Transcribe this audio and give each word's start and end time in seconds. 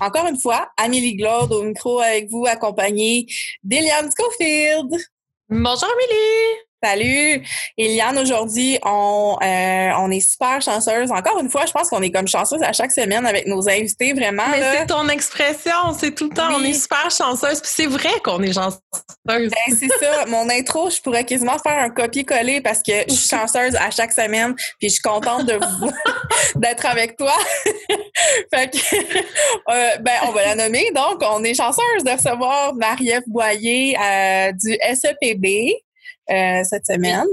encore 0.00 0.26
une 0.26 0.38
fois, 0.38 0.70
Amélie 0.76 1.16
Glaude 1.16 1.52
au 1.52 1.62
micro 1.62 2.00
avec 2.00 2.30
vous, 2.30 2.46
accompagnée 2.46 3.26
d'Eliane 3.62 4.10
Schofield. 4.16 4.90
Bonjour 5.48 5.88
Amélie! 5.92 6.69
Salut! 6.82 7.42
Eliane, 7.76 8.16
aujourd'hui, 8.18 8.78
on, 8.82 9.36
euh, 9.42 9.90
on 9.98 10.10
est 10.10 10.20
super 10.20 10.62
chanceuse. 10.62 11.12
Encore 11.12 11.38
une 11.38 11.50
fois, 11.50 11.66
je 11.66 11.72
pense 11.72 11.90
qu'on 11.90 12.00
est 12.00 12.10
comme 12.10 12.26
chanceuse 12.26 12.62
à 12.62 12.72
chaque 12.72 12.92
semaine 12.92 13.26
avec 13.26 13.46
nos 13.46 13.68
invités, 13.68 14.14
vraiment. 14.14 14.44
Mais 14.50 14.62
c'est 14.78 14.86
ton 14.86 15.06
expression, 15.08 15.92
c'est 15.98 16.14
tout 16.14 16.30
le 16.30 16.34
temps, 16.34 16.48
on 16.54 16.64
est 16.64 16.72
super 16.72 17.10
chanceuse. 17.10 17.60
Puis 17.60 17.70
c'est 17.70 17.86
vrai 17.86 18.18
qu'on 18.24 18.42
est 18.42 18.54
chanceuse. 18.54 18.80
Ben, 19.26 19.50
c'est 19.68 19.88
ça. 19.88 20.24
Mon 20.28 20.48
intro, 20.48 20.88
je 20.88 21.02
pourrais 21.02 21.24
quasiment 21.24 21.58
faire 21.58 21.78
un 21.82 21.90
copier-coller 21.90 22.62
parce 22.62 22.82
que 22.82 22.92
je 23.06 23.12
suis 23.12 23.28
chanceuse 23.28 23.76
à 23.76 23.90
chaque 23.90 24.12
semaine. 24.12 24.54
Puis 24.78 24.88
je 24.88 24.94
suis 24.94 25.02
contente 25.02 25.44
de 25.44 25.54
vous, 25.54 25.92
d'être 26.56 26.86
avec 26.86 27.18
toi. 27.18 27.34
fait 28.54 28.70
que, 28.70 28.96
euh, 28.96 29.96
ben, 30.00 30.18
on 30.28 30.30
va 30.30 30.54
la 30.54 30.64
nommer. 30.64 30.90
Donc, 30.94 31.22
on 31.30 31.44
est 31.44 31.52
chanceuse 31.52 32.04
de 32.04 32.10
recevoir 32.10 32.74
Marie-Ève 32.74 33.24
Boyer 33.26 33.98
euh, 33.98 34.52
du 34.52 34.78
SEPB. 34.94 35.74
Euh, 36.30 36.62
cette 36.64 36.86
semaine. 36.86 37.26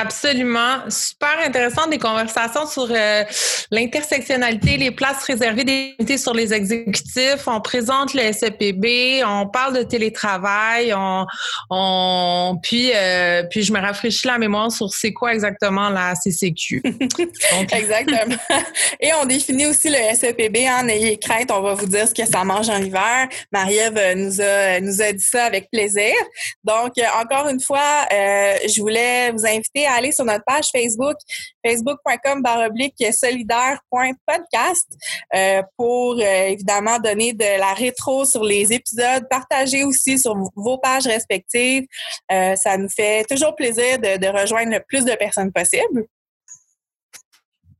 Absolument. 0.00 0.88
Super 0.88 1.40
intéressant 1.44 1.88
des 1.88 1.98
conversations 1.98 2.66
sur 2.66 2.86
euh, 2.88 3.24
l'intersectionnalité, 3.72 4.76
les 4.76 4.92
places 4.92 5.24
réservées 5.24 5.64
des 5.64 6.18
sur 6.18 6.34
les 6.34 6.54
exécutifs. 6.54 7.46
On 7.48 7.60
présente 7.60 8.14
le 8.14 8.32
SEPB, 8.32 9.24
on 9.26 9.48
parle 9.48 9.78
de 9.78 9.82
télétravail, 9.82 10.94
on, 10.94 11.26
on 11.70 12.58
puis 12.62 12.92
euh, 12.94 13.42
puis 13.50 13.64
je 13.64 13.72
me 13.72 13.80
rafraîchis 13.80 14.28
la 14.28 14.38
mémoire 14.38 14.70
sur 14.70 14.88
c'est 14.92 15.12
quoi 15.12 15.34
exactement 15.34 15.88
la 15.88 16.14
CCQ. 16.14 16.82
exactement. 17.72 18.36
Et 19.00 19.10
on 19.20 19.26
définit 19.26 19.66
aussi 19.66 19.88
le 19.88 20.14
SEPB. 20.14 20.58
Hein, 20.58 20.84
n'ayez 20.84 21.18
crainte, 21.18 21.50
on 21.50 21.60
va 21.60 21.74
vous 21.74 21.86
dire 21.86 22.06
ce 22.06 22.14
que 22.14 22.24
ça 22.24 22.44
mange 22.44 22.68
en 22.68 22.80
hiver. 22.80 23.28
Marie-Ève 23.50 24.16
nous 24.16 24.40
a 24.40 24.80
nous 24.80 25.02
a 25.02 25.12
dit 25.12 25.24
ça 25.24 25.44
avec 25.44 25.68
plaisir. 25.72 26.14
Donc 26.62 26.92
encore 27.20 27.48
une 27.48 27.60
fois, 27.60 28.06
je 28.10 28.80
voulais 28.80 29.32
vous 29.32 29.44
inviter 29.44 29.87
aller 29.88 30.12
sur 30.12 30.24
notre 30.24 30.44
page 30.44 30.66
Facebook, 30.70 31.16
facebook.com 31.64 32.42
baroblique 32.42 32.94
solidaire.podcast 33.12 34.86
euh, 35.34 35.62
pour 35.76 36.14
euh, 36.14 36.46
évidemment 36.48 36.98
donner 36.98 37.32
de 37.32 37.58
la 37.58 37.74
rétro 37.74 38.24
sur 38.24 38.44
les 38.44 38.72
épisodes, 38.72 39.26
partager 39.28 39.84
aussi 39.84 40.18
sur 40.18 40.34
vos 40.54 40.78
pages 40.78 41.06
respectives. 41.06 41.86
Euh, 42.32 42.54
ça 42.56 42.76
nous 42.76 42.88
fait 42.88 43.24
toujours 43.28 43.54
plaisir 43.54 43.98
de, 43.98 44.28
rejoindre 44.28 44.72
le 44.72 44.80
plus 44.86 45.04
de 45.04 45.14
personnes 45.14 45.52
possible. 45.52 46.06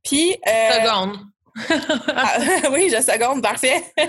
Puis... 0.03 0.37
Ah, 2.15 2.37
oui, 2.71 2.89
je 2.89 3.01
seconde, 3.01 3.41
parfait. 3.41 3.83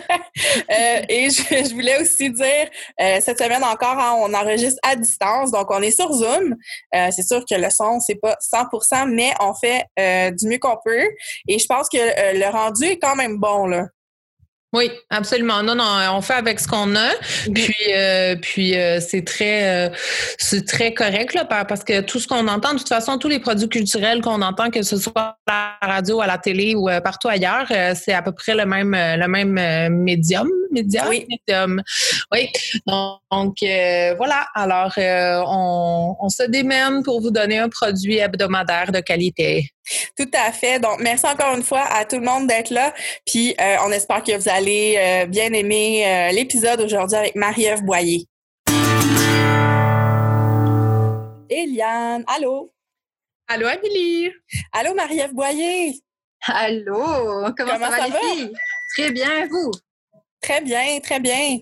Euh, 0.71 1.03
et 1.09 1.29
je, 1.31 1.75
voulais 1.75 2.01
aussi 2.01 2.31
dire, 2.31 2.69
euh, 3.01 3.19
cette 3.21 3.39
semaine 3.43 3.63
encore, 3.65 3.99
hein, 3.99 4.15
on 4.19 4.33
enregistre 4.33 4.79
à 4.83 4.95
distance, 4.95 5.51
donc 5.51 5.71
on 5.71 5.83
est 5.83 5.91
sur 5.91 6.11
Zoom. 6.13 6.55
Euh, 6.95 7.09
c'est 7.11 7.27
sûr 7.27 7.45
que 7.49 7.57
le 7.57 7.69
son, 7.71 7.99
c'est 8.01 8.15
pas 8.15 8.37
100%, 8.41 9.11
mais 9.13 9.33
on 9.41 9.53
fait 9.55 9.85
du 10.37 10.49
mieux 10.49 10.59
qu'on 10.59 10.77
peut. 10.85 11.09
Et 11.49 11.59
je 11.59 11.67
pense 11.67 11.89
que 11.89 11.99
le 11.99 12.51
rendu 12.51 12.85
est 12.85 12.99
quand 12.99 13.17
même 13.17 13.39
bon, 13.39 13.67
là. 13.67 13.87
Oui, 14.73 14.89
absolument. 15.11 15.65
Non, 15.65 15.75
non, 15.75 15.85
on 16.13 16.21
fait 16.21 16.35
avec 16.35 16.61
ce 16.61 16.69
qu'on 16.69 16.95
a. 16.95 17.11
Puis, 17.53 17.75
euh, 17.93 18.37
puis 18.41 18.77
euh, 18.77 19.01
c'est 19.01 19.25
très, 19.25 19.89
euh, 19.89 19.91
c'est 20.39 20.65
très 20.65 20.95
correct 20.95 21.35
là, 21.35 21.45
parce 21.45 21.83
que 21.83 22.01
tout 22.03 22.21
ce 22.21 22.29
qu'on 22.29 22.47
entend, 22.47 22.75
de 22.75 22.79
toute 22.79 22.89
façon, 22.89 23.19
tous 23.19 23.29
les 23.29 23.41
produits 23.41 23.69
culturels 23.69 24.21
qu'on 24.21 24.43
entend, 24.43 24.71
que 24.71 24.83
ce 24.83 24.97
soit 24.97 25.37
à 25.49 25.79
la 25.83 25.95
radio, 25.95 26.21
à 26.21 26.29
la 26.29 26.39
télé 26.39 26.77
ou 26.77 26.89
partout 27.03 27.27
ailleurs, 27.27 27.67
c'est 27.97 28.13
à 28.13 28.23
peu 28.23 28.31
près 28.31 28.55
le 28.55 28.65
même, 28.65 28.93
le 28.95 29.27
même 29.27 29.95
médium, 30.05 30.49
médium, 30.71 31.07
oui. 31.09 31.27
médium. 31.29 31.83
Oui. 32.33 32.49
Donc 32.87 33.57
voilà. 33.61 34.47
Alors, 34.55 34.93
on, 34.97 36.17
on 36.21 36.29
se 36.29 36.45
démène 36.45 37.03
pour 37.03 37.21
vous 37.21 37.31
donner 37.31 37.59
un 37.59 37.69
produit 37.69 38.19
hebdomadaire 38.19 38.93
de 38.93 39.01
qualité. 39.01 39.71
Tout 40.17 40.31
à 40.35 40.53
fait. 40.53 40.79
Donc, 40.79 41.01
merci 41.01 41.27
encore 41.27 41.57
une 41.57 41.63
fois 41.63 41.83
à 41.83 42.05
tout 42.05 42.17
le 42.17 42.25
monde 42.25 42.47
d'être 42.47 42.71
là. 42.71 42.95
Puis, 43.27 43.55
euh, 43.61 43.77
on 43.85 43.91
espère 43.91 44.23
que 44.23 44.37
vous 44.37 44.49
allez 44.49 44.97
euh, 44.99 45.27
bien 45.27 45.53
aimer 45.53 46.07
euh, 46.07 46.33
l'épisode 46.33 46.81
aujourd'hui 46.81 47.17
avec 47.17 47.35
Marie-Ève 47.35 47.83
Boyer. 47.83 48.27
Eliane, 51.49 52.25
allô? 52.27 52.73
Allô, 53.49 53.67
Amélie? 53.67 54.31
Allô, 54.73 54.95
Marie-Ève 54.95 55.35
Boyer? 55.35 55.95
Allô? 56.47 57.53
Comment, 57.57 57.79
ça, 57.79 57.91
va, 57.91 58.19
Très 58.97 59.11
bien, 59.11 59.49
vous? 59.49 59.73
Très 60.41 60.61
bien, 60.61 61.01
très 61.01 61.21
bien. 61.21 61.59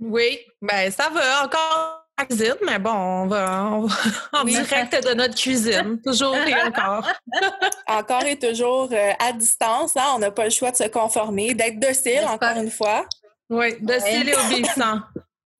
Oui, 0.00 0.40
ben 0.60 0.90
ça 0.90 1.08
va 1.10 1.44
encore 1.44 2.02
cuisine, 2.24 2.54
mais 2.64 2.78
bon, 2.78 2.90
on 2.90 3.26
va, 3.26 3.64
en 4.32 4.44
direct 4.44 5.06
de 5.06 5.14
notre 5.14 5.34
cuisine, 5.34 6.00
toujours 6.04 6.36
et 6.36 6.54
encore. 6.62 7.08
encore 7.86 8.24
et 8.24 8.38
toujours 8.38 8.88
euh, 8.92 9.12
à 9.18 9.32
distance, 9.32 9.96
hein? 9.96 10.12
on 10.14 10.18
n'a 10.18 10.30
pas 10.30 10.44
le 10.44 10.50
choix 10.50 10.70
de 10.70 10.76
se 10.76 10.88
conformer, 10.88 11.54
d'être 11.54 11.78
docile, 11.80 12.24
encore 12.26 12.56
une 12.56 12.70
fois. 12.70 13.06
Oui, 13.50 13.74
docile 13.80 14.28
et 14.28 14.34
obéissant. 14.34 15.00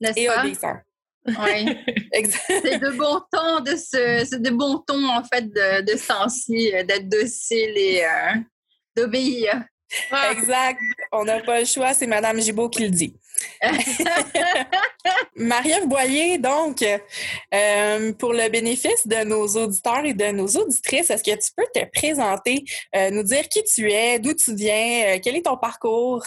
Et 0.17 0.29
obéissant. 0.29 0.75
Oui. 1.25 1.79
c'est 2.35 2.81
de 2.81 2.91
bon 2.97 3.23
ton 3.31 3.61
de 3.61 3.77
ce, 3.77 4.27
c'est 4.29 4.43
de 4.43 4.51
bon 4.51 4.79
ton 4.79 5.09
en 5.09 5.23
fait 5.23 5.43
de, 5.43 5.93
de 5.93 5.97
sensi, 5.97 6.73
d'être 6.73 7.09
docile 7.09 7.77
et 7.77 8.05
euh, 8.05 8.41
d'obéir. 8.97 9.63
Exact. 10.31 10.81
On 11.13 11.25
n'a 11.25 11.41
pas 11.41 11.61
le 11.61 11.67
choix, 11.67 11.95
c'est 11.95 12.07
Madame 12.07 12.41
Gibault 12.41 12.69
qui 12.69 12.83
le 12.83 12.91
dit. 12.91 13.15
Marie-Ève 15.37 15.89
Boyer, 15.89 16.39
donc, 16.39 16.83
euh, 16.83 18.13
pour 18.15 18.33
le 18.33 18.49
bénéfice 18.49 19.07
de 19.07 19.25
nos 19.25 19.47
auditeurs 19.47 20.05
et 20.05 20.15
de 20.15 20.27
nos 20.27 20.47
auditrices, 20.47 21.11
est-ce 21.11 21.23
que 21.23 21.31
tu 21.31 21.51
peux 21.57 21.67
te 21.75 21.85
présenter, 21.93 22.65
euh, 22.95 23.11
nous 23.11 23.23
dire 23.23 23.49
qui 23.49 23.63
tu 23.65 23.91
es, 23.91 24.19
d'où 24.19 24.35
tu 24.35 24.55
viens, 24.55 25.15
euh, 25.15 25.19
quel 25.23 25.37
est 25.37 25.43
ton 25.43 25.57
parcours? 25.57 26.25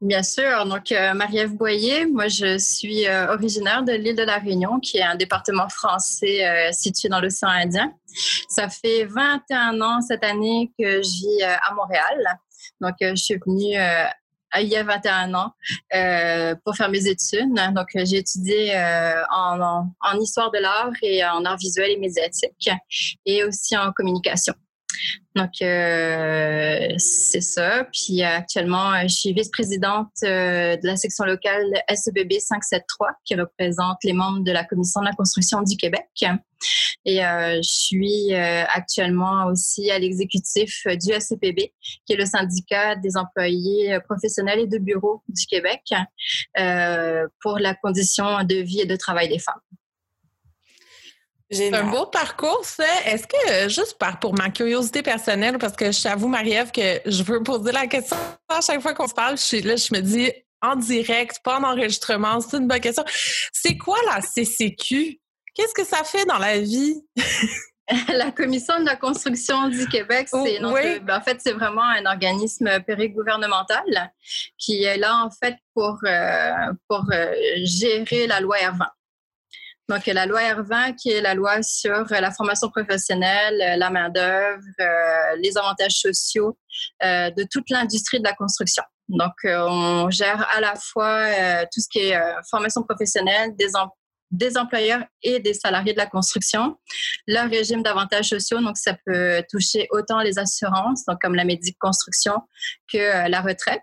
Bien 0.00 0.22
sûr. 0.22 0.66
Donc, 0.66 0.90
Marie-Ève 0.90 1.54
Boyer, 1.54 2.04
moi, 2.04 2.28
je 2.28 2.58
suis 2.58 3.08
originaire 3.08 3.82
de 3.82 3.92
l'île 3.92 4.16
de 4.16 4.22
la 4.22 4.36
Réunion, 4.36 4.78
qui 4.78 4.98
est 4.98 5.02
un 5.02 5.14
département 5.14 5.66
français 5.70 6.70
situé 6.72 7.08
dans 7.08 7.20
l'océan 7.20 7.48
Indien. 7.48 7.90
Ça 8.50 8.68
fait 8.68 9.04
21 9.04 9.80
ans 9.80 10.02
cette 10.02 10.22
année 10.22 10.70
que 10.78 11.00
je 11.00 11.08
vis 11.08 11.42
à 11.42 11.72
Montréal. 11.72 12.38
Donc, 12.84 12.94
je 13.00 13.14
suis 13.14 13.34
venue 13.34 13.76
il 14.60 14.68
y 14.68 14.76
a 14.76 14.82
21 14.82 15.34
ans 15.34 15.52
euh, 15.94 16.54
pour 16.64 16.76
faire 16.76 16.88
mes 16.88 17.06
études. 17.06 17.52
Donc, 17.74 17.88
j'ai 17.94 18.18
étudié 18.18 18.76
euh, 18.76 19.22
en, 19.30 19.90
histoire 20.20 20.50
de 20.50 20.58
l'art 20.58 20.92
et 21.02 21.24
en 21.24 21.44
art 21.44 21.56
visuel 21.56 21.90
et 21.90 21.98
médiatique 21.98 22.70
et 23.26 23.44
aussi 23.44 23.76
en 23.76 23.92
communication. 23.92 24.54
Donc, 25.34 25.50
euh, 25.62 26.88
c'est 26.98 27.40
ça. 27.40 27.84
Puis 27.92 28.22
actuellement, 28.22 28.92
je 29.02 29.08
suis 29.08 29.32
vice-présidente 29.32 30.12
euh, 30.22 30.76
de 30.76 30.86
la 30.86 30.96
section 30.96 31.24
locale 31.24 31.64
SEBB 31.92 32.38
573 32.38 33.08
qui 33.24 33.34
représente 33.34 33.98
les 34.04 34.12
membres 34.12 34.44
de 34.44 34.52
la 34.52 34.64
Commission 34.64 35.00
de 35.00 35.06
la 35.06 35.12
construction 35.12 35.62
du 35.62 35.76
Québec. 35.76 36.24
Et 37.04 37.24
euh, 37.24 37.56
je 37.56 37.68
suis 37.68 38.34
euh, 38.34 38.64
actuellement 38.72 39.46
aussi 39.46 39.90
à 39.90 39.98
l'exécutif 39.98 40.86
du 40.86 41.12
SCPB, 41.12 41.72
qui 42.06 42.12
est 42.12 42.16
le 42.16 42.26
syndicat 42.26 42.96
des 42.96 43.16
employés 43.16 43.98
professionnels 44.08 44.60
et 44.60 44.66
de 44.66 44.78
bureaux 44.78 45.22
du 45.28 45.46
Québec, 45.46 45.82
euh, 46.58 47.26
pour 47.42 47.58
la 47.58 47.74
condition 47.74 48.42
de 48.44 48.56
vie 48.56 48.80
et 48.80 48.86
de 48.86 48.96
travail 48.96 49.28
des 49.28 49.38
femmes. 49.38 49.60
C'est 51.50 51.74
un 51.74 51.90
beau 51.90 52.06
parcours, 52.06 52.64
ça. 52.64 52.84
Est-ce 53.04 53.26
que, 53.26 53.68
juste 53.68 53.96
par, 53.98 54.18
pour 54.18 54.34
ma 54.34 54.50
curiosité 54.50 55.02
personnelle, 55.02 55.58
parce 55.58 55.76
que 55.76 55.92
je 55.92 56.02
t'avoue, 56.02 56.26
Marie-Ève, 56.26 56.72
que 56.72 57.00
je 57.04 57.22
veux 57.22 57.42
poser 57.42 57.70
la 57.70 57.86
question 57.86 58.16
à 58.48 58.60
chaque 58.60 58.80
fois 58.80 58.94
qu'on 58.94 59.06
se 59.06 59.14
parle, 59.14 59.36
je 59.36 59.42
suis 59.42 59.62
là, 59.62 59.76
je 59.76 59.94
me 59.94 60.00
dis 60.00 60.32
en 60.62 60.76
direct, 60.76 61.40
pas 61.44 61.60
en 61.60 61.64
enregistrement, 61.64 62.40
c'est 62.40 62.56
une 62.56 62.66
bonne 62.66 62.80
question. 62.80 63.04
C'est 63.52 63.76
quoi 63.76 63.98
la 64.06 64.20
CCQ? 64.20 65.20
Qu'est-ce 65.54 65.74
que 65.74 65.84
ça 65.84 66.04
fait 66.04 66.24
dans 66.24 66.38
la 66.38 66.58
vie? 66.58 67.02
la 68.12 68.30
Commission 68.32 68.80
de 68.80 68.86
la 68.86 68.96
construction 68.96 69.68
du 69.68 69.86
Québec, 69.88 70.28
c'est 70.30 70.58
oh, 70.64 70.72
ben, 70.72 71.10
en 71.10 71.20
fait 71.20 71.38
c'est 71.40 71.52
vraiment 71.52 71.82
un 71.82 72.06
organisme 72.06 72.80
périgouvernemental 72.86 74.12
qui 74.58 74.84
est 74.84 74.96
là 74.96 75.24
en 75.24 75.30
fait 75.30 75.56
pour 75.74 75.98
euh, 76.04 76.72
pour 76.88 77.04
euh, 77.12 77.34
gérer 77.62 78.26
la 78.26 78.40
loi 78.40 78.56
R20. 78.56 78.86
Donc, 79.88 80.06
la 80.06 80.24
loi 80.24 80.40
R20, 80.40 80.96
qui 80.96 81.10
est 81.10 81.20
la 81.20 81.34
loi 81.34 81.62
sur 81.62 82.06
la 82.08 82.30
formation 82.30 82.70
professionnelle, 82.70 83.78
la 83.78 83.90
main-d'œuvre, 83.90 84.62
euh, 84.80 85.36
les 85.42 85.58
avantages 85.58 85.92
sociaux 85.92 86.56
euh, 87.02 87.30
de 87.30 87.44
toute 87.50 87.68
l'industrie 87.68 88.18
de 88.18 88.24
la 88.24 88.32
construction. 88.32 88.82
Donc, 89.08 89.34
euh, 89.44 89.66
on 89.68 90.08
gère 90.10 90.48
à 90.56 90.60
la 90.60 90.74
fois 90.76 91.26
tout 91.70 91.80
ce 91.80 91.88
qui 91.90 91.98
est 91.98 92.18
formation 92.50 92.82
professionnelle, 92.82 93.54
des, 93.56 93.76
des 94.34 94.56
employeurs 94.56 95.04
et 95.22 95.40
des 95.40 95.54
salariés 95.54 95.92
de 95.92 95.98
la 95.98 96.06
construction, 96.06 96.76
leur 97.26 97.48
régime 97.48 97.82
d'avantages 97.82 98.28
sociaux. 98.28 98.60
Donc, 98.60 98.76
ça 98.76 98.96
peut 99.06 99.42
toucher 99.50 99.86
autant 99.90 100.20
les 100.20 100.38
assurances, 100.38 101.04
donc 101.06 101.18
comme 101.20 101.34
la 101.34 101.44
médic 101.44 101.76
construction, 101.78 102.34
que 102.92 102.98
euh, 102.98 103.28
la 103.28 103.40
retraite 103.40 103.82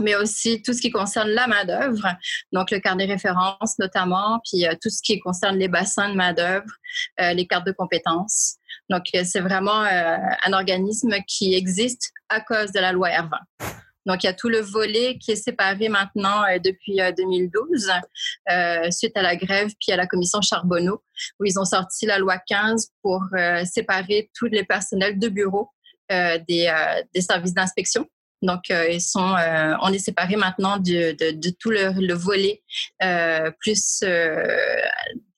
mais 0.00 0.14
aussi 0.14 0.62
tout 0.62 0.72
ce 0.72 0.80
qui 0.80 0.92
concerne 0.92 1.30
la 1.30 1.48
main-d'œuvre, 1.48 2.14
donc 2.52 2.70
le 2.70 2.78
carnet 2.78 3.06
référence 3.06 3.80
notamment, 3.80 4.40
puis 4.44 4.64
euh, 4.64 4.74
tout 4.80 4.90
ce 4.90 5.02
qui 5.02 5.18
concerne 5.18 5.56
les 5.56 5.66
bassins 5.66 6.10
de 6.10 6.14
main-d'œuvre, 6.14 6.70
euh, 7.20 7.32
les 7.32 7.48
cartes 7.48 7.66
de 7.66 7.72
compétences. 7.72 8.58
Donc, 8.90 9.06
c'est 9.12 9.40
vraiment 9.40 9.82
un 9.82 10.52
organisme 10.52 11.16
qui 11.26 11.54
existe 11.54 12.12
à 12.28 12.40
cause 12.40 12.70
de 12.70 12.78
la 12.78 12.92
loi 12.92 13.08
R20. 13.08 13.77
Donc, 14.08 14.24
il 14.24 14.26
y 14.26 14.30
a 14.30 14.34
tout 14.34 14.48
le 14.48 14.58
volet 14.60 15.18
qui 15.18 15.30
est 15.30 15.36
séparé 15.36 15.88
maintenant 15.88 16.42
depuis 16.64 16.98
2012, 17.16 17.92
suite 18.90 19.16
à 19.16 19.22
la 19.22 19.36
grève 19.36 19.70
puis 19.80 19.92
à 19.92 19.96
la 19.96 20.06
commission 20.06 20.40
Charbonneau, 20.40 21.04
où 21.38 21.44
ils 21.44 21.58
ont 21.60 21.64
sorti 21.64 22.06
la 22.06 22.18
loi 22.18 22.38
15 22.38 22.88
pour 23.02 23.22
séparer 23.64 24.30
tous 24.34 24.46
les 24.46 24.64
personnels 24.64 25.18
de 25.18 25.28
bureau 25.28 25.68
des, 26.10 26.72
des 27.14 27.20
services 27.20 27.54
d'inspection. 27.54 28.08
Donc, 28.42 28.70
euh, 28.70 28.88
ils 28.88 29.00
sont, 29.00 29.34
euh, 29.34 29.74
on 29.82 29.92
est 29.92 29.98
séparés 29.98 30.36
maintenant 30.36 30.76
de, 30.76 31.12
de, 31.32 31.50
tout 31.58 31.70
le, 31.70 31.92
le 32.00 32.14
volet, 32.14 32.62
euh, 33.02 33.50
plus 33.58 34.04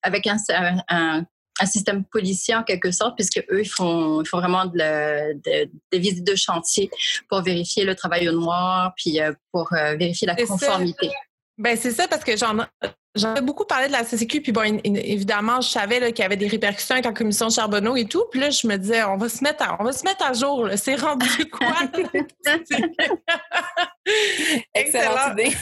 avec 0.02 0.26
un, 0.26 1.26
un, 1.60 1.66
système 1.66 2.04
policier 2.04 2.54
en 2.54 2.62
quelque 2.62 2.90
sorte, 2.90 3.16
puisque 3.16 3.44
eux, 3.50 3.60
ils 3.60 3.68
font, 3.68 4.22
ils 4.22 4.28
font 4.28 4.38
vraiment 4.38 4.66
de 4.66 4.78
la, 4.78 5.34
de, 5.34 5.70
des 5.92 5.98
visites 5.98 6.26
de 6.26 6.34
chantier 6.34 6.90
pour 7.28 7.42
vérifier 7.42 7.84
le 7.84 7.94
travail 7.94 8.28
au 8.28 8.32
noir, 8.32 8.92
puis 8.96 9.18
pour 9.52 9.70
vérifier 9.72 10.26
la 10.26 10.36
conformité. 10.36 11.10
Ben 11.58 11.76
c'est 11.76 11.90
ça 11.90 12.08
parce 12.08 12.24
que 12.24 12.36
j'en 12.36 12.56
J'en 13.16 13.34
ai 13.34 13.40
beaucoup 13.40 13.64
parlé 13.64 13.88
de 13.88 13.92
la 13.92 14.04
CCQ, 14.04 14.40
puis 14.40 14.52
bon, 14.52 14.80
évidemment, 14.84 15.60
je 15.60 15.68
savais 15.68 16.12
qu'il 16.12 16.22
y 16.22 16.26
avait 16.26 16.36
des 16.36 16.46
répercussions 16.46 16.92
avec 16.94 17.06
la 17.06 17.12
commission 17.12 17.50
Charbonneau 17.50 17.96
et 17.96 18.04
tout. 18.04 18.24
Puis 18.30 18.38
là, 18.38 18.50
je 18.50 18.68
me 18.68 18.76
disais, 18.76 19.02
on 19.02 19.16
va 19.16 19.28
se 19.28 19.42
mettre 19.42 19.64
à, 19.64 19.76
on 19.80 19.84
va 19.84 19.92
se 19.92 20.04
mettre 20.04 20.24
à 20.24 20.32
jour. 20.32 20.68
C'est 20.76 20.94
rendu 20.94 21.26
quoi? 21.50 21.74
Excellente 24.74 25.32
idée. 25.32 25.56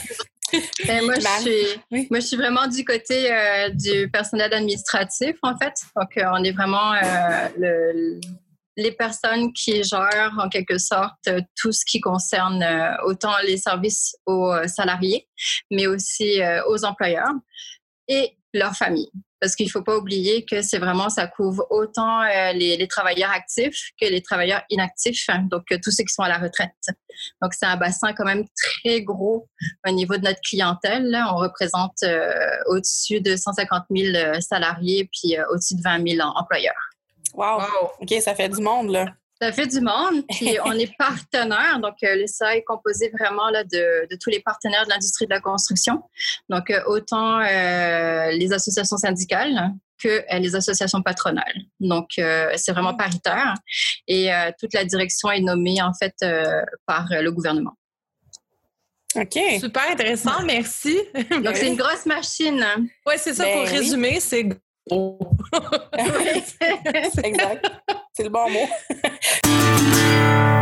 Ben, 0.87 1.05
moi, 1.05 1.15
je 1.15 1.41
suis, 1.41 2.07
moi, 2.09 2.19
je 2.19 2.25
suis 2.25 2.37
vraiment 2.37 2.67
du 2.67 2.83
côté 2.85 3.31
euh, 3.31 3.69
du 3.69 4.09
personnel 4.09 4.53
administratif, 4.53 5.35
en 5.43 5.57
fait. 5.57 5.73
Donc, 5.95 6.17
euh, 6.17 6.23
on 6.33 6.43
est 6.43 6.51
vraiment 6.51 6.93
euh, 6.93 7.49
le, 7.57 8.19
les 8.77 8.91
personnes 8.91 9.51
qui 9.53 9.83
gèrent 9.83 10.37
en 10.39 10.49
quelque 10.49 10.77
sorte 10.77 11.29
tout 11.55 11.71
ce 11.71 11.83
qui 11.85 11.99
concerne 11.99 12.65
autant 13.03 13.33
les 13.43 13.57
services 13.57 14.15
aux 14.25 14.53
salariés, 14.67 15.27
mais 15.69 15.85
aussi 15.87 16.39
aux 16.67 16.85
employeurs 16.85 17.33
et 18.07 18.37
leurs 18.53 18.75
familles. 18.75 19.11
Parce 19.39 19.55
qu'il 19.55 19.65
ne 19.67 19.71
faut 19.71 19.81
pas 19.81 19.97
oublier 19.97 20.45
que 20.45 20.61
c'est 20.61 20.79
vraiment, 20.79 21.09
ça 21.09 21.27
couvre 21.27 21.65
autant 21.69 22.23
les, 22.53 22.87
travailleurs 22.89 23.31
actifs 23.31 23.91
que 23.99 24.05
les 24.05 24.21
travailleurs 24.21 24.63
inactifs, 24.69 25.25
hein, 25.29 25.45
donc 25.49 25.63
tous 25.83 25.91
ceux 25.91 26.03
qui 26.03 26.13
sont 26.13 26.23
à 26.23 26.29
la 26.29 26.37
retraite. 26.37 26.71
Donc 27.41 27.53
c'est 27.53 27.65
un 27.65 27.77
bassin 27.77 28.13
quand 28.13 28.25
même 28.25 28.45
très 28.55 29.01
gros 29.01 29.47
au 29.87 29.91
niveau 29.91 30.17
de 30.17 30.23
notre 30.23 30.41
clientèle. 30.41 31.17
On 31.31 31.37
représente 31.37 32.03
au-dessus 32.67 33.21
de 33.21 33.35
150 33.35 33.83
000 33.95 34.41
salariés 34.41 35.09
puis 35.11 35.37
au-dessus 35.51 35.75
de 35.75 35.81
20 35.81 36.17
000 36.17 36.27
employeurs. 36.27 36.89
Wow. 37.33 37.61
OK, 37.99 38.13
ça 38.21 38.35
fait 38.35 38.49
du 38.49 38.61
monde, 38.61 38.89
là. 38.89 39.05
Ça 39.41 39.53
fait 39.53 39.67
du 39.67 39.79
monde. 39.79 40.23
Puis 40.29 40.57
on 40.65 40.73
est 40.73 40.95
partenaire. 40.97 41.79
Donc, 41.81 41.95
euh, 42.03 42.15
l'ESA 42.15 42.57
est 42.57 42.63
composé 42.63 43.11
vraiment 43.17 43.49
là, 43.49 43.63
de, 43.63 44.07
de, 44.09 44.17
tous 44.21 44.29
les 44.29 44.41
partenaires 44.41 44.85
de 44.85 44.89
l'industrie 44.89 45.25
de 45.25 45.33
la 45.33 45.39
construction. 45.39 46.03
Donc, 46.49 46.69
euh, 46.69 46.81
autant 46.87 47.39
euh, 47.39 48.31
les 48.31 48.51
associations 48.51 48.97
syndicales 48.97 49.71
que 50.01 50.23
les 50.39 50.55
associations 50.55 51.01
patronales. 51.01 51.61
Donc, 51.81 52.11
c'est 52.15 52.71
vraiment 52.71 52.95
paritaire. 52.95 53.53
Et 54.07 54.29
toute 54.57 54.73
la 54.73 54.85
direction 54.85 55.29
est 55.29 55.41
nommée, 55.41 55.81
en 55.81 55.91
fait, 55.93 56.15
par 56.85 57.07
le 57.09 57.29
gouvernement. 57.33 57.73
OK. 59.17 59.37
Super 59.59 59.91
intéressant, 59.91 60.41
merci. 60.45 60.97
Donc, 61.43 61.57
c'est 61.57 61.67
une 61.67 61.75
grosse 61.75 62.05
machine. 62.05 62.65
Oui, 63.05 63.15
c'est 63.17 63.33
ça. 63.33 63.43
pour 63.43 63.65
ben 63.65 63.69
résumer, 63.69 64.21
c'est 64.21 64.47
exact. 67.23 67.67
C'est 68.13 68.23
le 68.23 68.29
bon 68.29 68.49
mot. 68.49 68.67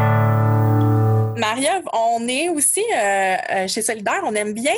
Maria, 1.37 1.81
on 1.93 2.27
est 2.27 2.49
aussi 2.49 2.83
euh, 2.93 3.35
euh, 3.51 3.67
chez 3.67 3.81
Solidaire, 3.81 4.21
on 4.23 4.33
aime 4.33 4.53
bien 4.53 4.75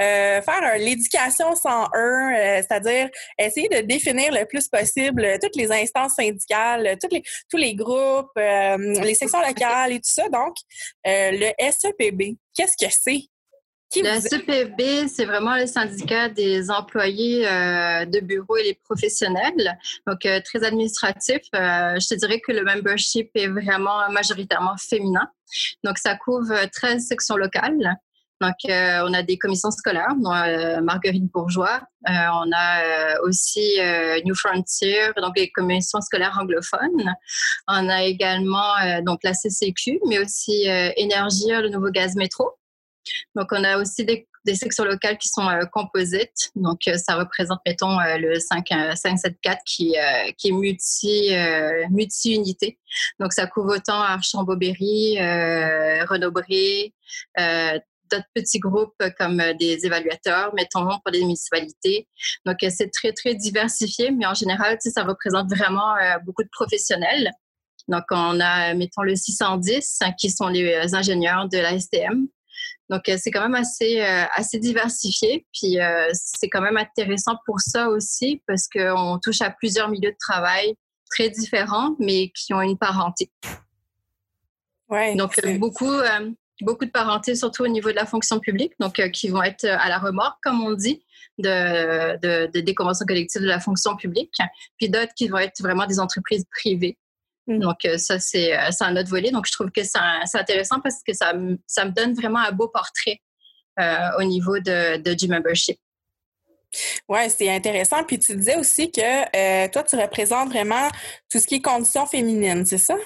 euh, 0.00 0.40
faire 0.40 0.78
l'éducation 0.78 1.54
sans 1.54 1.84
eux, 1.94 2.30
c'est-à-dire 2.34 3.08
essayer 3.38 3.68
de 3.68 3.80
définir 3.80 4.32
le 4.32 4.46
plus 4.46 4.68
possible 4.68 5.38
toutes 5.40 5.56
les 5.56 5.70
instances 5.70 6.14
syndicales, 6.14 6.96
tous 7.00 7.56
les 7.56 7.74
groupes, 7.74 8.32
les 8.36 9.14
sections 9.14 9.40
locales 9.40 9.92
et 9.92 9.96
tout 9.96 10.10
ça. 10.10 10.28
Donc, 10.28 10.54
le 11.04 11.52
SEPB, 11.70 12.36
qu'est-ce 12.54 12.84
que 12.84 12.90
c'est? 12.90 13.28
Le 13.94 14.20
CPB, 14.20 15.08
c'est 15.08 15.26
vraiment 15.26 15.56
le 15.56 15.66
syndicat 15.66 16.28
des 16.28 16.70
employés 16.70 17.46
euh, 17.46 18.06
de 18.06 18.20
bureau 18.20 18.56
et 18.56 18.62
les 18.62 18.74
professionnels. 18.74 19.78
Donc, 20.06 20.24
euh, 20.24 20.40
très 20.40 20.64
administratif. 20.64 21.42
Euh, 21.54 21.98
je 22.00 22.08
te 22.08 22.14
dirais 22.14 22.40
que 22.40 22.52
le 22.52 22.64
membership 22.64 23.30
est 23.34 23.48
vraiment 23.48 24.10
majoritairement 24.10 24.76
féminin. 24.78 25.28
Donc, 25.84 25.98
ça 25.98 26.16
couvre 26.16 26.54
13 26.72 27.06
sections 27.06 27.36
locales. 27.36 27.96
Donc, 28.40 28.54
on 28.66 29.14
a 29.14 29.22
des 29.22 29.38
commissions 29.38 29.70
scolaires, 29.70 30.16
Marguerite 30.16 31.30
Bourgeois. 31.30 31.80
on 32.08 32.50
a 32.52 33.20
aussi 33.20 33.78
New 34.24 34.34
Frontier, 34.34 35.12
donc 35.16 35.38
les 35.38 35.48
commissions 35.52 36.00
scolaires 36.00 36.36
anglophones. 36.40 37.14
On 37.68 37.88
a 37.88 38.02
également 38.02 38.74
donc 39.02 39.20
la 39.22 39.32
CCQ, 39.32 40.00
mais 40.08 40.18
aussi 40.18 40.64
Énergie, 40.96 41.50
le 41.50 41.68
nouveau 41.68 41.90
gaz 41.90 42.16
métro. 42.16 42.50
Donc, 43.34 43.48
on 43.52 43.64
a 43.64 43.78
aussi 43.78 44.04
des, 44.04 44.26
sections 44.54 44.84
locales 44.84 45.18
qui 45.18 45.28
sont 45.28 45.48
euh, 45.48 45.64
composites. 45.72 46.50
Donc, 46.56 46.80
euh, 46.88 46.96
ça 46.96 47.16
représente, 47.16 47.60
mettons, 47.66 47.98
euh, 48.00 48.18
le 48.18 48.40
5, 48.40 48.66
574 48.68 49.58
qui, 49.64 49.94
qui 50.38 50.48
est 50.48 50.52
multi, 50.52 51.30
multi-unité. 51.90 52.78
Donc, 53.20 53.32
ça 53.32 53.46
couvre 53.46 53.76
autant 53.76 54.00
Archambault-Berry, 54.00 55.18
Renaud-Bré, 56.06 56.92
d'autres 58.10 58.28
petits 58.34 58.58
groupes 58.58 59.02
comme 59.18 59.42
des 59.58 59.86
évaluateurs, 59.86 60.52
mettons, 60.54 60.86
pour 60.86 61.12
les 61.12 61.20
municipalités. 61.20 62.08
Donc, 62.44 62.58
c'est 62.68 62.90
très, 62.90 63.12
très 63.12 63.34
diversifié, 63.34 64.10
mais 64.10 64.26
en 64.26 64.34
général, 64.34 64.76
ça 64.80 65.04
représente 65.04 65.48
vraiment 65.48 65.94
beaucoup 66.24 66.42
de 66.42 66.50
professionnels. 66.50 67.30
Donc, 67.88 68.04
on 68.10 68.38
a, 68.40 68.74
mettons, 68.74 69.02
le 69.02 69.16
610, 69.16 69.98
hein, 70.02 70.12
qui 70.12 70.30
sont 70.30 70.48
les 70.48 70.94
ingénieurs 70.94 71.48
de 71.48 71.58
la 71.58 71.78
STM, 71.78 72.28
donc, 72.92 73.08
euh, 73.08 73.16
c'est 73.18 73.30
quand 73.30 73.40
même 73.40 73.54
assez, 73.54 74.02
euh, 74.02 74.24
assez 74.34 74.58
diversifié. 74.58 75.46
Puis, 75.52 75.80
euh, 75.80 76.10
c'est 76.12 76.50
quand 76.50 76.60
même 76.60 76.76
intéressant 76.76 77.36
pour 77.46 77.60
ça 77.60 77.88
aussi 77.88 78.42
parce 78.46 78.68
qu'on 78.68 79.18
touche 79.22 79.40
à 79.40 79.50
plusieurs 79.50 79.88
milieux 79.88 80.10
de 80.10 80.16
travail 80.20 80.74
très 81.10 81.30
différents, 81.30 81.96
mais 81.98 82.30
qui 82.34 82.52
ont 82.52 82.60
une 82.60 82.76
parenté. 82.76 83.30
Ouais, 84.90 85.16
donc, 85.16 85.40
beaucoup, 85.58 85.90
beaucoup 86.60 86.84
de 86.84 86.90
parenté, 86.90 87.34
surtout 87.34 87.64
au 87.64 87.68
niveau 87.68 87.90
de 87.90 87.96
la 87.96 88.04
fonction 88.04 88.40
publique, 88.40 88.74
donc 88.78 89.00
qui 89.10 89.28
vont 89.28 89.42
être 89.42 89.64
à 89.64 89.88
la 89.88 89.98
remorque, 89.98 90.36
comme 90.42 90.62
on 90.62 90.72
dit, 90.72 91.02
de, 91.38 92.18
de, 92.18 92.60
des 92.60 92.74
conventions 92.74 93.06
collectives 93.06 93.40
de 93.40 93.46
la 93.46 93.60
fonction 93.60 93.96
publique, 93.96 94.36
puis 94.76 94.90
d'autres 94.90 95.14
qui 95.14 95.28
vont 95.28 95.38
être 95.38 95.62
vraiment 95.62 95.86
des 95.86 95.98
entreprises 95.98 96.44
privées. 96.50 96.98
Mm. 97.46 97.58
Donc, 97.58 97.84
euh, 97.84 97.98
ça, 97.98 98.18
c'est 98.18 98.56
euh, 98.56 98.70
un 98.80 98.96
autre 98.96 99.08
volet. 99.08 99.30
Donc, 99.30 99.46
je 99.46 99.52
trouve 99.52 99.70
que 99.70 99.82
c'est 99.82 99.98
intéressant 100.38 100.80
parce 100.80 101.02
que 101.06 101.12
ça, 101.12 101.32
ça, 101.66 101.84
me 101.84 101.90
donne 101.90 102.14
vraiment 102.14 102.38
un 102.38 102.52
beau 102.52 102.68
portrait 102.68 103.20
euh, 103.80 104.10
au 104.18 104.22
niveau 104.22 104.58
de, 104.58 104.98
de, 104.98 105.14
du 105.14 105.28
membership. 105.28 105.78
Oui, 107.08 107.28
c'est 107.28 107.50
intéressant. 107.50 108.02
Puis 108.04 108.18
tu 108.18 108.34
disais 108.36 108.56
aussi 108.56 108.90
que 108.90 109.68
toi, 109.68 109.82
tu 109.82 109.96
représentes 109.96 110.48
vraiment 110.48 110.88
tout 111.30 111.38
ce 111.38 111.46
qui 111.46 111.56
est 111.56 111.60
conditions 111.60 112.06
féminines, 112.06 112.64
c'est 112.64 112.78
ça? 112.78 112.96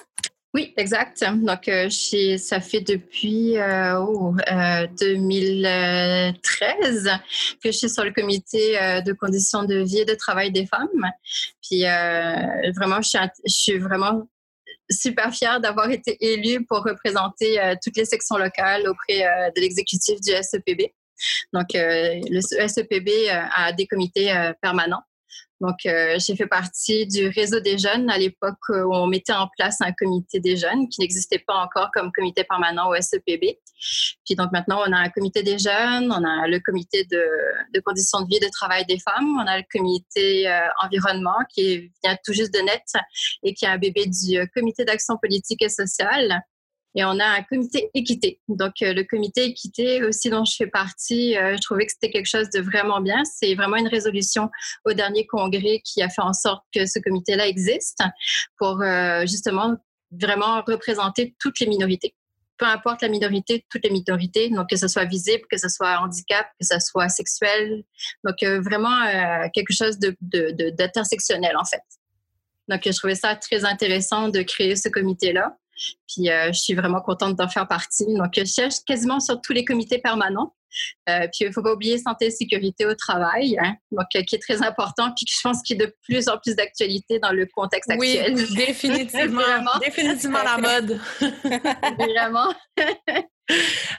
Oui, 0.57 0.73
exact. 0.79 1.23
Donc, 1.23 1.69
euh, 1.69 1.91
ça 2.39 2.61
fait 2.61 2.81
depuis 2.81 3.57
2013 4.99 7.07
euh, 7.07 7.11
que 7.63 7.71
je 7.71 7.77
suis 7.77 7.91
sur 7.91 8.05
le 8.05 8.11
comité 8.11 8.79
de 9.05 9.13
conditions 9.13 9.65
de 9.65 9.85
vie 9.85 9.99
et 9.99 10.07
de 10.07 10.15
travail 10.15 10.51
des 10.51 10.65
femmes. 10.65 10.89
Puis, 11.63 11.83
vraiment, 12.75 13.03
je 13.03 13.19
suis, 13.47 13.77
vraiment 13.77 14.27
super 14.91 15.35
fière 15.35 15.61
d'avoir 15.61 15.91
été 15.91 16.17
élue 16.25 16.65
pour 16.65 16.79
représenter 16.79 17.61
toutes 17.85 17.99
les 17.99 18.07
sections 18.07 18.39
locales 18.39 18.89
auprès 18.89 19.53
de 19.55 19.61
l'exécutif 19.61 20.23
du 20.23 20.33
SEPB. 20.33 20.95
Donc, 21.53 21.67
le 21.75 22.67
SEPB 22.67 23.29
a 23.31 23.75
des 23.75 23.87
comités 23.87 24.33
permanents. 24.63 25.03
Donc, 25.61 25.87
euh, 25.87 26.19
j'ai 26.19 26.37
fait 26.37 26.47
partie 26.47 27.07
du 27.07 27.29
réseau 27.29 27.61
des 27.61 27.79
jeunes 27.79 28.11
à 28.11 28.19
l'époque 28.19 28.69
où 28.69 28.95
on 28.95 29.07
mettait 29.07 29.33
en 29.33 29.49
place 29.57 29.81
un 29.81 29.93
comité 29.93 30.39
des 30.39 30.57
jeunes 30.57 30.89
qui 30.89 31.01
n'existait 31.01 31.39
pas 31.39 31.55
encore 31.55 31.91
comme 31.95 32.13
comité 32.13 32.45
permanent 32.45 32.91
au 32.91 33.01
SEPB. 33.01 33.59
Puis 34.25 34.35
donc 34.37 34.53
maintenant, 34.53 34.83
on 34.87 34.93
a 34.93 34.99
un 34.99 35.09
comité 35.09 35.43
des 35.43 35.59
jeunes, 35.59 36.11
on 36.11 36.25
a 36.25 36.47
le 36.47 36.61
comité 36.61 37.05
de, 37.05 37.23
de 37.75 37.81
conditions 37.81 38.21
de 38.23 38.29
vie 38.29 38.37
et 38.37 38.41
de 38.41 38.51
travail 38.51 38.85
des 38.87 38.99
femmes, 38.99 39.39
on 39.39 39.47
a 39.47 39.59
le 39.59 39.65
comité 39.71 40.49
euh, 40.49 40.67
environnement 40.83 41.39
qui 41.55 41.91
vient 42.03 42.17
tout 42.25 42.33
juste 42.33 42.53
de 42.53 42.61
net 42.61 42.83
et 43.43 43.55
qui 43.55 43.65
est 43.65 43.69
un 43.69 43.79
bébé 43.79 44.07
du 44.07 44.39
euh, 44.39 44.47
comité 44.55 44.85
d'action 44.85 45.17
politique 45.17 45.63
et 45.63 45.69
sociale. 45.69 46.43
Et 46.95 47.05
on 47.05 47.19
a 47.19 47.27
un 47.27 47.43
comité 47.43 47.91
équité. 47.93 48.41
Donc, 48.49 48.75
euh, 48.81 48.95
le 48.95 49.05
comité 49.05 49.45
équité 49.45 50.03
aussi 50.03 50.31
dont 50.31 50.45
je 50.45 50.57
fais 50.57 50.67
partie, 50.67 51.35
je 51.35 51.61
trouvais 51.61 51.85
que 51.85 51.93
c'était 51.93 52.11
quelque 52.11 52.29
chose 52.29 52.49
de 52.51 52.61
vraiment 52.61 53.01
bien. 53.01 53.23
C'est 53.25 53.55
vraiment 53.55 53.77
une 53.77 53.89
résolution 53.89 54.51
au 54.85 54.93
dernier 54.95 55.27
congrès 55.27 55.83
qui 55.85 56.03
a 56.03 56.09
fait 56.09 56.23
en 56.23 56.33
sorte 56.33 56.65
que 56.75 56.87
ce 56.87 56.99
comité-là 56.99 57.47
existe 57.49 58.01
pour 58.59 58.83
justement 59.23 59.77
vraiment 60.11 60.63
représenter 60.67 61.37
toutes 61.39 61.61
les 61.61 61.67
minorités 61.67 62.15
peu 62.59 62.67
importe 62.67 63.03
la 63.03 63.09
minorité, 63.09 63.67
toutes 63.71 63.85
les 63.85 63.91
minorités, 63.91 64.51
donc 64.51 64.71
que 64.71 64.77
ce 64.77 64.89
soit 64.89 65.05
visible, 65.05 65.43
que 65.51 65.59
ce 65.59 65.69
soit 65.69 65.99
handicap, 66.01 66.47
que 66.61 66.67
ce 66.67 66.79
soit 66.81 67.09
sexuel, 67.09 67.85
donc 68.25 68.43
euh, 68.43 68.61
vraiment 68.61 69.03
euh, 69.03 69.49
quelque 69.55 69.73
chose 69.73 69.99
de, 69.99 70.17
d'intersectionnel 70.71 71.57
en 71.57 71.65
fait. 71.65 71.83
Donc 72.69 72.83
je 72.85 72.93
trouvais 72.93 73.15
ça 73.15 73.37
très 73.37 73.65
intéressant 73.65 74.29
de 74.29 74.43
créer 74.43 74.77
ce 74.77 74.89
comité-là. 74.89 75.57
Puis 76.09 76.31
euh, 76.31 76.53
je 76.53 76.59
suis 76.59 76.75
vraiment 76.75 77.01
contente 77.01 77.37
d'en 77.37 77.49
faire 77.49 77.69
partie. 77.69 78.07
Donc 78.15 78.33
je 78.37 78.45
cherche 78.45 78.77
quasiment 78.87 79.21
sur 79.21 79.41
tous 79.41 79.53
les 79.53 79.65
comités 79.65 79.99
permanents. 79.99 80.55
Euh, 81.09 81.21
puis 81.33 81.43
il 81.43 81.49
ne 81.49 81.53
faut 81.53 81.63
pas 81.63 81.73
oublier 81.73 81.99
santé 81.99 82.27
et 82.27 82.31
sécurité 82.31 82.85
au 82.85 82.95
travail, 82.95 83.57
hein, 83.63 83.75
donc 83.91 84.07
euh, 84.15 84.23
qui 84.23 84.35
est 84.35 84.39
très 84.39 84.63
important, 84.63 85.11
puis 85.17 85.25
je 85.27 85.41
pense 85.43 85.63
qu'il 85.63 85.79
y 85.79 85.83
a 85.83 85.87
de 85.87 85.97
plus 86.03 86.29
en 86.29 86.37
plus 86.37 86.55
d'actualité 86.55 87.19
dans 87.19 87.33
le 87.33 87.47
contexte 87.47 87.91
actuel. 87.91 88.35
Oui, 88.35 88.55
définitivement, 88.55 89.43
définitivement 89.85 90.43
la 90.43 90.59
mode. 90.59 91.01
Vraiment. 91.99 92.53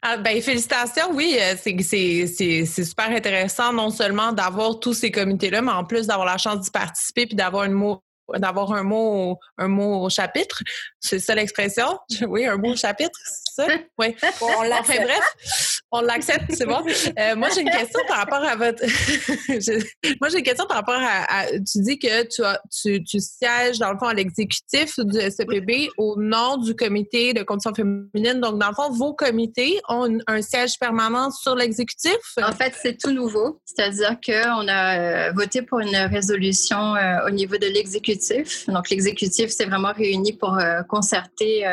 Ah, 0.03 0.17
ben, 0.17 0.39
félicitations, 0.39 1.13
oui, 1.13 1.39
c'est 1.57 2.65
super 2.65 3.09
intéressant 3.09 3.73
non 3.73 3.89
seulement 3.89 4.31
d'avoir 4.31 4.79
tous 4.79 4.93
ces 4.93 5.09
comités-là, 5.09 5.61
mais 5.63 5.71
en 5.71 5.85
plus 5.85 6.05
d'avoir 6.05 6.27
la 6.27 6.37
chance 6.37 6.59
d'y 6.59 6.69
participer 6.69 7.25
puis 7.25 7.35
d'avoir 7.35 7.63
une 7.63 7.71
mot 7.71 8.03
d'avoir 8.35 8.73
un 8.73 8.83
mot 8.83 9.39
un 9.57 9.67
mot 9.67 10.03
au 10.03 10.09
chapitre. 10.09 10.61
C'est 10.99 11.19
ça 11.19 11.35
l'expression? 11.35 11.99
Oui, 12.27 12.45
un 12.45 12.57
mot 12.57 12.71
au 12.71 12.75
chapitre, 12.75 13.19
ça? 13.63 13.67
Oui. 13.97 14.15
on 14.41 14.63
l'accepte. 14.63 15.03
bref, 15.03 15.81
on 15.91 16.01
l'accepte, 16.01 16.51
c'est 16.53 16.65
bon. 16.65 16.83
Euh, 17.19 17.35
moi, 17.35 17.49
j'ai 17.53 17.61
une 17.61 17.69
question 17.69 17.99
par 18.07 18.17
rapport 18.17 18.43
à 18.43 18.55
votre... 18.55 18.83
moi, 20.21 20.29
j'ai 20.29 20.37
une 20.39 20.43
question 20.43 20.65
par 20.65 20.77
rapport 20.77 20.99
à, 20.99 21.47
Tu 21.51 21.81
dis 21.81 21.99
que 21.99 22.23
tu, 22.27 22.43
as, 22.43 22.61
tu, 22.71 23.03
tu 23.03 23.19
sièges, 23.19 23.79
dans 23.79 23.91
le 23.91 23.97
fond, 23.97 24.07
à 24.07 24.13
l'exécutif 24.13 24.99
du 24.99 25.19
SEPB 25.19 25.89
au 25.97 26.15
nom 26.17 26.57
du 26.57 26.75
comité 26.75 27.33
de 27.33 27.43
conditions 27.43 27.73
féminines. 27.73 28.39
Donc, 28.39 28.59
dans 28.59 28.69
le 28.69 28.75
fond, 28.75 28.91
vos 28.91 29.13
comités 29.13 29.79
ont 29.89 30.17
un 30.27 30.41
siège 30.41 30.77
permanent 30.79 31.31
sur 31.31 31.55
l'exécutif? 31.55 32.17
En 32.41 32.51
fait, 32.51 32.73
c'est 32.81 32.97
tout 32.97 33.11
nouveau. 33.11 33.61
C'est-à-dire 33.65 34.17
qu'on 34.23 34.67
a 34.67 35.29
euh, 35.29 35.31
voté 35.33 35.61
pour 35.61 35.79
une 35.79 35.95
résolution 35.95 36.95
euh, 36.95 37.27
au 37.27 37.29
niveau 37.29 37.57
de 37.57 37.67
l'exécutif 37.67 38.67
donc, 38.67 38.89
l'exécutif 38.89 39.49
s'est 39.49 39.65
vraiment 39.65 39.93
réuni 39.93 40.33
pour 40.33 40.57
euh, 40.57 40.81
concerter 40.83 41.63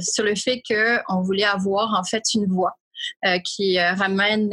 sur 0.00 0.24
le 0.24 0.34
fait 0.34 0.53
qu'on 0.62 1.22
voulait 1.22 1.44
avoir 1.44 1.94
en 1.98 2.04
fait 2.04 2.22
une 2.34 2.46
voix. 2.46 2.76
qui 3.44 3.78
ramène 3.78 4.50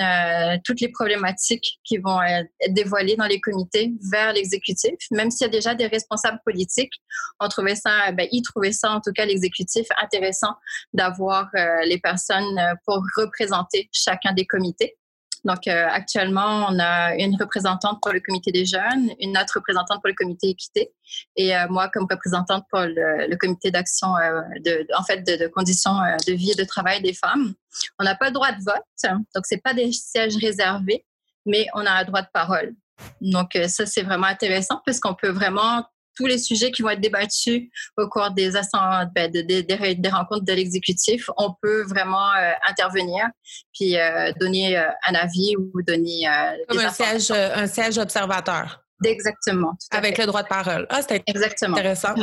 toutes 0.65 0.81
les 0.81 0.89
problématiques 0.89 1.79
qui 1.83 1.97
vont 1.97 2.21
être 2.21 2.49
dévoilées 2.69 3.15
dans 3.15 3.27
les 3.27 3.39
comités 3.39 3.93
vers 4.11 4.33
l'exécutif, 4.33 4.95
même 5.11 5.31
s'il 5.31 5.45
y 5.45 5.49
a 5.49 5.51
déjà 5.51 5.75
des 5.75 5.87
responsables 5.87 6.39
politiques. 6.43 6.93
On 7.39 7.47
trouvait 7.47 7.75
ça, 7.75 8.11
ben, 8.11 8.27
ils 8.31 8.41
trouvaient 8.41 8.71
ça, 8.71 8.91
en 8.91 8.99
tout 8.99 9.11
cas, 9.13 9.25
l'exécutif 9.25 9.87
intéressant 10.01 10.55
d'avoir 10.93 11.49
les 11.85 11.99
personnes 11.99 12.59
pour 12.85 13.01
représenter 13.15 13.89
chacun 13.93 14.33
des 14.33 14.45
comités. 14.45 14.97
Donc, 15.43 15.67
euh, 15.67 15.87
actuellement, 15.89 16.67
on 16.69 16.79
a 16.79 17.15
une 17.15 17.35
représentante 17.35 17.99
pour 18.01 18.11
le 18.11 18.19
comité 18.19 18.51
des 18.51 18.65
jeunes, 18.65 19.09
une 19.19 19.37
autre 19.37 19.53
représentante 19.55 19.99
pour 20.01 20.07
le 20.07 20.13
comité 20.13 20.49
équité 20.49 20.91
et 21.35 21.55
euh, 21.55 21.67
moi 21.69 21.89
comme 21.89 22.05
représentante 22.09 22.63
pour 22.69 22.81
le, 22.81 23.35
comité 23.37 23.71
d'action, 23.71 24.15
euh, 24.17 24.41
de, 24.63 24.85
en 24.95 25.03
fait, 25.03 25.23
de, 25.23 25.47
conditions 25.47 25.97
de 26.27 26.33
vie 26.33 26.51
et 26.51 26.55
de 26.55 26.63
travail 26.63 27.01
des 27.01 27.13
femmes. 27.13 27.53
On 27.99 28.03
n'a 28.03 28.15
pas 28.15 28.27
le 28.27 28.33
droit 28.33 28.51
de 28.51 28.63
vote, 28.63 29.23
donc 29.33 29.45
c'est 29.45 29.61
pas 29.63 29.73
des 29.73 29.91
sièges 29.91 30.37
réservés, 30.37 31.05
mais 31.45 31.65
on 31.73 31.85
a 31.85 31.91
un 31.91 32.03
droit 32.03 32.21
de 32.21 32.29
parole. 32.31 32.75
Donc, 33.19 33.57
ça, 33.67 33.87
c'est 33.87 34.03
vraiment 34.03 34.27
intéressant 34.27 34.79
parce 34.85 34.99
qu'on 34.99 35.15
peut 35.15 35.31
vraiment 35.31 35.83
tous 36.15 36.25
les 36.25 36.37
sujets 36.37 36.71
qui 36.71 36.81
vont 36.81 36.89
être 36.89 37.01
débattus 37.01 37.69
au 37.97 38.07
cours 38.07 38.31
des, 38.31 38.51
ben, 38.51 39.31
des, 39.31 40.09
rencontres 40.09 40.45
de 40.45 40.53
l'exécutif, 40.53 41.29
on 41.37 41.53
peut 41.61 41.83
vraiment 41.83 42.31
euh, 42.33 42.51
intervenir 42.67 43.27
puis 43.73 43.97
euh, 43.97 44.31
donner 44.39 44.77
euh, 44.77 44.89
un 45.07 45.15
avis 45.15 45.55
ou 45.57 45.81
donner 45.81 46.27
Comme 46.67 46.79
un 46.79 46.89
siège, 46.89 47.31
un 47.31 47.67
siège 47.67 47.97
observateur. 47.97 48.83
Exactement. 49.03 49.73
Avec 49.91 50.17
le 50.17 50.25
droit 50.27 50.43
de 50.43 50.47
parole. 50.47 50.85
Ah, 50.89 51.01
c'est 51.01 51.23
intéressant. 51.27 52.13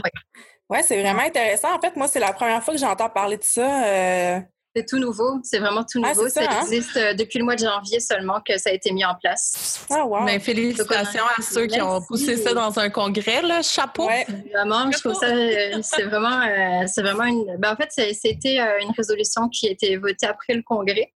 Oui, 0.71 0.78
c'est 0.87 1.00
vraiment 1.00 1.23
intéressant. 1.23 1.75
En 1.75 1.80
fait, 1.80 1.97
moi, 1.97 2.09
c'est 2.09 2.21
la 2.21 2.33
première 2.33 2.62
fois 2.62 2.75
que 2.75 2.80
j'entends 2.80 3.09
parler 3.09 3.38
de 3.38 3.42
ça. 3.42 4.42
C'est 4.77 4.87
tout 4.87 4.99
nouveau, 4.99 5.41
c'est 5.43 5.59
vraiment 5.59 5.83
tout 5.83 6.01
ah, 6.05 6.11
nouveau. 6.11 6.29
ça, 6.29 6.43
hein? 6.43 6.61
existe 6.63 6.97
euh, 6.97 7.15
depuis 7.15 7.39
le 7.39 7.45
mois 7.45 7.57
de 7.57 7.61
janvier 7.61 8.01
seulement 8.01 8.41
que 8.47 8.59
ça 8.59 8.71
a 8.71 8.73
été 8.75 8.93
mis 8.93 9.05
en 9.05 9.15
place. 9.15 9.85
Ah, 9.91 10.05
wow. 10.05 10.25
Mais 10.25 10.39
félicitations 10.39 11.25
à 11.37 11.43
ceux 11.43 11.67
qui 11.67 11.81
ont 11.81 12.03
poussé 12.03 12.37
ça 12.37 12.53
dans 12.53 12.79
un 12.79 12.91
congrès, 12.91 13.41
là. 13.43 13.63
Chapeau. 13.63 14.07
Ouais. 14.07 14.27
Vraiment, 14.53 14.91
je 14.93 14.99
trouve 14.99 15.15
ça, 15.15 15.27
euh, 15.27 15.79
c'est 15.83 16.05
vraiment, 16.05 16.43
euh, 16.43 16.85
c'est 16.87 17.03
vraiment 17.03 17.25
une. 17.25 17.57
Ben, 17.59 17.73
en 17.73 17.77
fait, 17.77 17.91
c'était 18.15 18.59
une 18.83 18.93
résolution 18.97 19.49
qui 19.49 19.69
a 19.69 19.71
été 19.71 19.97
votée 19.97 20.27
après 20.27 20.55
le 20.55 20.63
congrès. 20.63 21.13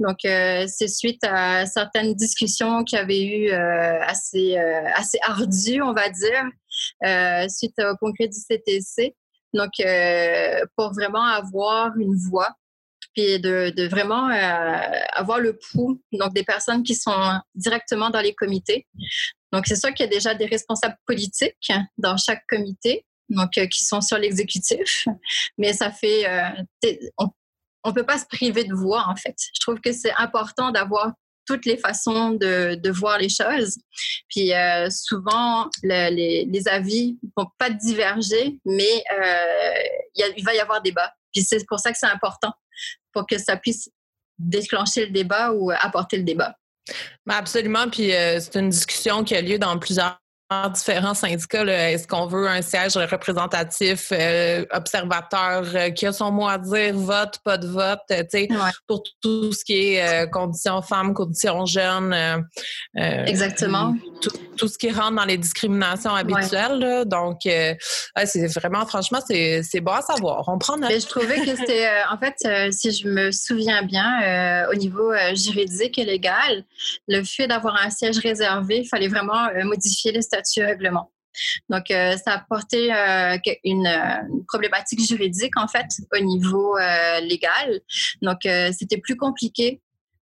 Donc, 0.00 0.18
c'est 0.22 0.88
suite 0.88 1.22
à 1.24 1.66
certaines 1.66 2.14
discussions 2.14 2.84
qui 2.84 2.96
avaient 2.96 3.24
eu 3.24 3.50
assez, 3.50 4.56
assez 4.94 5.18
ardues, 5.22 5.82
on 5.82 5.92
va 5.92 6.08
dire, 6.08 7.48
suite 7.50 7.74
au 7.78 7.96
congrès 7.96 8.28
du 8.28 8.38
CTC. 8.38 9.14
Donc, 9.54 9.72
pour 10.76 10.92
vraiment 10.92 11.24
avoir 11.24 11.96
une 11.96 12.14
voix 12.14 12.54
puis 13.16 13.40
de, 13.40 13.88
vraiment 13.88 14.28
euh, 14.28 15.00
avoir 15.12 15.40
le 15.40 15.58
pouls, 15.58 16.00
donc 16.12 16.34
des 16.34 16.44
personnes 16.44 16.82
qui 16.82 16.94
sont 16.94 17.40
directement 17.54 18.10
dans 18.10 18.20
les 18.20 18.34
comités. 18.34 18.86
Donc, 19.52 19.66
c'est 19.66 19.76
sûr 19.76 19.94
qu'il 19.94 20.04
y 20.04 20.08
a 20.08 20.12
déjà 20.12 20.34
des 20.34 20.44
responsables 20.44 20.96
politiques 21.06 21.72
dans 21.96 22.18
chaque 22.18 22.44
comité, 22.46 23.06
donc 23.30 23.56
euh, 23.56 23.66
qui 23.66 23.84
sont 23.84 24.02
sur 24.02 24.18
l'exécutif, 24.18 25.06
mais 25.56 25.72
ça 25.72 25.90
fait, 25.90 26.28
euh, 26.28 27.00
on, 27.16 27.30
ne 27.86 27.92
peut 27.92 28.04
pas 28.04 28.18
se 28.18 28.26
priver 28.26 28.64
de 28.64 28.74
voix 28.74 29.06
en 29.08 29.16
fait. 29.16 29.36
Je 29.54 29.60
trouve 29.60 29.80
que 29.80 29.92
c'est 29.92 30.12
important 30.18 30.70
d'avoir 30.70 31.12
toutes 31.46 31.64
les 31.64 31.78
façons 31.78 32.32
de, 32.32 32.90
voir 32.90 33.18
les 33.18 33.28
choses. 33.28 33.78
Puis 34.28 34.50
souvent, 34.90 35.70
les, 35.84 36.62
avis 36.66 37.18
vont 37.36 37.46
pas 37.56 37.70
diverger, 37.70 38.58
mais 38.64 39.04
il 40.16 40.44
va 40.44 40.54
y 40.54 40.58
avoir 40.58 40.82
débat. 40.82 41.14
Puis 41.32 41.44
c'est 41.44 41.64
pour 41.68 41.78
ça 41.78 41.92
que 41.92 41.98
c'est 41.98 42.06
important 42.06 42.52
pour 43.16 43.26
que 43.26 43.38
ça 43.38 43.56
puisse 43.56 43.88
déclencher 44.38 45.06
le 45.06 45.12
débat 45.12 45.50
ou 45.52 45.70
apporter 45.70 46.18
le 46.18 46.22
débat. 46.22 46.54
Absolument. 47.26 47.88
Puis 47.88 48.14
euh, 48.14 48.38
c'est 48.40 48.56
une 48.56 48.68
discussion 48.68 49.24
qui 49.24 49.34
a 49.34 49.40
lieu 49.40 49.58
dans 49.58 49.78
plusieurs 49.78 50.20
différents 50.72 51.14
syndicats. 51.14 51.64
Est-ce 51.64 52.06
qu'on 52.06 52.26
veut 52.26 52.46
un 52.46 52.62
siège 52.62 52.96
représentatif, 52.96 54.12
euh, 54.12 54.64
observateur, 54.72 55.64
euh, 55.74 55.90
qui 55.90 56.06
a 56.06 56.12
son 56.12 56.30
mot 56.30 56.46
à 56.46 56.56
dire, 56.56 56.94
vote, 56.94 57.38
pas 57.44 57.58
de 57.58 57.66
vote, 57.66 57.98
euh, 58.12 58.22
sais, 58.30 58.48
pour 58.86 59.02
tout 59.20 59.52
ce 59.52 59.64
qui 59.64 59.94
est 59.94 60.30
conditions 60.30 60.82
femmes, 60.82 61.14
conditions 61.14 61.66
jeunes. 61.66 62.14
Exactement. 62.94 63.94
Tout, 64.56 64.68
ce 64.68 64.78
qui 64.78 64.90
rentre 64.90 65.16
dans 65.16 65.24
les 65.24 65.36
discriminations 65.36 66.14
habituelles. 66.14 67.04
Donc, 67.06 67.40
c'est 67.42 68.46
vraiment, 68.54 68.86
franchement, 68.86 69.18
c'est 69.26 69.80
bon 69.80 69.92
à 69.92 70.02
savoir. 70.02 70.48
On 70.48 70.58
prend 70.58 70.76
Mais 70.76 71.00
je 71.00 71.06
trouvais 71.06 71.40
que 71.44 71.56
c'était, 71.56 71.88
en 72.10 72.18
fait, 72.18 72.72
si 72.72 72.92
je 72.92 73.08
me 73.08 73.30
souviens 73.32 73.82
bien, 73.82 74.66
au 74.70 74.74
niveau 74.74 75.12
juridique 75.34 75.98
et 75.98 76.04
légal, 76.04 76.64
le 77.08 77.22
fait 77.24 77.48
d'avoir 77.48 77.76
un 77.82 77.90
siège 77.90 78.18
réservé, 78.18 78.78
il 78.78 78.88
fallait 78.88 79.08
vraiment 79.08 79.48
modifier 79.64 80.12
les 80.12 80.22
statuts 80.22 80.35
règlement. 80.58 81.10
Donc, 81.68 81.90
euh, 81.90 82.16
ça 82.16 82.32
a 82.32 82.36
apporté 82.36 82.92
euh, 82.92 83.36
une, 83.64 83.88
problématique 84.48 85.00
juridique, 85.06 85.56
en 85.56 85.68
fait, 85.68 85.86
au 86.12 86.24
niveau 86.24 86.76
euh, 86.76 87.20
légal. 87.20 87.80
Donc, 88.22 88.38
c'était 88.42 88.98
plus 88.98 89.16
compliqué 89.16 89.80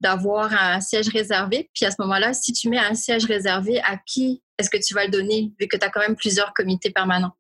d'avoir 0.01 0.53
un 0.53 0.81
siège 0.81 1.09
réservé. 1.09 1.71
Puis 1.75 1.87
à 1.87 1.91
ce 1.91 1.97
moment-là, 2.01 2.35
si 2.35 2.53
tu 2.53 2.69
mets 2.69 2.79
un 2.79 2.95
siège 2.95 3.25
réservé, 3.25 3.81
à 3.81 3.97
qui 3.97 4.43
est-ce 4.59 4.69
que 4.69 4.77
tu 4.77 4.95
vas 4.95 5.05
le 5.05 5.11
donner, 5.11 5.53
vu 5.59 5.69
que 5.69 5.77
tu 5.77 5.85
as 5.85 5.91
quand 5.91 6.01
même 6.01 6.17
plusieurs 6.17 6.53
comités 6.53 6.91
permanents? 6.91 7.33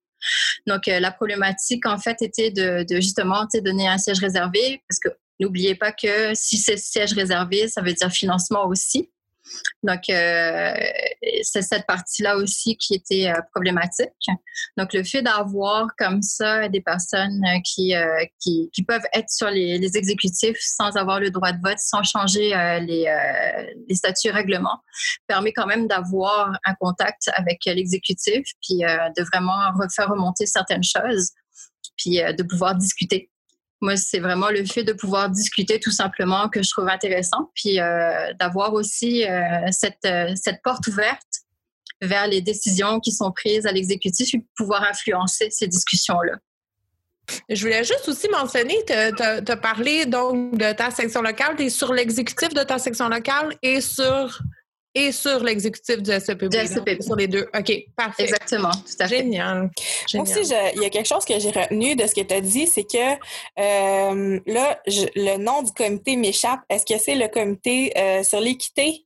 Donc, 0.66 0.86
la 0.86 1.10
problématique, 1.10 1.86
en 1.86 1.98
fait, 1.98 2.22
était 2.22 2.50
de, 2.50 2.84
de 2.88 2.96
justement 2.96 3.46
donner 3.62 3.88
un 3.88 3.98
siège 3.98 4.20
réservé, 4.20 4.82
parce 4.88 4.98
que 4.98 5.08
n'oubliez 5.38 5.74
pas 5.74 5.92
que 5.92 6.32
si 6.34 6.56
c'est 6.56 6.78
siège 6.78 7.12
réservé, 7.12 7.68
ça 7.68 7.82
veut 7.82 7.92
dire 7.92 8.10
financement 8.10 8.66
aussi. 8.66 9.10
Donc, 9.82 10.08
euh, 10.08 10.74
c'est 11.42 11.62
cette 11.62 11.86
partie-là 11.86 12.36
aussi 12.36 12.76
qui 12.76 12.94
était 12.94 13.28
euh, 13.28 13.40
problématique. 13.52 14.10
Donc, 14.76 14.92
le 14.92 15.02
fait 15.04 15.22
d'avoir 15.22 15.88
comme 15.98 16.22
ça 16.22 16.68
des 16.68 16.80
personnes 16.80 17.42
qui, 17.64 17.94
qui, 18.40 18.70
qui, 18.72 18.82
peuvent 18.84 19.06
être 19.12 19.30
sur 19.30 19.50
les, 19.50 19.78
les, 19.78 19.96
exécutifs 19.96 20.58
sans 20.60 20.96
avoir 20.96 21.20
le 21.20 21.30
droit 21.30 21.52
de 21.52 21.60
vote, 21.62 21.78
sans 21.78 22.02
changer 22.02 22.50
les, 22.80 23.04
les 23.88 23.94
statuts 23.94 24.30
règlements, 24.30 24.80
permet 25.26 25.52
quand 25.52 25.66
même 25.66 25.86
d'avoir 25.86 26.52
un 26.64 26.74
contact 26.74 27.30
avec 27.34 27.64
l'exécutif, 27.66 28.42
puis 28.62 28.78
de 28.78 29.22
vraiment 29.32 29.72
faire 29.94 30.08
remonter 30.08 30.46
certaines 30.46 30.84
choses, 30.84 31.30
puis 31.96 32.16
de 32.16 32.42
pouvoir 32.42 32.74
discuter. 32.74 33.30
Moi, 33.82 33.96
c'est 33.96 34.20
vraiment 34.20 34.48
le 34.48 34.64
fait 34.64 34.84
de 34.84 34.92
pouvoir 34.92 35.28
discuter 35.28 35.78
tout 35.78 35.90
simplement 35.90 36.48
que 36.48 36.62
je 36.62 36.70
trouve 36.70 36.88
intéressant, 36.88 37.50
puis 37.54 37.78
euh, 37.78 38.32
d'avoir 38.40 38.72
aussi 38.72 39.26
euh, 39.26 39.40
cette, 39.70 40.04
euh, 40.06 40.32
cette 40.34 40.62
porte 40.62 40.86
ouverte 40.86 41.26
vers 42.00 42.26
les 42.26 42.40
décisions 42.40 43.00
qui 43.00 43.12
sont 43.12 43.32
prises 43.32 43.66
à 43.66 43.72
l'exécutif 43.72 44.34
et 44.34 44.44
pouvoir 44.56 44.82
influencer 44.82 45.48
ces 45.50 45.66
discussions-là. 45.66 46.34
Je 47.48 47.60
voulais 47.60 47.84
juste 47.84 48.08
aussi 48.08 48.28
mentionner, 48.28 48.76
tu 48.86 48.92
as, 48.92 49.56
parlé 49.56 50.06
donc 50.06 50.56
de 50.56 50.72
ta 50.72 50.90
section 50.90 51.22
locale, 51.22 51.56
tu 51.56 51.64
es 51.64 51.70
sur 51.70 51.92
l'exécutif 51.92 52.50
de 52.50 52.62
ta 52.62 52.78
section 52.78 53.08
locale 53.08 53.56
et 53.62 53.80
sur 53.80 54.40
et 54.96 55.12
sur 55.12 55.44
l'exécutif 55.44 56.02
du 56.02 56.10
SEPB. 56.10 56.48
Du 56.48 57.02
Sur 57.02 57.16
les 57.16 57.28
deux. 57.28 57.46
OK, 57.54 57.72
parfait. 57.94 58.24
Exactement, 58.24 58.70
tout 58.70 58.96
à 58.98 59.06
fait. 59.06 59.18
Génial. 59.18 59.70
Moi 60.14 60.22
aussi, 60.22 60.40
il 60.74 60.82
y 60.82 60.84
a 60.86 60.90
quelque 60.90 61.06
chose 61.06 61.26
que 61.26 61.38
j'ai 61.38 61.50
retenu 61.50 61.94
de 61.94 62.06
ce 62.06 62.14
que 62.14 62.22
tu 62.22 62.34
as 62.34 62.40
dit, 62.40 62.66
c'est 62.66 62.84
que 62.84 63.12
euh, 63.58 64.40
là, 64.46 64.80
le 64.86 65.36
nom 65.36 65.62
du 65.62 65.72
comité 65.72 66.16
m'échappe. 66.16 66.60
Est-ce 66.70 66.86
que 66.86 66.98
c'est 66.98 67.14
le 67.14 67.28
comité 67.28 67.92
euh, 67.98 68.22
sur 68.22 68.40
l'équité? 68.40 69.04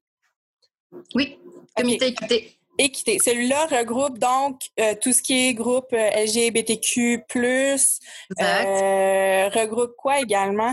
Oui, 1.17 1.37
comité 1.77 2.07
équité. 2.07 2.57
Équité. 2.79 3.19
Celui-là 3.23 3.67
regroupe 3.67 4.19
donc 4.19 4.61
euh, 4.79 4.95
tout 5.03 5.13
ce 5.13 5.21
qui 5.23 5.49
est 5.49 5.55
groupe 5.55 5.91
LGBTQ+, 5.93 7.25
regroupe 8.39 9.97
quoi 9.97 10.21
également? 10.21 10.73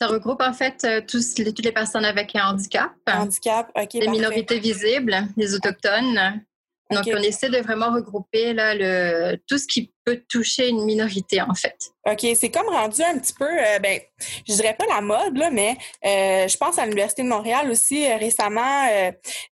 Ça 0.00 0.06
regroupe 0.06 0.40
en 0.40 0.54
fait 0.54 0.82
euh, 0.84 1.02
tous 1.06 1.36
les, 1.36 1.52
toutes 1.52 1.64
les 1.64 1.72
personnes 1.72 2.06
avec 2.06 2.34
un 2.34 2.52
handicap. 2.52 2.90
Handicap, 3.06 3.70
OK. 3.76 3.92
Les 3.94 4.08
minorités 4.08 4.58
visibles, 4.58 5.14
les 5.36 5.54
autochtones. 5.54 6.42
Donc, 6.90 7.04
on 7.06 7.22
essaie 7.22 7.50
de 7.50 7.58
vraiment 7.58 7.92
regrouper 7.92 8.52
là, 8.52 8.74
le, 8.74 9.36
tout 9.46 9.58
ce 9.58 9.66
qui 9.66 9.92
peut 10.04 10.24
toucher 10.28 10.70
une 10.70 10.84
minorité, 10.84 11.40
en 11.40 11.54
fait. 11.54 11.76
OK, 12.04 12.26
c'est 12.34 12.50
comme 12.50 12.66
rendu 12.66 13.00
un 13.02 13.16
petit 13.18 13.34
peu, 13.34 13.46
euh, 13.46 13.78
ben, 13.78 14.00
je 14.48 14.54
dirais 14.54 14.74
pas 14.76 14.86
la 14.88 15.00
mode, 15.00 15.36
là, 15.36 15.50
mais 15.50 15.76
euh, 16.04 16.48
je 16.48 16.56
pense 16.56 16.80
à 16.80 16.86
l'Université 16.86 17.22
de 17.22 17.28
Montréal 17.28 17.70
aussi, 17.70 18.12
récemment, 18.14 18.88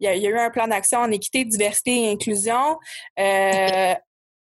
il 0.01 0.07
y, 0.07 0.07
a 0.07 0.17
eu 0.17 0.39
un 0.39 0.49
plan 0.49 0.67
d'action 0.67 1.01
en 1.01 1.11
équité, 1.11 1.45
diversité 1.45 2.05
et 2.05 2.11
inclusion. 2.13 2.79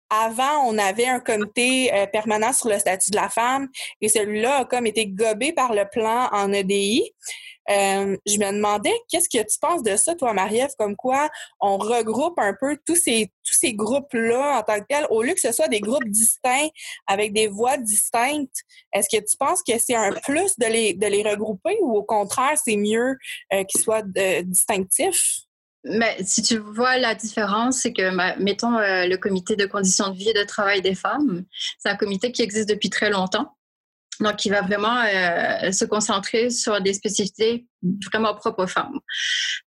Avant, 0.10 0.64
on 0.66 0.78
avait 0.78 1.08
un 1.08 1.20
comité 1.20 1.94
euh, 1.94 2.06
permanent 2.08 2.54
sur 2.54 2.70
le 2.70 2.80
statut 2.80 3.12
de 3.12 3.18
la 3.18 3.30
femme 3.30 3.68
et 4.00 4.08
celui-là 4.08 4.60
a 4.60 4.66
comme 4.66 4.88
été 4.88 5.08
gobé 5.08 5.52
par 5.52 5.74
le 5.74 5.84
plan 5.90 6.30
en 6.32 6.54
EDI. 6.54 7.12
Euh, 7.70 8.16
je 8.26 8.38
me 8.38 8.54
demandais, 8.54 8.94
qu'est-ce 9.10 9.28
que 9.28 9.44
tu 9.44 9.60
penses 9.60 9.84
de 9.84 9.98
ça, 9.98 10.16
toi, 10.16 10.34
Marie-Ève, 10.34 10.74
comme 10.78 10.96
quoi 10.96 11.30
on 11.60 11.78
regroupe 11.78 12.40
un 12.40 12.56
peu 12.58 12.78
tous 12.86 12.96
ces, 12.96 13.30
tous 13.44 13.54
ces 13.54 13.74
groupes-là 13.74 14.60
en 14.60 14.64
tant 14.64 14.80
que 14.80 14.86
tels, 14.88 15.08
au 15.10 15.22
lieu 15.22 15.34
que 15.34 15.42
ce 15.42 15.52
soit 15.52 15.68
des 15.68 15.82
groupes 15.82 16.08
distincts 16.08 16.70
avec 17.08 17.34
des 17.34 17.48
voix 17.48 17.78
distinctes. 17.78 18.56
Est-ce 18.94 19.10
que 19.10 19.22
tu 19.22 19.36
penses 19.38 19.62
que 19.64 19.78
c'est 19.80 19.96
un 19.96 20.14
plus 20.14 20.58
de 20.58 20.66
les, 20.68 20.94
de 20.94 21.08
les 21.08 21.24
regrouper 21.24 21.78
ou 21.82 21.98
au 21.98 22.04
contraire, 22.04 22.58
c'est 22.64 22.78
mieux 22.78 23.18
euh, 23.54 23.64
qu'ils 23.66 23.82
soient 23.82 24.04
distinctifs? 24.44 25.47
Mais 25.90 26.18
si 26.24 26.42
tu 26.42 26.58
vois 26.58 26.98
la 26.98 27.16
différence, 27.16 27.80
c'est 27.80 27.94
que, 27.94 28.42
mettons, 28.42 28.78
euh, 28.78 29.08
le 29.08 29.18
comité 29.18 29.56
de 29.56 29.66
conditions 29.66 30.10
de 30.10 30.18
vie 30.18 30.30
et 30.30 30.34
de 30.34 30.44
travail 30.44 30.82
des 30.82 30.96
femmes, 30.96 31.44
c'est 31.80 31.90
un 31.90 31.96
comité 31.96 32.32
qui 32.32 32.42
existe 32.42 32.70
depuis 32.70 32.90
très 32.90 33.10
longtemps. 33.10 33.57
Donc, 34.20 34.46
il 34.46 34.50
va 34.50 34.62
vraiment 34.62 35.02
euh, 35.02 35.72
se 35.72 35.86
concentrer 35.86 36.50
sur 36.50 36.82
des 36.82 36.94
spécificités 36.94 37.68
vraiment 38.12 38.34
propres 38.34 38.64
aux 38.64 38.68
femmes. 38.68 39.00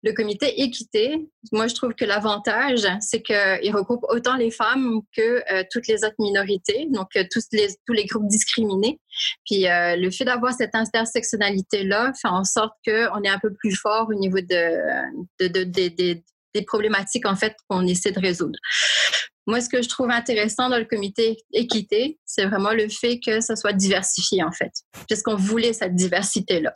Le 0.04 0.14
comité 0.14 0.62
équité, 0.62 1.28
moi, 1.52 1.68
je 1.68 1.74
trouve 1.74 1.94
que 1.94 2.06
l'avantage, 2.06 2.88
c'est 3.00 3.22
qu'il 3.22 3.76
regroupe 3.76 4.06
autant 4.10 4.36
les 4.36 4.52
femmes 4.52 5.02
que 5.16 5.44
euh, 5.52 5.64
toutes 5.72 5.88
les 5.88 6.04
autres 6.04 6.16
minorités, 6.20 6.88
donc 6.92 7.08
euh, 7.16 7.24
tous, 7.32 7.46
les, 7.52 7.70
tous 7.88 7.94
les 7.94 8.06
groupes 8.06 8.28
discriminés. 8.28 9.00
Puis 9.46 9.66
le 9.68 10.10
fait 10.12 10.26
d'avoir 10.26 10.54
cette 10.54 10.76
intersectionnalité-là 10.76 12.12
fait 12.22 12.28
en 12.28 12.44
sorte 12.44 12.74
qu'on 12.86 13.24
est 13.24 13.30
un 13.30 13.40
peu 13.40 13.54
plus 13.54 13.74
fort 13.76 14.08
au 14.10 14.14
niveau 14.14 14.40
de, 14.42 15.48
de, 15.48 15.64
de, 15.64 16.22
des 16.56 16.62
problématiques, 16.64 17.26
en 17.26 17.36
fait, 17.36 17.56
qu'on 17.68 17.86
essaie 17.86 18.12
de 18.12 18.20
résoudre. 18.20 18.58
Moi, 19.48 19.62
ce 19.62 19.70
que 19.70 19.82
je 19.82 19.90
trouve 19.90 20.10
intéressant 20.10 20.70
dans 20.70 20.78
le 20.78 20.86
comité 20.86 21.38
équité, 21.54 22.20
c'est 22.26 22.46
vraiment 22.46 22.72
le 22.72 22.90
fait 22.90 23.20
que 23.20 23.42
ça 23.42 23.56
soit 23.56 23.74
diversifié, 23.74 24.44
en 24.44 24.52
fait, 24.52 24.72
puisqu'on 25.08 25.36
voulait 25.36 25.74
cette 25.74 25.96
diversité-là. 25.96 26.74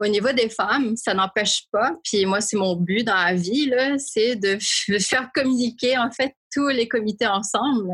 Au 0.00 0.06
niveau 0.06 0.32
des 0.32 0.48
femmes, 0.48 0.96
ça 0.96 1.12
n'empêche 1.12 1.64
pas, 1.72 1.92
puis 2.04 2.24
moi, 2.24 2.40
c'est 2.40 2.56
mon 2.56 2.76
but 2.76 3.04
dans 3.04 3.16
la 3.16 3.34
vie, 3.34 3.70
c'est 3.98 4.36
de, 4.36 4.58
faire 5.00 5.30
communiquer, 5.34 5.98
en 5.98 6.10
fait, 6.10 6.34
tous 6.52 6.68
les 6.68 6.88
comités 6.88 7.26
ensemble 7.26 7.90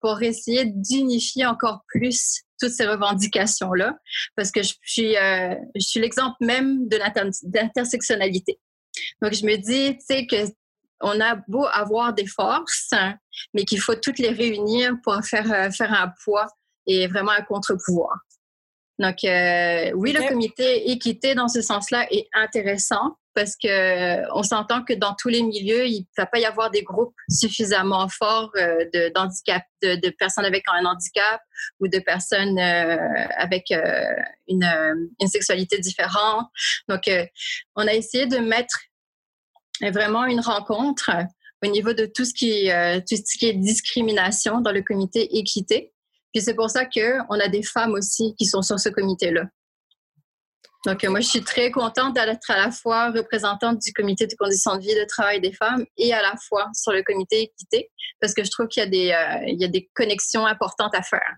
pour 0.00 0.20
essayer 0.22 0.64
d'unifier 0.64 1.46
encore 1.46 1.84
plus 1.88 2.40
toutes 2.58 2.72
ces 2.72 2.86
revendications-là, 2.86 3.96
parce 4.34 4.50
que 4.50 4.62
je 4.62 4.72
suis, 4.84 5.16
euh, 5.16 5.54
je 5.74 5.86
suis 5.86 6.00
l'exemple 6.00 6.36
même 6.40 6.88
de 6.88 6.96
l'intersectionnalité. 6.96 8.58
Donc, 9.20 9.32
je 9.32 9.44
me 9.44 9.56
dis, 9.56 9.96
tu 9.98 10.04
sais, 10.04 10.26
que 10.26 10.36
on 11.02 11.20
a 11.20 11.36
beau 11.48 11.66
avoir 11.66 12.14
des 12.14 12.26
forces, 12.26 12.90
mais 13.52 13.64
qu'il 13.64 13.80
faut 13.80 13.94
toutes 13.94 14.18
les 14.18 14.30
réunir 14.30 14.94
pour 15.02 15.20
faire, 15.24 15.52
euh, 15.52 15.70
faire 15.70 15.92
un 15.92 16.12
poids 16.24 16.46
et 16.86 17.06
vraiment 17.06 17.32
un 17.32 17.42
contre-pouvoir. 17.42 18.16
Donc, 18.98 19.24
euh, 19.24 19.90
oui, 19.94 20.12
le 20.12 20.28
comité 20.28 20.90
équité 20.90 21.34
dans 21.34 21.48
ce 21.48 21.60
sens-là 21.60 22.06
est 22.10 22.28
intéressant 22.34 23.16
parce 23.34 23.56
que 23.56 23.66
euh, 23.66 24.26
on 24.34 24.42
s'entend 24.42 24.84
que 24.84 24.92
dans 24.92 25.14
tous 25.18 25.28
les 25.28 25.42
milieux, 25.42 25.86
il 25.86 26.00
ne 26.00 26.22
va 26.22 26.26
pas 26.26 26.38
y 26.38 26.44
avoir 26.44 26.70
des 26.70 26.82
groupes 26.82 27.14
suffisamment 27.30 28.06
forts 28.08 28.52
de, 28.54 29.08
de, 29.08 30.10
personnes 30.10 30.44
avec 30.44 30.64
un 30.68 30.84
handicap 30.84 31.40
ou 31.80 31.88
de 31.88 31.98
personnes 31.98 32.58
avec 32.58 33.72
une, 34.46 35.08
une, 35.18 35.28
sexualité 35.28 35.78
différente. 35.78 36.46
Donc, 36.88 37.10
on 37.74 37.86
a 37.86 37.94
essayé 37.94 38.26
de 38.26 38.36
mettre 38.36 38.78
vraiment 39.80 40.24
une 40.24 40.40
rencontre 40.40 41.10
au 41.64 41.68
niveau 41.68 41.92
de 41.92 42.06
tout 42.06 42.24
ce 42.24 42.34
qui, 42.34 42.70
euh, 42.70 42.98
tout 42.98 43.16
ce 43.16 43.38
qui 43.38 43.46
est 43.46 43.54
discrimination 43.54 44.60
dans 44.60 44.72
le 44.72 44.82
comité 44.82 45.38
équité. 45.38 45.92
Puis 46.32 46.42
c'est 46.42 46.54
pour 46.54 46.70
ça 46.70 46.84
qu'on 46.86 47.40
a 47.40 47.48
des 47.48 47.62
femmes 47.62 47.92
aussi 47.92 48.34
qui 48.36 48.46
sont 48.46 48.62
sur 48.62 48.80
ce 48.80 48.88
comité-là. 48.88 49.44
Donc, 50.84 51.04
moi, 51.04 51.20
je 51.20 51.28
suis 51.28 51.44
très 51.44 51.70
contente 51.70 52.14
d'être 52.14 52.50
à 52.50 52.56
la 52.56 52.70
fois 52.72 53.12
représentante 53.12 53.78
du 53.78 53.92
comité 53.92 54.26
de 54.26 54.34
conditions 54.34 54.74
de 54.76 54.80
vie 54.80 54.90
et 54.90 55.00
de 55.00 55.06
travail 55.06 55.40
des 55.40 55.52
femmes 55.52 55.84
et 55.96 56.12
à 56.12 56.22
la 56.22 56.34
fois 56.48 56.68
sur 56.74 56.90
le 56.90 57.04
comité 57.04 57.42
équité 57.42 57.90
parce 58.20 58.34
que 58.34 58.42
je 58.42 58.50
trouve 58.50 58.66
qu'il 58.66 58.82
y, 58.82 58.86
a 58.86 58.88
des, 58.88 59.12
euh, 59.12 59.52
y 59.52 59.64
a 59.64 59.68
des 59.68 59.88
connexions 59.94 60.44
importantes 60.44 60.94
à 60.94 61.02
faire. 61.02 61.36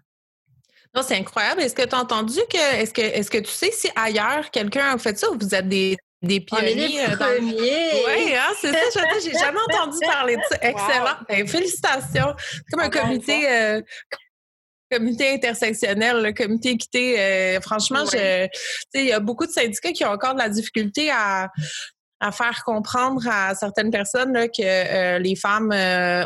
Non, 0.94 1.02
c'est 1.02 1.16
incroyable. 1.16 1.60
Est-ce 1.60 1.74
que 1.74 1.82
tu 1.82 1.94
as 1.94 2.00
entendu 2.00 2.38
que, 2.50 2.80
est-ce 2.80 2.94
que, 2.94 3.02
est-ce 3.02 3.30
que 3.30 3.38
tu 3.38 3.50
sais 3.50 3.70
si 3.70 3.90
ailleurs 3.96 4.50
quelqu'un 4.50 4.94
a 4.94 4.98
fait 4.98 5.18
ça 5.18 5.30
ou 5.30 5.38
vous 5.38 5.54
êtes 5.54 5.68
des 5.68 5.96
des 6.24 6.40
pionniers. 6.40 7.00
On 7.20 7.22
est 7.22 8.04
Oui, 8.06 8.34
hein, 8.34 8.52
c'est 8.60 8.72
ça. 8.90 9.02
J'ai 9.22 9.32
jamais 9.32 9.60
entendu 9.68 9.98
parler 10.00 10.36
de 10.36 10.42
ça. 10.50 10.58
Excellent. 10.60 11.16
Ben, 11.28 11.46
félicitations. 11.46 12.34
Comme 12.70 12.80
un 12.80 12.90
comité, 12.90 13.48
euh, 13.48 13.80
comité 14.90 15.34
intersectionnel, 15.34 16.22
le 16.22 16.32
comité 16.32 16.70
équité. 16.70 17.20
Euh, 17.20 17.60
franchement, 17.60 18.04
il 18.12 19.04
y 19.04 19.12
a 19.12 19.20
beaucoup 19.20 19.46
de 19.46 19.52
syndicats 19.52 19.92
qui 19.92 20.04
ont 20.04 20.10
encore 20.10 20.34
de 20.34 20.40
la 20.40 20.48
difficulté 20.48 21.10
à, 21.10 21.50
à 22.20 22.32
faire 22.32 22.62
comprendre 22.64 23.22
à 23.28 23.54
certaines 23.54 23.90
personnes 23.90 24.48
que 24.48 24.62
euh, 24.62 25.18
les 25.18 25.36
femmes 25.36 25.72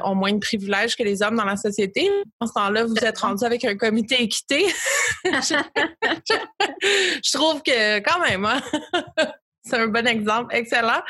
ont 0.05 0.15
moins 0.15 0.33
de 0.33 0.39
privilèges 0.39 0.97
que 0.97 1.03
les 1.03 1.23
hommes 1.23 1.37
dans 1.37 1.45
la 1.45 1.57
société. 1.57 2.09
En 2.41 2.47
ce 2.47 2.53
temps-là, 2.53 2.85
vous 2.85 2.95
êtes 3.03 3.19
rendu 3.19 3.45
avec 3.45 3.65
un 3.65 3.77
comité 3.77 4.23
équité. 4.23 4.65
je, 5.25 5.55
trouve 7.33 7.63
que 7.63 7.99
quand 8.01 8.21
même, 8.21 8.45
hein? 8.45 8.61
C'est 9.65 9.77
un 9.77 9.89
bon 9.89 10.07
exemple, 10.07 10.55
excellent. 10.55 11.03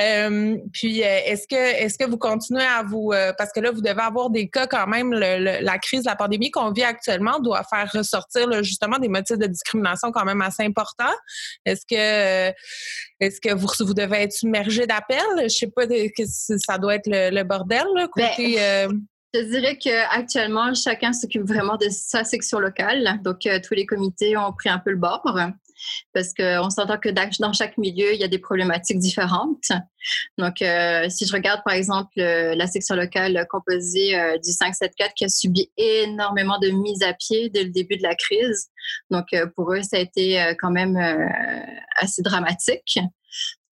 Euh, 0.00 0.56
puis, 0.72 1.02
euh, 1.02 1.18
est-ce 1.26 1.46
que 1.46 1.56
est-ce 1.56 1.98
que 1.98 2.08
vous 2.08 2.16
continuez 2.16 2.64
à 2.64 2.82
vous 2.82 3.12
euh, 3.12 3.32
parce 3.36 3.52
que 3.52 3.60
là 3.60 3.70
vous 3.70 3.80
devez 3.82 4.00
avoir 4.00 4.30
des 4.30 4.48
cas 4.48 4.66
quand 4.66 4.86
même 4.86 5.12
la 5.12 5.78
crise 5.78 6.04
la 6.04 6.16
pandémie 6.16 6.50
qu'on 6.50 6.70
vit 6.70 6.84
actuellement 6.84 7.40
doit 7.40 7.62
faire 7.64 7.90
ressortir 7.92 8.62
justement 8.62 8.98
des 8.98 9.08
motifs 9.08 9.38
de 9.38 9.46
discrimination 9.46 10.12
quand 10.12 10.24
même 10.24 10.40
assez 10.40 10.62
importants. 10.62 11.04
Est-ce 11.64 11.84
que 11.84 12.54
est-ce 13.20 13.40
que 13.40 13.54
vous 13.54 13.66
vous 13.80 13.94
devez 13.94 14.22
être 14.22 14.32
submergé 14.32 14.86
d'appels? 14.86 15.20
Je 15.42 15.48
sais 15.48 15.70
pas 15.70 15.86
que 15.86 16.24
ça 16.26 16.78
doit 16.78 16.94
être 16.94 17.08
le, 17.08 17.42
bordel 17.42 17.84
là, 17.94 18.08
ben. 18.16 19.02
Je 19.34 19.40
dirais 19.42 19.76
qu'actuellement, 19.76 20.72
chacun 20.72 21.12
s'occupe 21.12 21.42
vraiment 21.42 21.76
de 21.76 21.88
sa 21.90 22.24
section 22.24 22.58
locale. 22.58 23.20
Donc, 23.22 23.40
tous 23.40 23.74
les 23.74 23.84
comités 23.84 24.34
ont 24.36 24.52
pris 24.52 24.70
un 24.70 24.78
peu 24.78 24.90
le 24.90 24.96
bord. 24.96 25.22
Parce 26.12 26.32
qu'on 26.34 26.70
s'entend 26.70 26.98
que 26.98 27.08
dans 27.08 27.52
chaque 27.52 27.78
milieu, 27.78 28.14
il 28.14 28.20
y 28.20 28.24
a 28.24 28.28
des 28.28 28.38
problématiques 28.38 28.98
différentes. 28.98 29.68
Donc, 30.38 30.62
euh, 30.62 31.08
si 31.08 31.26
je 31.26 31.32
regarde 31.32 31.62
par 31.64 31.74
exemple 31.74 32.12
la 32.16 32.66
section 32.66 32.94
locale 32.94 33.46
composée 33.50 34.12
du 34.44 34.52
574 34.52 35.12
qui 35.16 35.24
a 35.24 35.28
subi 35.28 35.70
énormément 35.76 36.58
de 36.58 36.68
mises 36.68 37.02
à 37.02 37.12
pied 37.12 37.50
dès 37.50 37.64
le 37.64 37.70
début 37.70 37.96
de 37.96 38.02
la 38.02 38.14
crise, 38.14 38.68
donc 39.10 39.26
pour 39.54 39.72
eux, 39.72 39.82
ça 39.82 39.96
a 39.96 40.00
été 40.00 40.54
quand 40.60 40.70
même 40.70 40.96
assez 41.96 42.22
dramatique. 42.22 42.98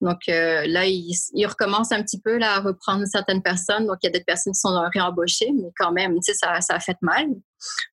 Donc 0.01 0.19
là, 0.27 0.85
ils, 0.85 1.47
recommencent 1.47 1.91
un 1.91 2.03
petit 2.03 2.19
peu 2.19 2.37
là, 2.37 2.55
à 2.55 2.59
reprendre 2.59 3.05
certaines 3.05 3.41
personnes. 3.41 3.87
Donc 3.87 3.97
il 4.03 4.07
y 4.07 4.09
a 4.09 4.11
des 4.11 4.23
personnes 4.23 4.53
qui 4.53 4.59
sont 4.59 4.77
réembauchées, 4.93 5.51
mais 5.55 5.69
quand 5.77 5.91
même, 5.91 6.15
tu 6.15 6.33
sais, 6.33 6.33
ça, 6.33 6.59
ça 6.61 6.75
a 6.75 6.79
fait 6.79 6.97
mal. 7.01 7.27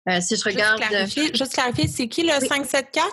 Euh, 0.10 0.20
si 0.22 0.36
je 0.36 0.44
regarde. 0.44 0.82
Juste 1.08 1.54
clarifier, 1.54 1.88
c'est 1.88 2.08
qui 2.08 2.24
le 2.24 2.30
574? 2.30 3.12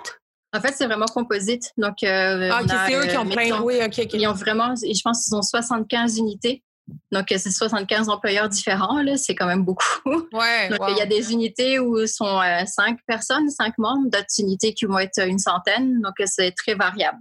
En 0.57 0.61
fait, 0.61 0.75
c'est 0.77 0.87
vraiment 0.87 1.07
composite. 1.07 1.73
Donc, 1.77 2.03
euh, 2.03 2.51
ah, 2.53 2.63
c'est 2.87 2.95
eux 2.95 3.07
qui 3.07 3.17
ont 3.17 3.27
plein. 3.27 3.61
Oui, 3.61 3.77
OK, 3.85 3.99
OK. 3.99 4.15
Ils 4.15 4.27
ont 4.27 4.33
vraiment, 4.33 4.75
je 4.77 5.01
pense 5.03 5.25
qu'ils 5.25 5.35
ont 5.35 5.43
75 5.43 6.19
unités. 6.19 6.63
Donc, 7.11 7.27
c'est 7.31 7.51
75 7.51 8.09
employeurs 8.09 8.49
différents, 8.49 9.03
c'est 9.17 9.35
quand 9.35 9.47
même 9.47 9.65
beaucoup. 9.65 9.85
Ouais, 10.33 10.69
Donc, 10.69 10.79
il 10.89 10.97
y 10.97 11.01
a 11.01 11.07
des 11.07 11.33
unités 11.33 11.81
où 11.81 12.07
sont 12.07 12.41
euh, 12.41 12.63
cinq 12.67 12.99
personnes, 13.09 13.51
cinq 13.51 13.77
membres, 13.77 14.09
d'autres 14.09 14.39
unités 14.39 14.73
qui 14.73 14.85
vont 14.85 15.01
être 15.01 15.27
une 15.27 15.41
centaine. 15.41 16.01
Donc, 16.01 16.15
c'est 16.27 16.53
très 16.53 16.75
variable. 16.75 17.19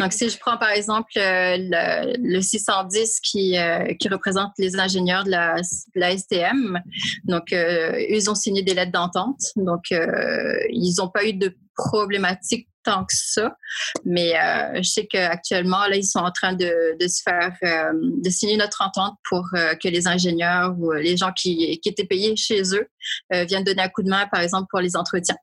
Donc, 0.00 0.12
si 0.12 0.28
je 0.28 0.38
prends 0.38 0.58
par 0.58 0.70
exemple 0.70 1.12
euh, 1.16 1.56
le, 1.58 2.40
610 2.40 3.20
qui, 3.20 3.58
euh, 3.58 3.94
qui 3.98 4.08
représente 4.08 4.52
les 4.58 4.78
ingénieurs 4.78 5.24
de 5.24 5.30
la, 5.30 5.56
la 5.94 6.16
STM, 6.16 6.78
donc 7.24 7.52
euh, 7.52 7.98
ils 8.08 8.28
ont 8.30 8.34
signé 8.34 8.62
des 8.62 8.74
lettres 8.74 8.92
d'entente. 8.92 9.40
Donc, 9.56 9.90
ils 9.90 10.94
n'ont 10.98 11.08
pas 11.08 11.24
eu 11.24 11.32
de 11.34 11.56
problématique 11.74 12.68
tant 12.84 13.04
que 13.04 13.14
ça. 13.14 13.56
Mais 14.04 14.34
je 14.76 14.88
sais 14.88 15.06
qu'actuellement, 15.06 15.86
là, 15.86 15.96
ils 15.96 16.04
sont 16.04 16.18
en 16.18 16.32
train 16.32 16.52
de, 16.52 16.96
de 16.98 17.08
se 17.08 17.22
faire, 17.22 17.56
de 17.62 18.30
signer 18.30 18.56
notre 18.56 18.82
entente 18.82 19.14
pour 19.28 19.48
que 19.52 19.88
les 19.88 20.08
ingénieurs 20.08 20.74
ou 20.78 20.90
les 20.92 21.16
gens 21.16 21.32
qui, 21.32 21.78
qui 21.80 21.88
étaient 21.88 22.06
payés 22.06 22.34
chez 22.34 22.62
eux 22.74 22.88
viennent 23.30 23.62
donner 23.62 23.82
un 23.82 23.88
coup 23.88 24.02
de 24.02 24.10
main, 24.10 24.26
par 24.26 24.40
exemple, 24.40 24.66
pour 24.68 24.80
les 24.80 24.96
entretiens 24.96 25.36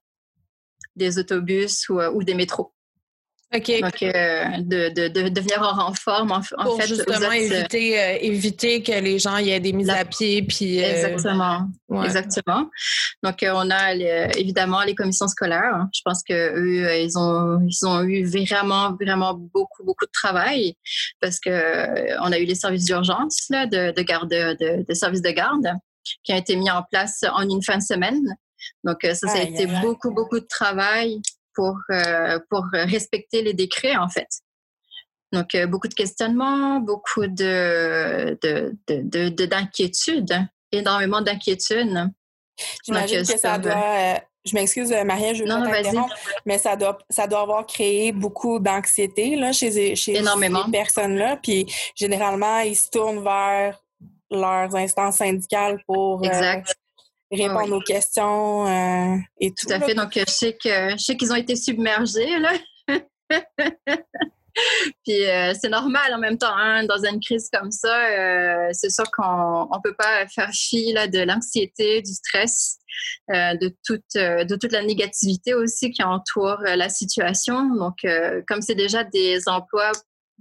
des 0.98 1.18
autobus 1.18 1.88
ou, 1.88 2.02
ou 2.02 2.24
des 2.24 2.34
métros. 2.34 2.74
OK. 3.52 3.82
Donc, 3.82 4.04
euh, 4.04 4.46
de, 4.60 4.90
de, 4.90 5.30
de, 5.30 5.42
venir 5.42 5.60
en 5.64 5.86
renfort, 5.86 6.22
en, 6.22 6.42
Pour 6.64 6.80
justement 6.82 7.32
éviter, 7.32 8.00
euh, 8.00 8.18
éviter 8.22 8.84
que 8.84 8.92
les 8.92 9.18
gens 9.18 9.38
y 9.38 9.50
aient 9.50 9.60
des 9.60 9.74
mises 9.74 9.90
à 9.90 10.06
pied. 10.06 10.44
Puis, 10.44 10.84
euh, 10.84 10.88
Exactement. 10.88 11.68
Exactement. 12.04 12.70
Donc, 13.24 13.44
on 13.44 13.72
a 13.72 13.94
évidemment 14.38 14.84
les 14.84 14.94
commissions 14.94 15.28
scolaires. 15.28 15.88
Je 15.94 16.02
pense 16.06 16.22
qu'eux, 16.22 16.96
ils 16.96 17.18
ont, 17.18 17.60
ils 17.68 17.88
ont 17.88 18.04
eu 18.04 18.24
vraiment, 18.24 18.94
vraiment 18.94 19.34
beaucoup, 19.34 19.84
beaucoup 19.84 20.06
de 20.06 20.12
travail 20.12 20.76
parce 21.20 21.40
que 21.40 22.20
on 22.22 22.32
a 22.32 22.38
eu 22.38 22.46
les 22.46 22.56
services 22.56 22.86
d'urgence 22.86 23.48
de, 23.50 23.92
de 23.92 24.02
garde, 24.04 24.30
de, 24.30 24.86
de 24.88 24.94
services 24.94 25.24
de 25.24 25.32
garde 25.32 25.70
qui 26.24 26.34
ont 26.34 26.38
été 26.38 26.56
mis 26.56 26.70
en 26.70 26.84
place 26.84 27.24
en 27.34 27.50
une 27.50 27.64
fin 27.64 27.78
de 27.78 27.84
semaine. 27.84 28.22
Donc, 28.84 28.98
ça, 29.02 29.16
ça 29.16 29.40
a 29.40 29.42
été 29.42 29.66
beaucoup, 29.82 30.12
beaucoup 30.12 30.40
de 30.40 30.48
travail 30.48 31.20
pour, 31.60 31.78
euh, 31.92 32.40
pour 32.50 32.66
respecter 32.72 33.42
les 33.42 33.54
décrets, 33.54 33.98
en 33.98 34.08
fait. 34.08 34.30
Donc, 35.34 35.54
euh, 35.56 35.68
beaucoup 35.68 35.90
de 35.90 35.94
questionnements, 35.94 36.80
beaucoup 36.80 37.28
de, 37.28 38.38
d'inquiétudes, 39.46 40.26
de, 40.26 40.38
énormément 40.72 41.22
d'inquiétudes. 41.22 42.10
J'imagine 42.86 43.26
que 43.26 43.38
ça 43.38 43.58
doit. 43.58 43.74
Euh, 43.74 44.16
je 44.46 44.56
m'excuse, 44.56 44.90
Maria, 45.04 45.34
je 45.34 45.44
veux 45.44 45.50
mais 46.46 46.58
ça 46.58 46.78
doit, 46.78 46.98
ça 47.10 47.28
doit 47.28 47.42
avoir 47.42 47.66
créé 47.66 48.14
beaucoup 48.14 48.60
d'anxiété 48.60 49.36
là, 49.36 49.52
chez, 49.52 49.98
chez 49.98 50.16
énormément. 50.16 50.64
ces 50.66 50.72
personnes-là. 50.72 51.40
Puis, 51.44 51.66
généralement, 51.94 52.60
ils 52.60 52.78
se 52.78 52.90
tournent 52.90 53.22
vers 53.22 53.84
leurs 54.32 54.74
instances 54.78 55.18
syndicales 55.18 55.84
pour 55.86 56.24
exact 56.24 56.79
répondre 57.32 57.76
aux 57.76 57.82
questions 57.82 58.68
euh, 58.68 59.18
et 59.40 59.50
tout. 59.52 59.68
Tout 59.68 59.74
à 59.74 59.80
fait. 59.80 59.94
Donc, 59.94 60.12
je 60.16 60.24
sais 60.28 60.54
que 60.54 60.92
je 60.92 60.98
sais 60.98 61.18
qu'ils 61.18 61.32
ont 61.32 61.36
été 61.36 61.56
submergés 61.56 62.40
là. 62.40 62.54
Puis 65.06 65.26
euh, 65.26 65.54
c'est 65.60 65.70
normal 65.70 66.14
en 66.14 66.18
même 66.18 66.38
temps, 66.38 66.54
hein, 66.54 66.84
dans 66.84 67.06
une 67.06 67.22
crise 67.22 67.50
comme 67.54 67.72
ça, 67.72 67.96
euh, 68.10 68.70
c'est 68.74 68.90
sûr 68.90 69.06
qu'on 69.12 69.70
ne 69.72 69.82
peut 69.82 69.96
pas 69.96 70.28
faire 70.28 70.50
fi 70.52 70.92
là, 70.92 71.08
de 71.08 71.20
l'anxiété, 71.20 72.02
du 72.02 72.12
stress, 72.12 72.80
de, 73.30 73.74
toute, 73.86 74.16
de 74.16 74.56
toute 74.56 74.74
la 74.74 74.84
négativité 74.84 75.54
aussi 75.54 75.92
qui 75.92 76.04
entoure 76.04 76.58
la 76.62 76.90
situation. 76.90 77.74
Donc, 77.76 78.06
comme 78.48 78.62
c'est 78.62 78.76
déjà 78.76 79.06
des 79.06 79.48
emplois 79.48 79.92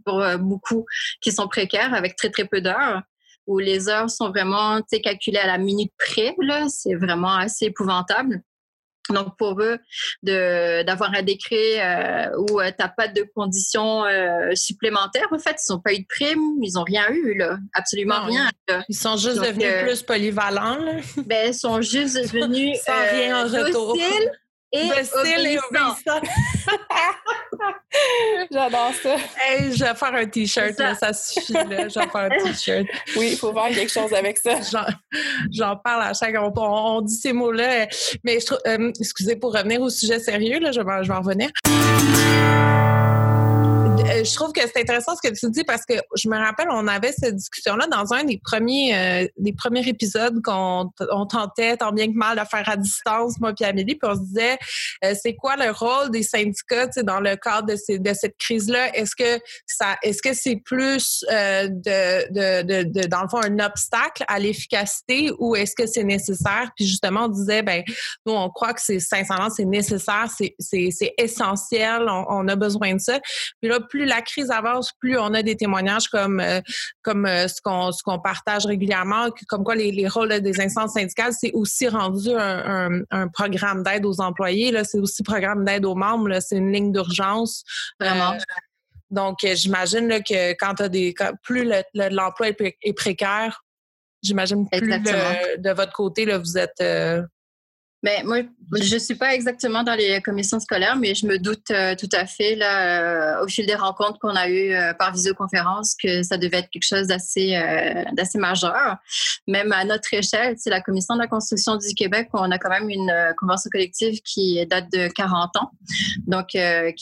pour 0.04 0.24
beaucoup 0.38 0.84
qui 1.20 1.30
sont 1.30 1.46
précaires 1.46 1.94
avec 1.94 2.16
très 2.16 2.30
très 2.30 2.46
peu 2.46 2.60
d'heures, 2.60 3.02
où 3.48 3.58
les 3.58 3.88
heures 3.88 4.10
sont 4.10 4.28
vraiment 4.28 4.80
calculées 5.02 5.38
à 5.38 5.46
la 5.46 5.58
minute 5.58 5.92
près. 5.98 6.36
C'est 6.68 6.94
vraiment 6.94 7.34
assez 7.34 7.66
épouvantable. 7.66 8.42
Donc, 9.10 9.36
pour 9.38 9.60
eux, 9.60 9.78
d'avoir 10.22 11.14
un 11.14 11.22
décret 11.22 11.80
euh, 11.80 12.30
où 12.36 12.60
euh, 12.60 12.68
tu 12.68 12.76
n'as 12.78 12.88
pas 12.88 13.08
de 13.08 13.24
conditions 13.34 14.04
euh, 14.04 14.54
supplémentaires, 14.54 15.28
en 15.32 15.38
fait, 15.38 15.56
ils 15.66 15.72
n'ont 15.72 15.80
pas 15.80 15.94
eu 15.94 16.00
de 16.00 16.06
prime, 16.06 16.62
ils 16.62 16.74
n'ont 16.74 16.84
rien 16.84 17.08
eu, 17.10 17.34
là. 17.34 17.56
Absolument 17.72 18.24
rien. 18.24 18.50
Ils 18.88 18.94
sont 18.94 19.16
juste 19.16 19.38
devenus 19.38 19.82
plus 19.82 20.02
polyvalents. 20.02 20.76
Là. 20.76 20.92
Ben, 21.24 21.48
ils 21.48 21.54
sont 21.54 21.80
juste 21.80 22.16
devenus 22.22 22.78
Sans 22.84 23.10
rien 23.10 23.46
en 23.46 23.48
retour 23.48 23.96
et 24.72 25.58
obéissant. 25.58 25.96
J'adore 28.50 28.92
ça. 29.02 29.16
Hey, 29.40 29.72
je 29.74 29.84
vais 29.84 29.94
faire 29.94 30.14
un 30.14 30.26
t-shirt, 30.26 30.74
ça. 30.74 30.94
ça 30.94 31.12
suffit. 31.12 31.52
Là. 31.52 31.88
Je 31.88 31.98
vais 31.98 32.08
faire 32.08 32.16
un 32.16 32.28
t-shirt. 32.28 32.86
Oui, 33.16 33.30
il 33.32 33.36
faut 33.38 33.52
faire 33.52 33.68
quelque 33.68 33.90
chose 33.92 34.12
avec 34.12 34.38
ça. 34.38 34.60
J'en 35.50 35.76
parle 35.76 36.02
à 36.02 36.12
chaque 36.12 36.34
on, 36.38 36.52
on 36.56 37.00
dit 37.00 37.16
ces 37.16 37.32
mots-là. 37.32 37.86
Mais 38.24 38.38
je, 38.40 38.54
euh, 38.68 38.92
excusez, 39.00 39.36
pour 39.36 39.54
revenir 39.54 39.80
au 39.80 39.90
sujet 39.90 40.18
sérieux, 40.18 40.60
là, 40.60 40.72
je, 40.72 40.80
vais, 40.80 41.02
je 41.02 41.08
vais 41.08 41.14
en 41.14 41.22
revenir. 41.22 41.50
Euh, 44.08 44.24
je 44.24 44.34
trouve 44.34 44.52
que 44.52 44.60
c'est 44.60 44.80
intéressant 44.80 45.14
ce 45.16 45.28
que 45.28 45.34
tu 45.34 45.50
dis 45.50 45.64
parce 45.64 45.84
que 45.84 45.94
je 46.16 46.28
me 46.28 46.36
rappelle, 46.36 46.68
on 46.70 46.86
avait 46.86 47.12
cette 47.12 47.36
discussion-là 47.36 47.86
dans 47.88 48.12
un 48.12 48.24
des 48.24 48.40
premiers, 48.42 48.96
euh, 48.96 49.28
des 49.36 49.52
premiers 49.52 49.86
épisodes 49.86 50.40
qu'on 50.42 50.90
on 51.10 51.26
tentait 51.26 51.76
tant 51.76 51.92
bien 51.92 52.06
que 52.06 52.16
mal 52.16 52.38
de 52.38 52.44
faire 52.44 52.68
à 52.68 52.76
distance, 52.76 53.38
moi 53.40 53.52
puis 53.52 53.64
Amélie, 53.64 53.96
puis 53.96 54.10
on 54.10 54.14
se 54.14 54.20
disait, 54.20 54.58
euh, 55.04 55.14
c'est 55.20 55.34
quoi 55.34 55.56
le 55.56 55.70
rôle 55.70 56.10
des 56.10 56.22
syndicats 56.22 56.88
dans 57.02 57.20
le 57.20 57.36
cadre 57.36 57.68
de, 57.68 57.96
de 57.98 58.14
cette 58.14 58.36
crise-là? 58.38 58.96
Est-ce 58.96 59.14
que 59.14 59.42
ça, 59.66 59.96
est-ce 60.02 60.22
que 60.22 60.32
c'est 60.32 60.56
plus 60.56 61.24
de, 61.28 62.62
de, 62.62 62.82
de, 62.84 63.06
dans 63.06 63.22
le 63.22 63.28
fond, 63.28 63.40
un 63.42 63.58
obstacle 63.58 64.24
à 64.26 64.38
l'efficacité 64.38 65.30
ou 65.38 65.54
est-ce 65.56 65.74
que 65.74 65.86
c'est 65.86 66.04
nécessaire? 66.04 66.70
Puis 66.76 66.86
justement, 66.86 67.24
on 67.24 67.28
disait, 67.28 67.62
ben, 67.62 67.82
nous, 68.26 68.32
on 68.32 68.48
croit 68.48 68.72
que 68.72 68.80
c'est 68.80 69.00
sincèrement, 69.00 69.50
c'est 69.50 69.64
nécessaire, 69.64 70.28
c'est, 70.36 70.54
c'est, 70.58 71.14
essentiel, 71.18 72.06
on, 72.08 72.24
on, 72.28 72.48
a 72.48 72.56
besoin 72.56 72.94
de 72.94 73.00
ça. 73.00 73.20
Puis 73.60 73.70
là, 73.70 73.80
plus 73.80 74.04
la 74.08 74.22
crise 74.22 74.50
avance, 74.50 74.92
plus 74.98 75.18
on 75.18 75.34
a 75.34 75.42
des 75.42 75.56
témoignages 75.56 76.08
comme 76.08 76.40
euh, 76.40 76.60
comme 77.02 77.26
euh, 77.26 77.48
ce 77.48 77.60
qu'on 77.62 77.92
ce 77.92 78.02
qu'on 78.02 78.18
partage 78.18 78.66
régulièrement, 78.66 79.28
comme 79.48 79.64
quoi 79.64 79.74
les, 79.74 79.92
les 79.92 80.08
rôles 80.08 80.40
des 80.40 80.60
instances 80.60 80.94
syndicales, 80.94 81.32
c'est 81.38 81.52
aussi 81.52 81.88
rendu 81.88 82.30
un, 82.34 83.02
un, 83.10 83.28
programme 83.28 83.82
d'aide 83.82 84.04
aux 84.04 84.20
employés. 84.20 84.70
Là, 84.70 84.84
c'est 84.84 84.98
aussi 84.98 85.22
programme 85.22 85.64
d'aide 85.64 85.84
aux 85.84 85.94
membres. 85.94 86.40
C'est 86.40 86.56
une 86.56 86.72
ligne 86.72 86.92
d'urgence. 86.92 87.62
Vraiment. 88.00 88.32
Euh, 88.32 88.38
donc, 89.10 89.38
j'imagine 89.42 90.22
que 90.22 90.52
quand 90.52 90.74
tu 90.74 90.82
as 90.82 90.88
des 90.88 91.14
plus 91.42 91.70
l'emploi 91.94 92.48
est, 92.48 92.92
précaire, 92.92 93.64
j'imagine 94.22 94.68
plus 94.68 94.80
de 94.80 95.70
votre 95.70 95.92
côté, 95.92 96.26
là, 96.26 96.36
vous 96.36 96.58
êtes 96.58 96.82
mais 98.02 98.22
moi, 98.24 98.42
je 98.80 98.94
ne 98.94 98.98
suis 98.98 99.16
pas 99.16 99.34
exactement 99.34 99.82
dans 99.82 99.94
les 99.94 100.20
commissions 100.20 100.60
scolaires, 100.60 100.94
mais 100.94 101.16
je 101.16 101.26
me 101.26 101.38
doute 101.38 101.70
euh, 101.72 101.96
tout 101.96 102.08
à 102.12 102.26
fait, 102.26 102.54
là, 102.54 103.40
euh, 103.40 103.44
au 103.44 103.48
fil 103.48 103.66
des 103.66 103.74
rencontres 103.74 104.20
qu'on 104.20 104.36
a 104.36 104.48
eues 104.48 104.72
euh, 104.72 104.94
par 104.94 105.12
visioconférence, 105.12 105.96
que 106.00 106.22
ça 106.22 106.36
devait 106.36 106.58
être 106.58 106.70
quelque 106.70 106.86
chose 106.86 107.08
d'assez 107.08 107.58
d'assez 108.12 108.38
majeur. 108.38 108.96
Même 109.48 109.72
à 109.72 109.84
notre 109.84 110.14
échelle, 110.14 110.54
c'est 110.58 110.70
la 110.70 110.80
Commission 110.80 111.16
de 111.16 111.20
la 111.20 111.26
construction 111.26 111.76
du 111.76 111.92
Québec, 111.94 112.28
on 112.34 112.50
a 112.52 112.58
quand 112.58 112.70
même 112.70 112.88
une 112.88 113.12
convention 113.36 113.68
collective 113.70 114.20
qui 114.22 114.64
date 114.66 114.92
de 114.92 115.08
40 115.08 115.56
ans, 115.56 115.70
donc 116.26 116.48
qui 116.48 116.58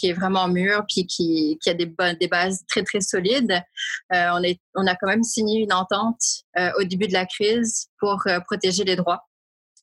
est 0.09 0.13
vraiment 0.13 0.49
mûre, 0.49 0.85
puis 0.89 1.07
qui, 1.07 1.59
qui 1.63 1.71
a 1.71 1.75
des, 1.75 1.93
des 2.19 2.29
bases 2.29 2.65
très, 2.69 2.83
très 2.83 3.01
solides. 3.01 3.61
on, 4.11 4.43
est, 4.43 4.61
on 4.75 4.87
a 4.87 4.95
quand 4.95 5.09
même 5.09 5.23
signé 5.23 5.61
une 5.61 5.73
entente 5.73 6.21
au 6.79 6.85
début 6.85 7.09
de 7.09 7.13
la 7.13 7.27
crise 7.27 7.89
pour 7.99 8.25
protéger 8.47 8.85
les 8.85 8.97
droits 8.97 9.27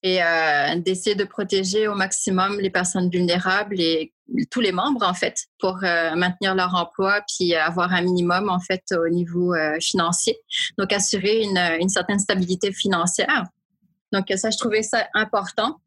et 0.03 0.21
euh, 0.21 0.75
d'essayer 0.75 1.15
de 1.15 1.23
protéger 1.23 1.87
au 1.87 1.95
maximum 1.95 2.59
les 2.59 2.69
personnes 2.69 3.09
vulnérables 3.09 3.79
et 3.79 4.13
tous 4.51 4.59
les 4.59 4.73
membres 4.73 5.05
en 5.05 5.13
fait 5.13 5.45
pour 5.59 5.79
euh, 5.83 6.15
maintenir 6.15 6.55
leur 6.55 6.75
emploi 6.75 7.21
puis 7.27 7.55
avoir 7.55 7.93
un 7.93 8.01
minimum 8.01 8.49
en 8.49 8.59
fait 8.59 8.83
au 8.91 9.07
niveau 9.07 9.53
euh, 9.53 9.77
financier. 9.79 10.37
Donc 10.77 10.91
assurer 10.91 11.43
une, 11.43 11.57
une, 11.79 11.89
certaine 11.89 12.19
stabilité 12.19 12.73
financière. 12.73 13.45
Donc 14.11 14.25
ça, 14.35 14.51
je 14.51 14.57
trouvais 14.57 14.83
ça 14.83 15.07
important. 15.13 15.79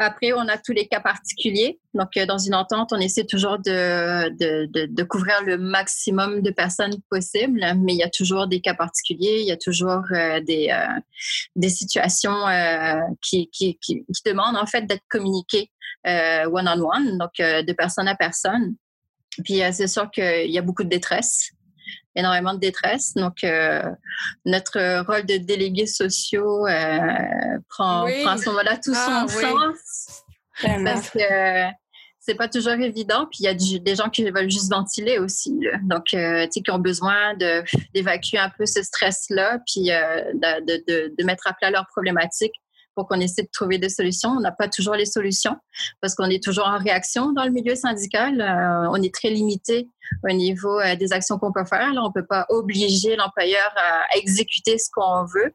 Après, 0.00 0.32
on 0.32 0.48
a 0.48 0.58
tous 0.58 0.72
les 0.72 0.88
cas 0.88 1.00
particuliers. 1.00 1.78
Donc, 1.94 2.16
euh, 2.16 2.26
dans 2.26 2.38
une 2.38 2.54
entente, 2.54 2.92
on 2.92 2.98
essaie 2.98 3.24
toujours 3.24 3.58
de, 3.58 4.28
de, 4.30 4.86
de, 4.86 5.02
couvrir 5.04 5.40
le 5.42 5.56
maximum 5.56 6.42
de 6.42 6.50
personnes 6.50 6.94
possible, 7.08 7.60
mais 7.76 7.94
il 7.94 7.98
y 7.98 8.02
a 8.02 8.10
toujours 8.10 8.48
des 8.48 8.60
cas 8.60 8.74
particuliers, 8.74 9.38
il 9.40 9.46
y 9.46 9.52
a 9.52 9.56
toujours 9.56 10.02
euh, 10.10 10.40
des, 10.40 10.70
euh, 10.70 11.00
des 11.54 11.68
situations 11.68 12.34
qui, 13.22 13.48
qui, 13.50 13.78
qui, 13.80 14.04
qui, 14.04 14.22
demandent 14.26 14.56
en 14.56 14.66
fait 14.66 14.82
d'être 14.82 15.04
communiquées 15.08 15.70
one-on-one, 16.04 17.16
donc 17.18 17.30
de 17.38 17.72
personne 17.72 18.08
à 18.08 18.16
personne. 18.16 18.74
Puis, 19.44 19.62
c'est 19.72 19.86
sûr 19.86 20.10
qu'il 20.10 20.50
y 20.50 20.58
a 20.58 20.62
beaucoup 20.62 20.84
de 20.84 20.88
détresse 20.88 21.53
énormément 22.14 22.54
de 22.54 22.60
détresse. 22.60 23.14
Donc, 23.14 23.44
euh, 23.44 23.82
notre 24.44 25.04
rôle 25.06 25.26
de 25.26 25.36
délégués 25.36 25.86
sociaux 25.86 26.66
euh, 26.66 26.98
prend, 27.68 28.06
prend, 28.06 28.30
à 28.30 28.38
ce 28.38 28.48
moment-là 28.50 28.76
tout 28.76 28.92
ah, 28.94 29.26
son 29.28 29.40
sens. 29.40 30.24
Parce 30.62 31.10
que 31.10 31.18
c'est 32.20 32.36
pas 32.36 32.48
toujours 32.48 32.72
évident. 32.72 33.26
Puis 33.30 33.40
il 33.40 33.44
y 33.44 33.48
a 33.48 33.54
des 33.54 33.96
gens 33.96 34.08
qui 34.08 34.24
veulent 34.30 34.50
juste 34.50 34.70
ventiler 34.70 35.18
aussi. 35.18 35.58
Donc, 35.82 36.14
euh, 36.14 36.44
tu 36.44 36.52
sais, 36.52 36.60
qui 36.62 36.70
ont 36.70 36.78
besoin 36.78 37.34
d'évacuer 37.94 38.38
un 38.38 38.50
peu 38.50 38.66
ce 38.66 38.82
stress-là, 38.82 39.58
puis 39.66 39.86
de, 39.86 40.64
de, 40.64 41.14
de, 41.18 41.24
mettre 41.24 41.46
à 41.46 41.52
plat 41.52 41.70
leurs 41.70 41.86
problématiques 41.88 42.54
pour 42.94 43.08
qu'on 43.08 43.20
essaie 43.20 43.42
de 43.42 43.48
trouver 43.52 43.78
des 43.78 43.88
solutions. 43.88 44.30
On 44.30 44.40
n'a 44.40 44.52
pas 44.52 44.68
toujours 44.68 44.94
les 44.94 45.06
solutions 45.06 45.56
parce 46.00 46.14
qu'on 46.14 46.30
est 46.30 46.42
toujours 46.42 46.66
en 46.66 46.78
réaction 46.78 47.32
dans 47.32 47.44
le 47.44 47.50
milieu 47.50 47.74
syndical. 47.74 48.40
Euh, 48.40 48.88
on 48.90 49.02
est 49.02 49.12
très 49.12 49.30
limité 49.30 49.88
au 50.22 50.32
niveau 50.32 50.80
euh, 50.80 50.96
des 50.96 51.12
actions 51.12 51.38
qu'on 51.38 51.52
peut 51.52 51.64
faire. 51.64 51.92
On 51.96 52.12
peut 52.12 52.26
pas 52.26 52.46
obliger 52.48 53.16
l'employeur 53.16 53.72
à, 53.76 54.16
exécuter 54.16 54.78
ce 54.78 54.88
qu'on 54.92 55.24
veut. 55.24 55.52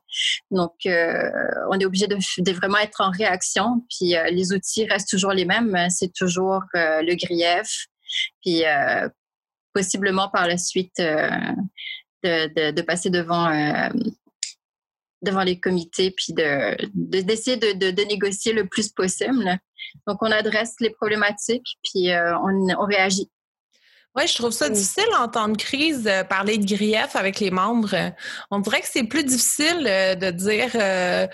Donc, 0.52 0.74
euh, 0.86 1.30
on 1.70 1.80
est 1.80 1.86
obligé 1.86 2.08
de, 2.08 2.52
vraiment 2.52 2.78
être 2.78 3.02
en 3.02 3.12
réaction. 3.12 3.86
Puis, 3.90 4.16
les 4.32 4.54
outils 4.54 4.86
restent 4.86 5.10
toujours 5.10 5.32
les 5.32 5.46
mêmes. 5.46 5.76
C'est 5.90 6.14
toujours 6.14 6.64
le 6.74 7.16
grief. 7.16 7.88
Puis, 8.44 8.64
possiblement 9.74 10.30
par 10.30 10.48
la 10.48 10.58
suite, 10.58 10.98
de, 10.98 12.82
passer 12.82 13.10
devant 13.10 13.50
devant 15.22 15.44
les 15.44 15.60
comités, 15.60 16.12
puis 16.12 16.34
d'essayer 16.94 17.58
de, 17.58 17.74
de, 17.74 17.92
de, 17.92 18.04
négocier 18.04 18.54
le 18.54 18.68
plus 18.68 18.90
possible. 18.90 19.60
Donc, 20.08 20.18
on 20.22 20.32
adresse 20.32 20.76
les 20.80 20.92
problématiques, 20.92 21.78
puis 21.84 22.12
euh, 22.12 22.38
on, 22.40 22.70
on, 22.78 22.86
réagit. 22.86 23.30
Oui, 24.16 24.26
je 24.28 24.36
trouve 24.36 24.52
ça 24.52 24.70
difficile 24.70 25.10
en 25.18 25.28
temps 25.28 25.50
de 25.50 25.58
crise, 25.58 26.04
de 26.04 26.24
parler 26.24 26.58
de 26.58 26.66
grief 26.66 27.16
avec 27.16 27.40
les 27.40 27.52
membres. 27.52 27.96
On 28.50 28.60
dirait 28.60 28.82
que 28.82 28.88
c'est 28.90 29.04
plus 29.04 29.24
difficile 29.24 29.86
euh, 29.86 30.16
de 30.16 30.32
dire 30.32 30.72
euh, 30.76 31.28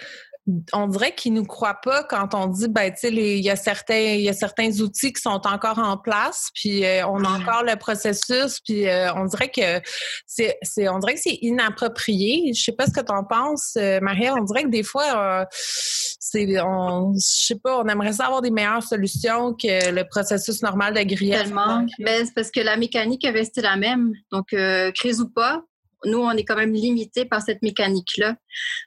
on 0.73 0.87
dirait 0.87 1.15
qu'ils 1.15 1.33
nous 1.33 1.43
croient 1.43 1.79
pas 1.81 2.03
quand 2.03 2.35
on 2.35 2.45
dit 2.45 2.67
ben 2.67 2.91
tu 2.91 2.99
sais 2.99 3.11
il 3.11 3.43
y 3.43 3.49
a 3.49 3.55
certains 3.55 3.95
il 3.95 4.21
y 4.21 4.29
a 4.29 4.33
certains 4.33 4.79
outils 4.79 5.11
qui 5.11 5.21
sont 5.21 5.41
encore 5.47 5.79
en 5.79 5.97
place 5.97 6.49
puis 6.53 6.85
euh, 6.85 7.05
on 7.07 7.23
a 7.23 7.29
encore 7.29 7.63
le 7.63 7.75
processus 7.77 8.59
puis 8.59 8.87
euh, 8.87 9.11
on 9.15 9.25
dirait 9.25 9.49
que 9.49 9.81
c'est 10.27 10.57
c'est 10.61 10.87
on 10.87 10.99
dirait 10.99 11.15
que 11.15 11.21
c'est 11.21 11.39
inapproprié. 11.41 12.51
Je 12.53 12.61
sais 12.61 12.71
pas 12.73 12.85
ce 12.85 12.91
que 12.91 13.01
tu 13.01 13.11
en 13.11 13.23
penses 13.23 13.75
euh, 13.77 13.99
Marie 14.01 14.29
on 14.29 14.43
dirait 14.43 14.63
que 14.63 14.69
des 14.69 14.83
fois 14.83 15.47
c'est 15.51 16.61
on 16.61 17.13
je 17.13 17.45
sais 17.47 17.59
pas 17.61 17.79
on 17.79 17.87
aimerait 17.87 18.13
ça 18.13 18.25
avoir 18.25 18.43
des 18.43 18.51
meilleures 18.51 18.83
solutions 18.83 19.53
que 19.53 19.91
le 19.91 20.03
processus 20.07 20.61
normal 20.61 20.93
de 20.93 21.01
grillage 21.01 21.45
tellement. 21.45 21.85
Ben, 21.99 22.23
c'est 22.23 22.33
parce 22.35 22.51
que 22.51 22.59
la 22.59 22.77
mécanique 22.77 23.25
est 23.25 23.31
restée 23.31 23.61
la 23.61 23.77
même. 23.77 24.13
Donc 24.31 24.55
crise 24.93 25.21
ou 25.21 25.29
pas 25.29 25.63
nous, 26.03 26.19
on 26.19 26.31
est 26.31 26.43
quand 26.43 26.55
même 26.55 26.73
limité 26.73 27.25
par 27.25 27.41
cette 27.41 27.61
mécanique-là. 27.61 28.35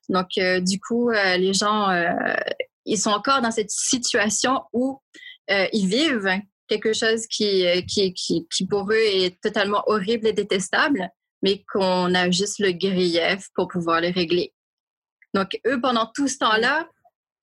Donc, 0.08 0.38
euh, 0.38 0.60
du 0.60 0.78
coup, 0.80 1.10
euh, 1.10 1.36
les 1.36 1.54
gens, 1.54 1.88
euh, 1.90 2.10
ils 2.84 2.98
sont 2.98 3.10
encore 3.10 3.40
dans 3.40 3.50
cette 3.50 3.70
situation 3.70 4.62
où 4.72 5.00
ils 5.72 5.88
vivent 5.88 6.30
quelque 6.68 6.92
chose 6.92 7.26
qui, 7.26 7.64
qui, 7.86 8.12
qui, 8.12 8.46
qui, 8.50 8.66
pour 8.66 8.90
eux 8.90 8.96
est 8.96 9.40
totalement 9.40 9.82
horrible 9.86 10.26
et 10.26 10.34
détestable, 10.34 11.08
mais 11.42 11.64
qu'on 11.72 12.14
a 12.14 12.30
juste 12.30 12.58
le 12.58 12.72
grief 12.72 13.48
pour 13.54 13.68
pouvoir 13.68 14.02
le 14.02 14.10
régler. 14.10 14.52
Donc, 15.32 15.58
eux, 15.66 15.80
pendant 15.80 16.10
tout 16.14 16.28
ce 16.28 16.36
temps-là, 16.38 16.86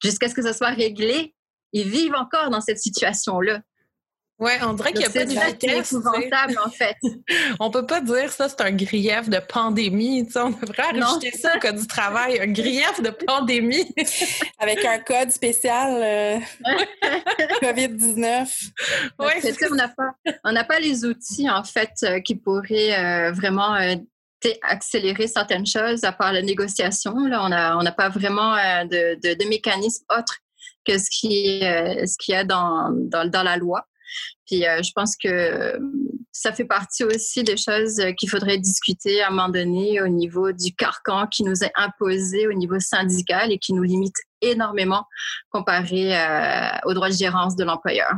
jusqu'à 0.04 0.30
ce 0.30 0.36
que 0.36 0.43
ça 0.43 0.54
soit 0.54 0.69
réglé, 0.69 1.34
ils 1.73 1.88
vivent 1.88 2.15
encore 2.15 2.49
dans 2.51 2.62
cette 2.62 2.80
situation-là. 2.80 3.62
Oui, 4.38 4.52
on 4.63 4.74
dirait 4.74 4.91
qu'il 4.91 5.00
n'y 5.00 5.06
a 5.06 5.10
pas 5.10 5.24
de 5.24 5.30
vitesse. 5.30 5.88
C'est 5.88 5.95
épouvantable, 5.95 6.60
en 6.65 6.69
fait. 6.69 6.98
on 7.62 7.71
peut 7.71 7.86
pas 7.86 8.02
dire 8.02 8.34
ça, 8.34 8.50
c'est 8.50 8.60
un 8.60 8.71
grief 8.71 9.30
de 9.30 9.39
pandémie. 9.39 10.28
on 10.36 10.50
devrait 10.50 10.91
rajouter 10.91 11.32
ça 11.32 11.56
au 11.56 11.60
code 11.60 11.78
du 11.78 11.88
travail, 11.88 12.41
un 12.41 12.52
grief 12.52 13.02
de 13.02 13.12
pandémie. 13.12 13.93
Avec 14.60 14.84
un 14.84 15.00
code 15.00 15.32
spécial 15.32 16.02
euh, 16.04 16.39
COVID-19. 17.62 18.71
Oui, 19.19 19.32
c'est 19.39 19.54
ça. 19.54 19.67
On 20.43 20.52
n'a 20.52 20.63
pas, 20.65 20.80
les 20.80 21.06
outils, 21.06 21.50
en 21.50 21.63
fait, 21.63 21.93
euh, 22.04 22.19
qui 22.19 22.36
pourraient 22.36 22.93
euh, 23.00 23.32
vraiment 23.32 23.78
accélérer 24.63 25.28
certaines 25.28 25.65
choses 25.65 26.04
à 26.04 26.12
part 26.12 26.34
la 26.34 26.41
négociation. 26.41 27.13
Là, 27.28 27.41
on 27.45 27.50
n'a 27.50 27.78
on 27.78 27.91
pas 27.93 28.10
vraiment 28.10 28.56
de, 28.84 29.15
de, 29.15 29.34
de, 29.34 29.50
mécanisme 29.50 30.04
autre 30.15 30.39
que 30.86 31.00
ce 31.00 31.10
qui, 31.10 31.62
ce 31.62 32.17
qu'il 32.17 32.34
y 32.34 32.38
a 32.38 32.43
dans, 32.43 32.91
dans, 32.91 33.28
dans 33.28 33.41
la 33.41 33.56
loi. 33.56 33.88
Puis 34.46 34.66
euh, 34.66 34.82
je 34.84 34.92
pense 34.94 35.16
que 35.18 35.80
ça 36.32 36.52
fait 36.52 36.66
partie 36.66 37.04
aussi 37.04 37.44
des 37.44 37.58
choses 37.58 38.02
qu'il 38.18 38.30
faudrait 38.30 38.58
discuter 38.58 39.22
à 39.22 39.28
un 39.28 39.30
moment 39.32 39.50
donné 39.50 40.02
au 40.02 40.08
niveau 40.08 40.52
du 40.52 40.74
carcan 40.76 41.28
qui 41.28 41.44
nous 41.44 41.64
est 41.64 41.72
imposé 41.76 42.48
au 42.48 42.54
niveau 42.54 42.80
syndical 42.80 43.52
et 43.52 43.58
qui 43.58 43.74
nous 43.74 43.84
limite 43.84 44.18
énormément 44.42 45.06
comparé 45.50 46.16
euh, 46.16 46.70
aux 46.86 46.94
droits 46.94 47.10
de 47.10 47.16
gérance 47.16 47.56
de 47.56 47.64
l'employeur. 47.64 48.12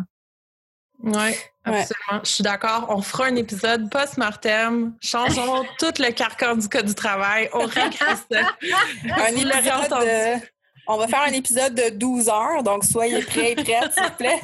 Oui, 1.03 1.35
absolument. 1.63 2.23
Je 2.23 2.29
suis 2.29 2.43
d'accord. 2.43 2.87
On 2.89 3.01
fera 3.03 3.25
un 3.25 3.35
épisode 3.35 3.89
post-mortem. 3.91 4.95
Changeons 5.01 5.63
tout 5.79 5.93
le 5.99 6.11
carcan 6.11 6.55
du 6.55 6.67
Code 6.67 6.87
du 6.87 6.95
travail. 6.95 7.49
On 7.53 7.65
régresse 7.67 8.25
un 8.31 9.35
épisode 9.35 10.41
on 10.87 10.97
va 10.97 11.07
faire 11.07 11.21
un 11.21 11.33
épisode 11.33 11.75
de 11.75 11.89
12 11.89 12.29
heures, 12.29 12.63
donc 12.63 12.83
soyez 12.85 13.21
prêts 13.21 13.51
et 13.51 13.55
prêtes, 13.55 13.93
s'il 13.93 14.03
vous 14.03 14.15
plaît. 14.17 14.39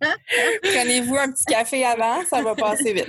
Prenez-vous 0.62 1.16
un 1.16 1.32
petit 1.32 1.44
café 1.46 1.84
avant, 1.84 2.22
ça 2.28 2.42
va 2.42 2.54
passer 2.54 2.92
vite. 2.92 3.08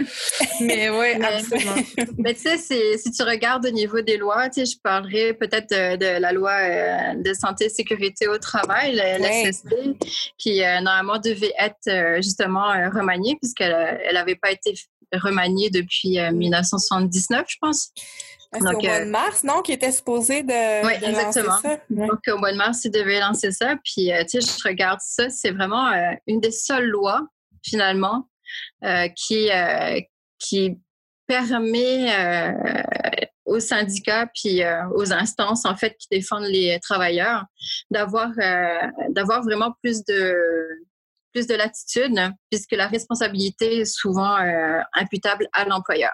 Mais 0.61 0.89
oui, 0.89 1.21
absolument. 1.21 1.75
Mais 2.17 2.33
tu 2.33 2.57
sais, 2.57 2.97
si 2.97 3.11
tu 3.11 3.23
regardes 3.23 3.65
au 3.65 3.71
niveau 3.71 4.01
des 4.01 4.17
lois, 4.17 4.49
tu 4.49 4.65
sais, 4.65 4.73
je 4.73 4.79
parlerai 4.81 5.33
peut-être 5.33 5.69
de, 5.69 6.19
la 6.19 6.31
loi 6.31 6.51
euh, 6.51 7.13
de 7.15 7.33
santé 7.33 7.65
et 7.65 7.69
sécurité 7.69 8.27
au 8.27 8.37
travail, 8.37 8.95
la, 8.95 9.19
SSD, 9.19 9.97
qui 10.37 10.63
euh, 10.63 10.79
normalement 10.79 11.19
devait 11.19 11.53
être 11.59 11.87
euh, 11.87 12.15
justement 12.17 12.67
remaniée 12.93 13.35
puisqu'elle 13.35 13.99
n'avait 14.13 14.35
pas 14.35 14.51
été 14.51 14.73
remaniée 15.13 15.69
depuis 15.69 16.17
1979, 16.19 17.45
je 17.47 17.55
pense. 17.61 17.91
C'est 18.53 18.59
au 18.59 18.63
mois 18.63 18.99
de 18.99 19.05
euh, 19.05 19.05
mars, 19.05 19.43
non, 19.43 19.61
qui 19.61 19.73
était 19.73 19.91
supposé 19.91 20.43
de, 20.43 20.85
oui, 20.85 20.93
exactement. 21.01 21.57
ça. 21.57 21.79
Donc, 21.89 22.19
au 22.27 22.37
mois 22.37 22.51
de 22.51 22.57
mars, 22.57 22.83
il 22.85 22.91
devait 22.91 23.19
lancer 23.19 23.51
ça. 23.51 23.75
Puis, 23.83 24.11
euh, 24.11 24.23
tu 24.23 24.41
sais, 24.41 24.41
je 24.41 24.67
regarde 24.67 24.99
ça, 25.01 25.29
c'est 25.29 25.51
vraiment 25.51 25.87
euh, 25.91 26.13
une 26.27 26.39
des 26.39 26.51
seules 26.51 26.87
lois, 26.87 27.27
finalement, 27.63 28.29
qui, 29.15 29.49
qui 30.39 30.79
permet 31.27 32.55
aux 33.43 33.59
syndicats 33.59 34.27
puis 34.33 34.61
aux 34.93 35.11
instances, 35.11 35.65
en 35.65 35.75
fait, 35.75 35.97
qui 35.97 36.07
défendent 36.09 36.45
les 36.45 36.79
travailleurs, 36.79 37.43
d'avoir 37.91 38.29
d'avoir 39.09 39.43
vraiment 39.43 39.73
plus 39.83 40.05
de 40.05 40.33
plus 41.33 41.45
de 41.45 41.55
latitude, 41.55 42.17
puisque 42.49 42.71
la 42.71 42.87
responsabilité 42.87 43.81
est 43.81 43.85
souvent 43.85 44.37
imputable 44.93 45.49
à 45.51 45.65
l'employeur. 45.65 46.13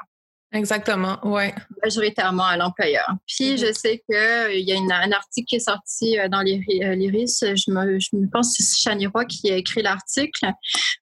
Exactement, 0.54 1.18
oui. 1.24 1.46
Majoritairement 1.82 2.46
à 2.46 2.58
l'employeur. 2.58 3.08
Puis, 3.28 3.58
je 3.58 3.74
sais 3.74 4.04
qu'il 4.08 4.16
euh, 4.16 4.54
y 4.54 4.72
a 4.72 4.78
un 4.78 5.12
article 5.12 5.48
qui 5.48 5.56
est 5.56 5.60
sorti 5.60 6.20
euh, 6.20 6.30
dans 6.30 6.42
l'IRIS. 6.42 7.40
Je 7.42 7.72
me, 7.72 8.00
je 8.00 8.16
me 8.16 8.30
pense 8.30 8.56
que 8.56 8.64
c'est 8.64 8.84
Chani 8.84 9.08
Roy 9.08 9.26
qui 9.26 9.52
a 9.52 9.56
écrit 9.56 9.82
l'article 9.82 10.46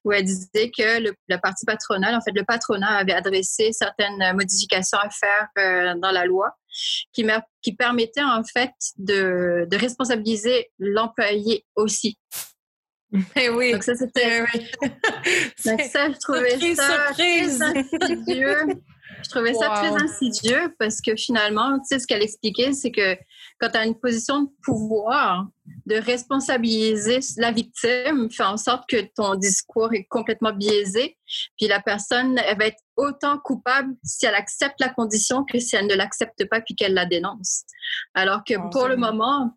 où 0.04 0.12
elle 0.12 0.24
disait 0.24 0.70
que 0.70 1.00
le, 1.00 1.36
parti 1.36 1.66
patronal, 1.66 2.14
en 2.14 2.22
fait, 2.22 2.32
le 2.34 2.44
patronat 2.44 2.96
avait 2.96 3.12
adressé 3.12 3.72
certaines 3.72 4.34
modifications 4.34 4.98
à 4.98 5.10
faire 5.10 5.48
euh, 5.58 5.98
dans 6.00 6.12
la 6.12 6.24
loi 6.24 6.56
qui, 7.12 7.26
qui 7.60 7.74
permettaient, 7.74 8.24
en 8.24 8.42
fait, 8.44 8.72
de, 8.96 9.66
de 9.70 9.76
responsabiliser 9.76 10.70
l'employé 10.78 11.66
aussi. 11.76 12.18
Eh 13.36 13.50
oui. 13.50 13.72
Donc 13.72 13.82
ça, 13.82 13.94
c'était... 13.94 14.38
Eh 14.38 14.58
oui. 14.58 14.66
Donc 15.66 15.80
ça, 15.82 16.08
je 16.10 16.18
trouvais 16.20 16.74
ça 16.74 17.14
surprise. 17.14 17.62
Je 19.22 19.28
trouvais 19.30 19.54
ça 19.54 19.70
très 19.70 19.92
insidieux 20.02 20.74
parce 20.78 21.00
que 21.00 21.16
finalement, 21.16 21.78
tu 21.78 21.86
sais, 21.86 21.98
ce 21.98 22.06
qu'elle 22.06 22.22
expliquait, 22.22 22.72
c'est 22.72 22.90
que 22.90 23.16
quand 23.60 23.70
tu 23.70 23.78
as 23.78 23.86
une 23.86 23.98
position 23.98 24.42
de 24.42 24.50
pouvoir, 24.64 25.46
de 25.86 25.96
responsabiliser 25.96 27.20
la 27.36 27.52
victime 27.52 28.30
fait 28.30 28.44
en 28.44 28.56
sorte 28.56 28.88
que 28.88 28.96
ton 29.14 29.36
discours 29.36 29.92
est 29.92 30.04
complètement 30.04 30.52
biaisé. 30.52 31.16
Puis 31.56 31.68
la 31.68 31.80
personne, 31.80 32.38
elle 32.38 32.58
va 32.58 32.66
être 32.66 32.82
autant 32.96 33.38
coupable 33.38 33.94
si 34.02 34.26
elle 34.26 34.34
accepte 34.34 34.80
la 34.80 34.88
condition 34.88 35.44
que 35.44 35.58
si 35.58 35.76
elle 35.76 35.86
ne 35.86 35.94
l'accepte 35.94 36.48
pas 36.48 36.60
puis 36.60 36.74
qu'elle 36.74 36.94
la 36.94 37.06
dénonce. 37.06 37.64
Alors 38.14 38.42
que 38.44 38.54
pour 38.70 38.88
le 38.88 38.96
moment, 38.96 39.56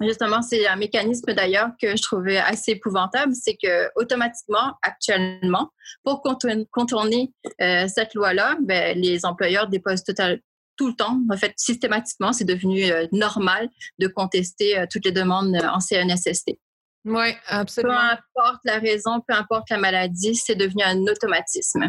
Justement, 0.00 0.42
c'est 0.42 0.66
un 0.68 0.76
mécanisme 0.76 1.32
d'ailleurs 1.34 1.70
que 1.80 1.96
je 1.96 2.02
trouvais 2.02 2.38
assez 2.38 2.72
épouvantable, 2.72 3.32
c'est 3.34 3.56
que 3.60 3.90
automatiquement, 3.96 4.74
actuellement, 4.82 5.70
pour 6.04 6.22
contourner 6.22 7.32
euh, 7.60 7.88
cette 7.88 8.14
loi-là, 8.14 8.56
ben, 8.62 8.96
les 8.96 9.24
employeurs 9.26 9.68
déposent 9.68 10.04
total, 10.04 10.40
tout 10.76 10.88
le 10.88 10.94
temps. 10.94 11.20
En 11.32 11.36
fait, 11.36 11.52
systématiquement, 11.56 12.32
c'est 12.32 12.44
devenu 12.44 12.84
euh, 12.84 13.06
normal 13.10 13.68
de 13.98 14.06
contester 14.06 14.78
euh, 14.78 14.86
toutes 14.90 15.04
les 15.04 15.12
demandes 15.12 15.56
en 15.56 15.80
CNSST. 15.80 16.58
Oui, 17.04 17.34
absolument. 17.48 17.94
Peu 17.96 18.42
importe 18.42 18.60
la 18.64 18.78
raison, 18.78 19.20
peu 19.26 19.34
importe 19.34 19.70
la 19.70 19.78
maladie, 19.78 20.36
c'est 20.36 20.54
devenu 20.54 20.82
un 20.84 21.00
automatisme. 21.02 21.86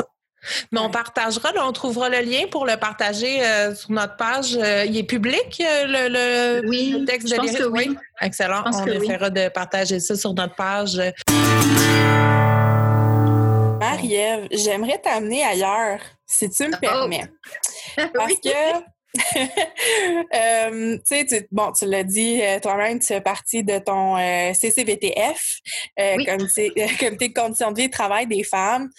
Mais 0.71 0.79
on 0.79 0.89
partagera, 0.89 1.51
on 1.57 1.71
trouvera 1.71 2.09
le 2.09 2.19
lien 2.19 2.47
pour 2.49 2.65
le 2.65 2.77
partager 2.77 3.43
euh, 3.43 3.75
sur 3.75 3.91
notre 3.91 4.15
page. 4.15 4.55
Euh, 4.55 4.85
il 4.85 4.97
est 4.97 5.03
public, 5.03 5.61
euh, 5.61 6.59
le, 6.61 6.67
oui, 6.67 7.03
texte 7.05 7.29
je 7.29 7.35
pense 7.35 7.51
que 7.51 7.63
oui. 7.63 7.95
Excellent. 8.21 8.63
On 8.65 8.85
essaiera 8.85 9.29
de 9.29 9.49
partager 9.49 9.99
ça 9.99 10.15
sur 10.15 10.33
notre 10.33 10.55
page. 10.55 11.01
Marie-Ève, 13.79 14.47
j'aimerais 14.51 14.99
t'amener 14.99 15.43
ailleurs, 15.43 15.99
si 16.25 16.49
tu 16.49 16.67
me 16.67 16.75
oh. 16.75 16.79
permets. 16.79 17.27
Parce 18.13 18.35
que 18.35 18.98
euh, 20.35 20.97
tu 20.97 21.27
sais, 21.27 21.47
bon, 21.51 21.71
tu 21.71 21.85
l'as 21.85 22.03
dit 22.03 22.41
euh, 22.41 22.59
toi-même, 22.59 22.99
tu 22.99 23.07
fais 23.07 23.21
partie 23.21 23.63
de 23.63 23.79
ton 23.79 24.17
euh, 24.17 24.53
CCBTF, 24.53 25.59
euh, 25.99 26.17
comité, 26.25 26.71
comité 26.99 27.29
de 27.29 27.33
conditions 27.33 27.71
de 27.71 27.77
vie 27.77 27.83
et 27.85 27.87
de 27.87 27.93
travail 27.93 28.27
des 28.27 28.43
femmes 28.43 28.89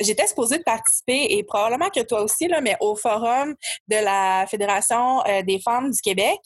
j'étais 0.00 0.26
supposée 0.26 0.58
de 0.58 0.62
participer 0.62 1.26
et 1.30 1.44
probablement 1.44 1.88
que 1.90 2.00
toi 2.00 2.22
aussi 2.22 2.48
là, 2.48 2.60
mais 2.60 2.76
au 2.80 2.96
forum 2.96 3.54
de 3.88 3.96
la 3.96 4.46
Fédération 4.46 5.24
euh, 5.26 5.42
des 5.42 5.60
femmes 5.60 5.90
du 5.90 6.00
Québec 6.00 6.38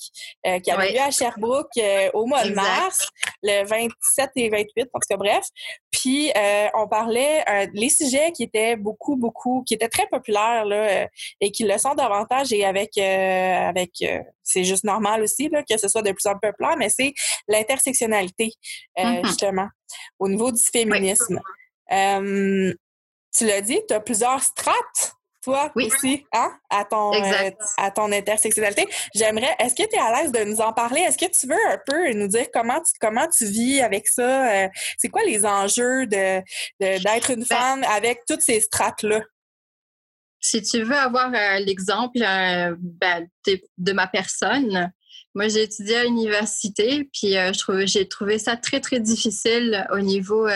euh, 0.46 0.58
qui 0.60 0.70
avait 0.70 0.92
lieu 0.92 1.00
à 1.00 1.10
Sherbrooke 1.10 1.76
euh, 1.78 2.10
au 2.14 2.26
mois 2.26 2.44
de 2.44 2.54
mars, 2.54 3.08
le 3.42 3.64
27 3.64 4.30
et 4.36 4.48
28 4.48 4.66
en 4.92 4.98
tout 4.98 5.06
cas 5.08 5.16
bref. 5.16 5.44
Puis 5.90 6.32
on 6.74 6.88
parlait 6.88 7.44
les 7.74 7.90
sujets 7.90 8.32
qui 8.32 8.44
étaient 8.44 8.76
beaucoup 8.76 9.16
beaucoup 9.16 9.62
qui 9.66 9.74
étaient 9.74 9.88
très 9.88 10.06
populaires 10.06 10.64
là 10.64 11.08
et 11.40 11.50
qui 11.50 11.64
le 11.64 11.76
sont 11.78 11.94
davantage 11.94 12.52
et 12.52 12.64
avec 12.64 12.96
avec 12.96 13.90
c'est 14.42 14.64
juste 14.64 14.84
normal 14.84 15.22
aussi 15.22 15.48
là 15.48 15.62
que 15.62 15.76
ce 15.76 15.88
soit 15.88 16.02
de 16.02 16.12
plus 16.12 16.26
en 16.26 16.38
plus 16.38 16.50
populaire 16.50 16.76
mais 16.78 16.88
c'est 16.88 17.12
l'intersectionnalité 17.48 18.52
mm-hmm. 18.96 19.26
justement 19.26 19.68
au 20.18 20.28
niveau 20.28 20.52
du 20.52 20.62
féminisme. 20.62 21.40
Tu 23.36 23.46
l'as 23.46 23.60
dit, 23.60 23.80
tu 23.88 23.94
as 23.94 24.00
plusieurs 24.00 24.42
strates, 24.42 25.14
toi 25.42 25.72
aussi, 25.74 26.26
hein, 26.32 26.52
à 26.68 26.84
ton, 26.84 27.14
euh, 27.14 27.50
à 27.78 27.90
ton 27.90 28.12
intersectionnalité. 28.12 28.86
J'aimerais, 29.14 29.54
est-ce 29.58 29.74
que 29.74 29.88
tu 29.88 29.96
es 29.96 29.98
à 29.98 30.20
l'aise 30.20 30.32
de 30.32 30.44
nous 30.44 30.60
en 30.60 30.72
parler? 30.72 31.00
Est-ce 31.00 31.18
que 31.18 31.30
tu 31.30 31.46
veux 31.46 31.66
un 31.70 31.78
peu 31.86 32.12
nous 32.12 32.28
dire 32.28 32.46
comment 32.52 32.78
tu, 32.80 32.92
comment 33.00 33.26
tu 33.28 33.46
vis 33.46 33.80
avec 33.80 34.06
ça? 34.08 34.64
Euh, 34.64 34.68
c'est 34.98 35.08
quoi 35.08 35.22
les 35.24 35.46
enjeux 35.46 36.06
de, 36.06 36.42
d'être 36.80 37.30
une 37.30 37.44
ben 37.44 37.56
femme 37.56 37.84
avec 37.84 38.20
toutes 38.28 38.42
ces 38.42 38.60
strates-là? 38.60 39.20
Si 40.40 40.62
tu 40.62 40.82
veux 40.82 40.96
avoir 40.96 41.32
euh, 41.32 41.58
l'exemple 41.60 42.18
ben, 42.18 43.28
de, 43.46 43.92
ma 43.92 44.06
personne, 44.06 44.92
moi, 45.34 45.48
j'ai 45.48 45.62
étudié 45.62 45.96
à 45.96 46.04
l'université, 46.04 47.08
puis 47.12 47.36
j'ai 47.84 48.08
trouvé 48.08 48.38
ça 48.38 48.56
très, 48.56 48.80
très 48.80 49.00
difficile 49.00 49.86
au 49.92 50.00
niveau 50.00 50.48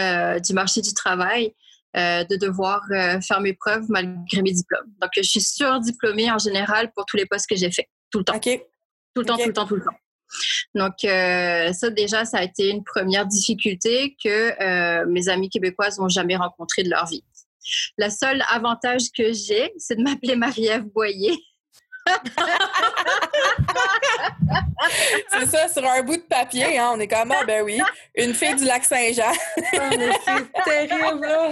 du 0.42 0.52
marché 0.52 0.80
du 0.80 0.92
travail 0.94 1.54
euh, 1.96 2.24
de 2.24 2.36
devoir 2.36 2.82
euh, 2.90 3.20
faire 3.20 3.40
mes 3.40 3.52
preuves 3.52 3.84
malgré 3.88 4.42
mes 4.42 4.52
diplômes. 4.52 4.92
Donc, 5.00 5.10
je 5.16 5.22
suis 5.22 5.40
surdiplômée 5.40 6.30
en 6.30 6.38
général 6.38 6.92
pour 6.92 7.04
tous 7.06 7.16
les 7.16 7.26
postes 7.26 7.48
que 7.48 7.56
j'ai 7.56 7.70
faits, 7.70 7.86
tout 8.10 8.18
le 8.18 8.24
temps. 8.24 8.36
OK. 8.36 8.48
Tout 9.14 9.20
le 9.20 9.26
temps, 9.26 9.36
tout 9.36 9.46
le 9.46 9.52
temps, 9.52 9.66
tout 9.66 9.76
le 9.76 9.82
temps. 9.82 9.96
Donc, 10.74 11.04
euh, 11.04 11.72
ça, 11.72 11.90
déjà, 11.90 12.24
ça 12.24 12.38
a 12.38 12.42
été 12.42 12.70
une 12.70 12.82
première 12.82 13.26
difficulté 13.26 14.16
que 14.22 15.04
mes 15.06 15.28
amis 15.28 15.48
québécoises 15.48 15.98
n'ont 16.00 16.08
jamais 16.08 16.36
rencontré 16.36 16.82
de 16.82 16.90
leur 16.90 17.06
vie. 17.06 17.22
Le 17.96 18.10
seul 18.10 18.42
avantage 18.50 19.12
que 19.16 19.32
j'ai, 19.32 19.72
c'est 19.78 19.96
de 19.96 20.02
m'appeler 20.02 20.36
Marie-Ève 20.36 20.86
Boyer. 20.92 21.38
c'est 25.30 25.46
ça, 25.46 25.68
sur 25.68 25.84
un 25.88 26.02
bout 26.02 26.16
de 26.16 26.22
papier, 26.22 26.78
hein, 26.78 26.92
on 26.94 27.00
est 27.00 27.08
comme, 27.08 27.32
ah 27.32 27.44
ben 27.44 27.62
oui, 27.62 27.80
une 28.14 28.34
fille 28.34 28.54
du 28.54 28.64
lac 28.64 28.84
Saint-Jean. 28.84 29.32
Ah, 29.56 29.90
c'est 30.24 30.62
terrible, 30.64 31.26
là! 31.26 31.50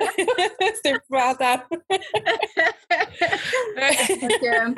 c'est 0.82 0.90
épouvantable. 0.90 1.64
Euh, 3.78 4.68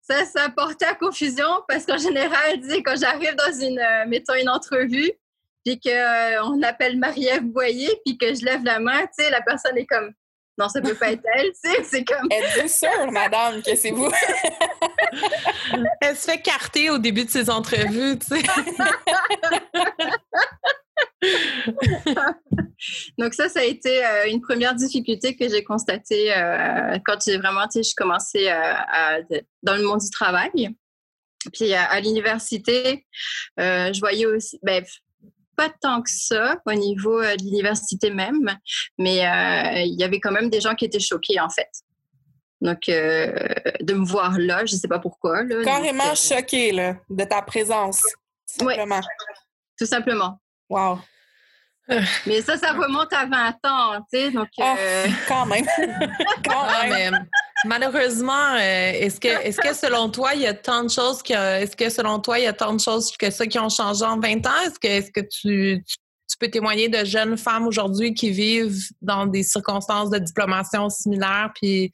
ça, 0.00 0.24
ça 0.24 0.48
portait 0.56 0.86
à 0.86 0.94
confusion 0.94 1.48
parce 1.68 1.84
qu'en 1.86 1.98
général, 1.98 2.60
quand 2.84 2.96
j'arrive 2.98 3.34
dans 3.34 3.52
une, 3.52 3.78
euh, 3.78 4.04
mettons, 4.06 4.34
une 4.34 4.48
entrevue, 4.48 5.12
puis 5.64 5.78
qu'on 5.78 5.90
euh, 5.90 6.62
appelle 6.62 6.98
Marie-Ève 6.98 7.44
Boyer, 7.44 8.00
puis 8.04 8.18
que 8.18 8.34
je 8.34 8.44
lève 8.44 8.64
la 8.64 8.80
main, 8.80 9.02
tu 9.02 9.24
sais, 9.24 9.30
la 9.30 9.42
personne 9.42 9.76
est 9.78 9.86
comme 9.86 10.12
non, 10.62 10.68
ça 10.68 10.80
peut 10.80 10.94
pas 10.94 11.10
être 11.10 11.24
elle, 11.34 11.50
tu 11.52 11.70
sais, 11.70 11.82
c'est 11.82 12.04
comme... 12.04 12.28
Êtes-vous 12.30 12.68
sûre, 12.68 13.10
madame, 13.10 13.60
que 13.62 13.74
c'est 13.74 13.90
vous? 13.90 14.08
elle 16.00 16.16
se 16.16 16.30
fait 16.30 16.40
carter 16.40 16.90
au 16.90 16.98
début 16.98 17.24
de 17.24 17.30
ses 17.30 17.50
entrevues, 17.50 18.16
tu 18.18 18.36
sais. 18.36 18.42
Donc 23.18 23.34
ça, 23.34 23.48
ça 23.48 23.58
a 23.60 23.64
été 23.64 24.04
euh, 24.04 24.28
une 24.28 24.40
première 24.40 24.76
difficulté 24.76 25.36
que 25.36 25.48
j'ai 25.48 25.64
constatée 25.64 26.32
euh, 26.32 26.98
quand 27.04 27.18
j'ai 27.24 27.38
vraiment, 27.38 27.66
tu 27.66 27.82
sais, 27.82 27.90
je 27.90 27.96
commençais 27.96 28.52
euh, 28.52 29.20
dans 29.62 29.74
le 29.74 29.82
monde 29.82 30.00
du 30.00 30.10
travail. 30.10 30.70
Puis 31.52 31.74
à 31.74 32.00
l'université, 32.00 33.04
je 33.58 33.98
voyais 33.98 34.26
aussi, 34.26 34.60
ben, 34.62 34.84
pas 35.56 35.70
tant 35.80 36.02
que 36.02 36.10
ça 36.10 36.56
au 36.66 36.72
niveau 36.72 37.20
euh, 37.20 37.36
de 37.36 37.44
l'université 37.44 38.10
même, 38.10 38.56
mais 38.98 39.26
euh, 39.26 39.80
il 39.80 39.98
y 39.98 40.04
avait 40.04 40.20
quand 40.20 40.32
même 40.32 40.50
des 40.50 40.60
gens 40.60 40.74
qui 40.74 40.84
étaient 40.84 41.00
choqués 41.00 41.40
en 41.40 41.48
fait. 41.48 41.70
Donc, 42.60 42.88
euh, 42.88 43.32
de 43.80 43.94
me 43.94 44.06
voir 44.06 44.38
là, 44.38 44.64
je 44.64 44.74
ne 44.74 44.80
sais 44.80 44.88
pas 44.88 45.00
pourquoi. 45.00 45.42
Là, 45.42 45.64
Carrément 45.64 46.14
choqué 46.14 46.70
là, 46.70 46.96
de 47.10 47.24
ta 47.24 47.42
présence. 47.42 48.02
Simplement. 48.46 49.00
tout 49.78 49.86
simplement. 49.86 50.38
Wow. 50.68 51.00
Mais 52.26 52.40
ça, 52.42 52.56
ça 52.56 52.72
remonte 52.72 53.12
à 53.12 53.26
20 53.26 53.56
ans, 53.64 54.00
tu 54.12 54.18
sais, 54.18 54.30
donc... 54.30 54.48
Ah, 54.60 54.76
quand 55.26 55.46
même. 55.46 55.66
quand 56.44 56.66
ah, 56.68 56.86
même. 56.86 57.26
Malheureusement, 57.64 58.54
euh, 58.54 58.92
est-ce 58.92 59.20
que, 59.20 59.28
est-ce 59.28 59.60
que 59.60 59.74
selon 59.74 60.10
toi, 60.10 60.34
il 60.34 60.42
y 60.42 60.46
a 60.46 60.54
tant 60.54 60.82
de 60.82 60.90
choses 60.90 61.22
que, 61.22 61.32
est-ce 61.32 61.76
que 61.76 61.88
selon 61.90 62.18
toi, 62.18 62.38
il 62.38 62.44
y 62.44 62.48
a 62.48 62.52
tant 62.52 62.74
de 62.74 62.80
choses 62.80 63.16
que 63.16 63.30
ça 63.30 63.46
qui 63.46 63.58
ont 63.58 63.68
changé 63.68 64.04
en 64.04 64.18
20 64.18 64.46
ans? 64.46 64.60
Est-ce 64.66 64.78
que, 64.78 64.88
est-ce 64.88 65.10
que 65.12 65.20
tu, 65.20 65.84
tu, 65.84 66.36
peux 66.40 66.48
témoigner 66.48 66.88
de 66.88 67.04
jeunes 67.04 67.36
femmes 67.36 67.66
aujourd'hui 67.66 68.14
qui 68.14 68.30
vivent 68.30 68.88
dans 69.00 69.26
des 69.26 69.44
circonstances 69.44 70.10
de 70.10 70.18
diplomation 70.18 70.88
similaires? 70.90 71.52
Puis... 71.54 71.92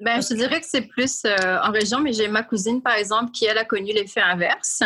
Ben, 0.00 0.22
je 0.22 0.34
dirais 0.34 0.60
que 0.60 0.66
c'est 0.66 0.88
plus 0.88 1.24
euh, 1.26 1.58
en 1.62 1.72
région, 1.72 2.00
mais 2.00 2.14
j'ai 2.14 2.28
ma 2.28 2.42
cousine, 2.42 2.80
par 2.80 2.94
exemple, 2.94 3.32
qui, 3.32 3.44
elle, 3.44 3.58
a 3.58 3.66
connu 3.66 3.92
l'effet 3.92 4.22
inverse. 4.22 4.82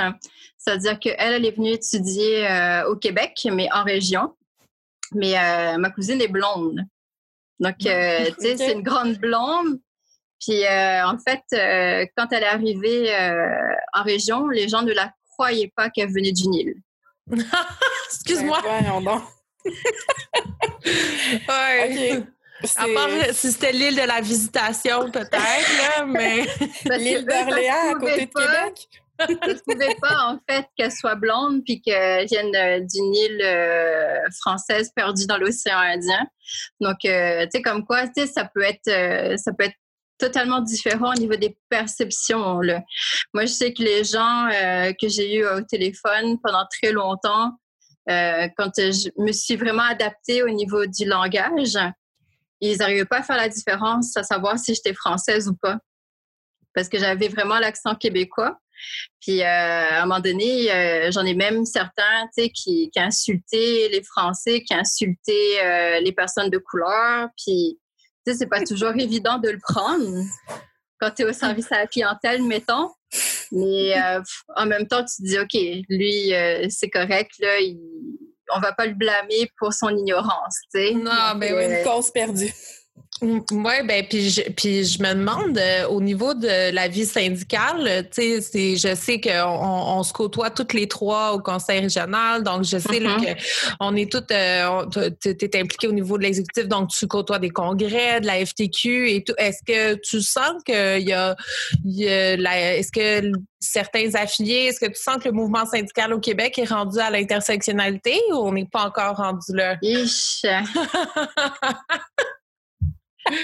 C'est-à-dire 0.59 0.99
qu'elle, 0.99 1.15
elle 1.19 1.45
est 1.45 1.57
venue 1.57 1.71
étudier 1.71 2.49
euh, 2.49 2.89
au 2.89 2.97
Québec, 2.97 3.47
mais 3.53 3.69
en 3.73 3.85
région. 3.85 4.35
Mais 5.13 5.35
ma 5.79 5.91
cousine 5.91 6.21
est 6.21 6.29
blonde. 6.29 6.81
Donc, 7.61 7.77
tu 7.79 7.87
sais, 7.87 8.57
c'est 8.57 8.73
une 8.73 8.83
grande 8.83 9.19
blonde. 9.19 9.79
Puis 10.41 10.65
euh, 10.65 11.07
en 11.07 11.19
fait, 11.19 11.43
euh, 11.55 12.07
quand 12.17 12.33
elle 12.33 12.43
est 12.43 12.47
arrivée 12.47 13.15
euh, 13.15 13.75
en 13.93 14.03
région, 14.03 14.49
les 14.49 14.69
gens 14.69 14.83
ne 14.83 14.93
la 14.93 15.13
croyaient 15.31 15.73
pas 15.75 15.91
qu'elle 15.91 16.11
venait 16.11 16.33
du 16.33 16.49
Nil. 16.49 16.75
Excuse-moi. 18.07 18.61
Ouais, 20.87 21.43
ouais. 21.49 22.23
À 22.77 22.87
part 22.95 23.09
si 23.33 23.51
c'était 23.51 23.73
l'île 23.73 23.97
de 23.97 24.07
la 24.07 24.21
visitation, 24.21 25.11
peut-être, 25.11 26.07
mais. 26.07 26.47
l'île 26.97 27.27
d'Orléans 27.27 27.91
à 27.91 27.95
côté 27.95 28.27
de 28.27 28.31
Québec. 28.31 28.89
je 29.19 29.33
ne 29.33 29.55
trouvais 29.55 29.97
pas, 30.01 30.29
en 30.29 30.39
fait, 30.49 30.67
qu'elle 30.77 30.93
soit 30.93 31.17
blonde 31.17 31.63
puis 31.65 31.83
qu'elle 31.83 32.27
vienne 32.27 32.87
d'une 32.87 33.15
île 33.15 34.31
française 34.41 34.93
perdue 34.95 35.27
dans 35.27 35.39
l'océan 35.39 35.79
Indien. 35.79 36.25
Donc, 36.81 36.99
tu 37.01 37.09
sais, 37.11 37.63
comme 37.63 37.85
quoi, 37.85 38.07
tu 38.07 38.23
sais, 38.23 38.27
ça 38.29 38.49
peut 38.55 38.63
être, 38.63 39.37
ça 39.37 39.53
peut 39.53 39.65
être 39.65 39.77
totalement 40.19 40.61
différent 40.61 41.13
au 41.13 41.19
niveau 41.19 41.37
des 41.37 41.57
perceptions. 41.69 42.61
Moi, 43.35 43.45
je 43.45 43.53
sais 43.53 43.73
que 43.73 43.83
les 43.83 44.05
gens 44.05 44.49
euh, 44.49 44.93
que 45.01 45.09
j'ai 45.09 45.37
eu 45.37 45.47
au 45.47 45.61
téléphone 45.63 46.39
pendant 46.43 46.67
très 46.71 46.93
longtemps, 46.93 47.53
euh, 48.09 48.49
quand 48.57 48.71
je 48.77 49.11
me 49.19 49.33
suis 49.33 49.57
vraiment 49.57 49.83
adaptée 49.83 50.43
au 50.43 50.49
niveau 50.49 50.87
du 50.87 51.05
langage, 51.05 51.77
ils 52.61 52.79
n'arrivaient 52.79 53.05
pas 53.05 53.19
à 53.19 53.23
faire 53.23 53.37
la 53.37 53.49
différence, 53.49 54.17
à 54.17 54.23
savoir 54.23 54.59
si 54.59 54.75
j'étais 54.75 54.95
française 54.95 55.49
ou 55.49 55.55
pas. 55.55 55.79
Parce 56.75 56.89
que 56.89 56.99
j'avais 56.99 57.29
vraiment 57.29 57.59
l'accent 57.59 57.95
québécois. 57.95 58.59
Puis 59.21 59.41
euh, 59.41 59.47
à 59.47 60.03
un 60.03 60.07
moment 60.07 60.21
donné, 60.21 61.11
j'en 61.11 61.25
ai 61.25 61.35
même 61.35 61.65
certains 61.65 62.29
qui, 62.35 62.91
qui 62.91 63.01
insultaient 63.01 63.89
les 63.91 64.03
Français, 64.03 64.63
qui 64.63 64.75
insultaient 64.75 66.01
les 66.01 66.13
personnes 66.13 66.51
de 66.51 66.59
couleur. 66.59 67.29
Puis 67.37 67.79
c'est 68.35 68.47
pas 68.47 68.63
toujours 68.65 68.95
évident 68.97 69.39
de 69.39 69.51
le 69.51 69.59
prendre 69.59 70.25
quand 71.01 71.11
tu 71.11 71.23
es 71.23 71.25
au 71.27 71.33
service 71.33 71.71
à 71.73 71.79
la 71.81 71.87
clientèle, 71.87 72.43
mettons. 72.43 72.91
Mais 73.53 73.95
en 74.57 74.67
même 74.67 74.87
temps, 74.87 75.05
tu 75.05 75.23
te 75.23 75.29
dis, 75.29 75.39
OK, 75.39 75.85
lui, 75.89 76.33
c'est 76.71 76.91
correct, 76.91 77.33
là, 77.39 77.61
il, 77.61 77.79
on 78.55 78.61
va 78.61 78.73
pas 78.73 78.87
le 78.87 78.95
blâmer 78.95 79.51
pour 79.59 79.73
son 79.73 79.91
ignorance, 79.91 80.57
tu 80.73 80.81
sais. 80.81 80.95
Non, 80.95 81.35
mais 81.37 81.53
oui, 81.53 81.65
une 81.65 81.85
cause 81.85 82.11
perdue. 82.11 82.53
Oui, 83.23 83.73
ben 83.85 84.05
puis 84.07 84.29
je, 84.29 84.43
puis 84.43 84.85
je 84.85 85.03
me 85.03 85.15
demande 85.15 85.57
euh, 85.57 85.87
au 85.87 86.03
niveau 86.03 86.35
de 86.35 86.71
la 86.71 86.87
vie 86.87 87.07
syndicale, 87.07 88.07
tu 88.15 88.43
sais, 88.43 88.77
je 88.77 88.95
sais 88.95 89.21
qu'on 89.23 89.31
on 89.43 90.03
se 90.03 90.13
côtoie 90.13 90.51
toutes 90.51 90.75
les 90.75 90.87
trois 90.87 91.33
au 91.33 91.41
conseil 91.41 91.81
régional, 91.81 92.43
donc 92.43 92.65
je 92.65 92.77
sais 92.77 93.01
là, 93.01 93.17
mm-hmm. 93.17 93.37
que 93.37 93.43
on 93.81 93.97
est 93.97 94.13
toutes, 94.13 94.31
euh, 94.33 94.85
tu 95.19 95.31
es 95.31 95.59
impliqué 95.59 95.89
au 95.89 95.93
niveau 95.93 96.19
de 96.19 96.25
l'exécutif, 96.25 96.69
donc 96.69 96.91
tu 96.91 97.07
côtoies 97.07 97.39
des 97.39 97.49
congrès, 97.49 98.21
de 98.21 98.27
la 98.27 98.45
FTQ 98.45 99.11
et 99.11 99.25
tout. 99.25 99.35
Est-ce 99.39 99.63
que 99.67 99.95
tu 99.95 100.21
sens 100.21 100.63
qu'il 100.67 101.09
y 101.09 101.15
a, 101.15 101.35
y 101.87 102.09
a 102.09 102.77
est-ce 102.77 102.93
que 102.93 103.33
certains 103.59 104.15
affiliés, 104.15 104.67
est-ce 104.67 104.81
que 104.81 104.91
tu 104.91 105.01
sens 105.01 105.17
que 105.17 105.29
le 105.29 105.33
mouvement 105.33 105.65
syndical 105.65 106.13
au 106.13 106.21
Québec 106.21 106.59
est 106.59 106.69
rendu 106.69 106.99
à 106.99 107.11
l'intersectionnalité 107.11 108.21
ou 108.31 108.37
on 108.37 108.53
n'est 108.53 108.69
pas 108.71 108.85
encore 108.85 109.17
rendu 109.17 109.55
là? 109.55 109.77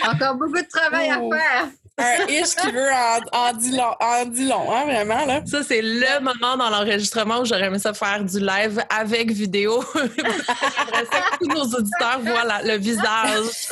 Encore 0.05 0.35
beaucoup 0.37 0.61
de 0.61 0.69
travail 0.69 1.11
à 1.11 1.19
faire. 1.19 1.69
Un 1.99 2.27
ish 2.27 2.55
qui 2.57 2.71
veut 2.71 2.91
en, 2.91 3.21
en, 3.39 3.53
dit 3.53 3.77
long, 3.77 3.95
en 4.01 4.25
dit 4.25 4.49
long, 4.49 4.73
hein, 4.73 4.85
vraiment, 4.85 5.27
là. 5.27 5.43
Ça, 5.45 5.63
c'est 5.63 5.83
le 5.83 6.21
moment 6.21 6.57
dans 6.57 6.71
l'enregistrement 6.71 7.41
où 7.41 7.45
j'aurais 7.45 7.67
aimé 7.67 7.79
ça 7.79 7.93
faire 7.93 8.25
du 8.25 8.41
live 8.41 8.83
avec 8.89 9.31
vidéo. 9.31 9.85
tous 9.95 11.49
nos 11.49 11.65
auditeurs 11.65 12.21
voient 12.21 12.63
le 12.65 12.79
visage. 12.79 13.69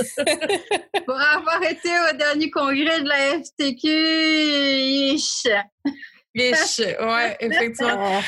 Pour 1.07 1.19
avoir 1.19 1.63
été 1.63 1.89
au 2.11 2.17
dernier 2.17 2.51
congrès 2.51 3.01
de 3.01 3.09
la 3.09 3.43
FTQ, 3.43 3.89
ish. 5.15 5.47
Riche, 6.35 6.79
ouais, 6.79 7.37
effectivement. 7.41 8.19
Oh, 8.19 8.23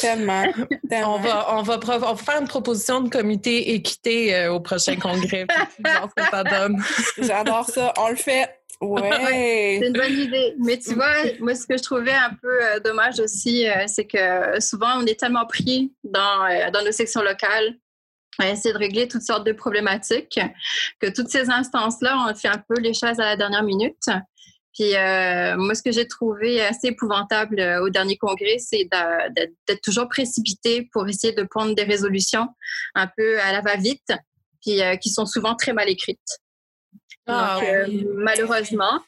tellement, 0.00 0.44
On 0.90 1.18
va, 1.18 1.54
on 1.54 1.62
va, 1.62 1.78
on 1.84 2.14
va 2.14 2.16
faire 2.16 2.40
une 2.40 2.48
proposition 2.48 3.00
de 3.00 3.08
comité 3.08 3.74
équité 3.74 4.34
euh, 4.34 4.52
au 4.52 4.60
prochain 4.60 4.96
congrès. 4.96 5.46
que 5.46 6.22
ça 6.30 6.44
donne. 6.44 6.82
J'adore 7.18 7.68
ça. 7.68 7.92
On 7.98 8.08
le 8.08 8.16
fait. 8.16 8.48
Ouais. 8.80 9.78
c'est 9.80 9.86
une 9.86 9.92
bonne 9.94 10.18
idée. 10.18 10.56
Mais 10.58 10.78
tu 10.78 10.94
vois, 10.94 11.14
moi, 11.40 11.54
ce 11.54 11.64
que 11.64 11.78
je 11.78 11.82
trouvais 11.82 12.12
un 12.12 12.34
peu 12.42 12.62
euh, 12.62 12.80
dommage 12.80 13.18
aussi, 13.20 13.66
euh, 13.66 13.84
c'est 13.86 14.04
que 14.04 14.60
souvent, 14.60 14.98
on 15.00 15.06
est 15.06 15.18
tellement 15.18 15.46
pris 15.46 15.94
dans, 16.02 16.70
dans 16.70 16.84
nos 16.84 16.90
sections 16.90 17.22
locales 17.22 17.76
à 18.38 18.50
essayer 18.50 18.72
de 18.72 18.78
régler 18.78 19.08
toutes 19.08 19.22
sortes 19.22 19.46
de 19.46 19.52
problématiques 19.52 20.40
que 21.00 21.08
toutes 21.08 21.28
ces 21.28 21.48
instances-là, 21.50 22.26
on 22.28 22.34
fait 22.34 22.48
un 22.48 22.62
peu 22.68 22.78
les 22.80 22.92
choses 22.92 23.20
à 23.20 23.24
la 23.24 23.36
dernière 23.36 23.62
minute. 23.62 24.08
Puis 24.74 24.96
euh, 24.96 25.56
moi, 25.56 25.74
ce 25.74 25.82
que 25.82 25.92
j'ai 25.92 26.08
trouvé 26.08 26.60
assez 26.60 26.88
épouvantable 26.88 27.60
euh, 27.60 27.82
au 27.82 27.90
dernier 27.90 28.16
congrès, 28.16 28.58
c'est 28.58 28.88
d'être 28.90 29.80
toujours 29.82 30.08
précipité 30.08 30.88
pour 30.92 31.08
essayer 31.08 31.32
de 31.32 31.44
prendre 31.44 31.74
des 31.74 31.84
résolutions 31.84 32.48
un 32.96 33.06
peu 33.06 33.40
à 33.40 33.52
la 33.52 33.60
va-vite, 33.60 34.12
puis 34.60 34.82
euh, 34.82 34.96
qui 34.96 35.10
sont 35.10 35.26
souvent 35.26 35.54
très 35.54 35.72
mal 35.72 35.88
écrites. 35.88 36.18
Ah, 37.26 37.60
Donc, 37.86 38.04
malheureusement, 38.16 39.00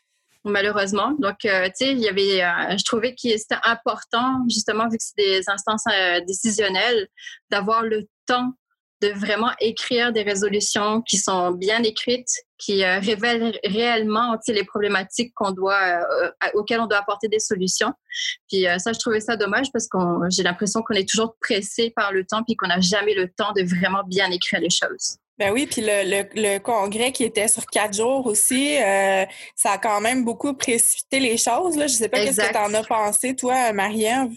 malheureusement. 0.44 1.10
Donc, 1.18 1.38
tu 1.40 1.48
sais, 1.48 1.92
il 1.92 1.98
y 1.98 2.08
avait, 2.08 2.38
je 2.78 2.84
trouvais 2.84 3.14
que 3.14 3.36
c'était 3.36 3.56
important, 3.64 4.44
justement, 4.48 4.88
vu 4.88 4.96
que 4.98 5.02
c'est 5.02 5.16
des 5.16 5.50
instances 5.50 5.84
décisionnelles, 6.26 7.08
d'avoir 7.50 7.82
le 7.82 8.06
temps 8.26 8.54
de 9.02 9.08
vraiment 9.08 9.50
écrire 9.60 10.12
des 10.12 10.22
résolutions 10.22 11.02
qui 11.02 11.18
sont 11.18 11.50
bien 11.50 11.82
écrites, 11.82 12.30
qui 12.58 12.82
euh, 12.82 12.98
révèlent 12.98 13.58
réellement 13.64 14.38
les 14.48 14.64
problématiques 14.64 15.32
qu'on 15.34 15.50
doit, 15.50 15.80
euh, 15.80 16.30
auxquelles 16.54 16.80
on 16.80 16.86
doit 16.86 16.98
apporter 16.98 17.28
des 17.28 17.38
solutions. 17.38 17.92
Puis 18.48 18.66
euh, 18.66 18.78
ça, 18.78 18.92
je 18.92 18.98
trouvais 18.98 19.20
ça 19.20 19.36
dommage 19.36 19.66
parce 19.72 19.86
que 19.88 19.98
j'ai 20.30 20.42
l'impression 20.42 20.82
qu'on 20.82 20.94
est 20.94 21.08
toujours 21.08 21.36
pressé 21.40 21.92
par 21.94 22.12
le 22.12 22.24
temps 22.24 22.42
puis 22.42 22.56
qu'on 22.56 22.68
n'a 22.68 22.80
jamais 22.80 23.14
le 23.14 23.28
temps 23.28 23.52
de 23.52 23.62
vraiment 23.62 24.02
bien 24.06 24.30
écrire 24.30 24.60
les 24.60 24.70
choses. 24.70 25.18
Ben 25.38 25.52
oui, 25.52 25.66
puis 25.66 25.82
le, 25.84 26.22
le, 26.34 26.58
congrès 26.58 27.12
qui 27.12 27.22
était 27.22 27.48
sur 27.48 27.66
quatre 27.66 27.94
jours 27.94 28.26
aussi, 28.26 28.76
ça 29.54 29.72
a 29.72 29.76
quand 29.76 30.00
même 30.00 30.24
beaucoup 30.24 30.54
précipité 30.54 31.20
les 31.20 31.36
choses. 31.36 31.76
Là. 31.76 31.88
Je 31.88 31.92
sais 31.92 32.08
pas 32.08 32.24
qu'est-ce 32.24 32.40
que 32.40 32.50
tu 32.50 32.56
en 32.56 32.72
as 32.72 32.82
pensé, 32.82 33.36
toi, 33.36 33.70
Marie-Ève? 33.74 34.30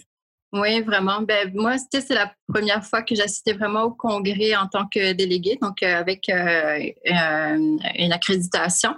Oui, 0.52 0.80
vraiment. 0.80 1.22
Ben, 1.22 1.52
moi, 1.54 1.76
c'est 1.78 2.08
la 2.10 2.34
première 2.52 2.84
fois 2.84 3.02
que 3.02 3.14
j'assistais 3.14 3.52
vraiment 3.52 3.84
au 3.84 3.92
congrès 3.92 4.56
en 4.56 4.66
tant 4.66 4.88
que 4.92 5.12
déléguée, 5.12 5.56
donc 5.62 5.80
euh, 5.84 5.96
avec 5.96 6.28
euh, 6.28 6.80
une 7.04 8.12
accréditation. 8.12 8.96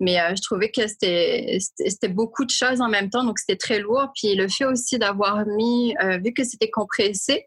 Mais 0.00 0.18
euh, 0.18 0.34
je 0.34 0.40
trouvais 0.40 0.70
que 0.70 0.86
c'était 0.86 2.08
beaucoup 2.08 2.46
de 2.46 2.50
choses 2.50 2.80
en 2.80 2.88
même 2.88 3.10
temps, 3.10 3.22
donc 3.22 3.38
c'était 3.38 3.58
très 3.58 3.80
lourd. 3.80 4.10
Puis 4.14 4.34
le 4.34 4.48
fait 4.48 4.64
aussi 4.64 4.98
d'avoir 4.98 5.44
mis, 5.46 5.94
vu 6.24 6.32
que 6.32 6.44
c'était 6.44 6.70
compressé, 6.70 7.46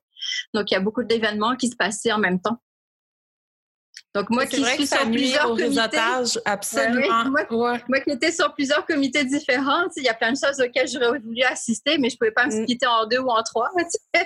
donc 0.54 0.70
il 0.70 0.76
y 0.76 0.78
a 0.78 0.82
beaucoup 0.82 1.04
d'événements 1.04 1.56
qui 1.56 1.68
se 1.68 1.76
passaient 1.76 2.12
en 2.12 2.20
même 2.20 2.40
temps. 2.40 2.60
Donc, 4.14 4.30
moi 4.30 4.46
qui 4.46 4.62
suis 4.64 4.88
sur 4.88 5.10
plusieurs 5.10 5.48
comités. 5.56 5.98
Absolument. 6.46 7.26
moi, 7.50 8.00
qui 8.02 8.12
étais 8.12 8.32
sur 8.32 8.54
plusieurs 8.54 8.86
comités 8.86 9.24
différents, 9.24 9.86
il 9.96 10.04
y 10.04 10.10
a 10.10 10.14
plein 10.14 10.34
de 10.34 10.38
choses 10.38 10.60
auxquelles 10.60 10.90
j'aurais 10.90 11.20
voulu 11.20 11.42
assister, 11.44 11.98
mais 11.98 12.10
je 12.10 12.16
ne 12.16 12.18
pouvais 12.18 12.32
pas 12.32 12.46
me 12.46 12.52
mm. 12.52 12.64
splitter 12.64 12.88
en 12.88 13.06
deux 13.06 13.20
ou 13.20 13.30
en 13.30 13.42
trois. 13.44 13.70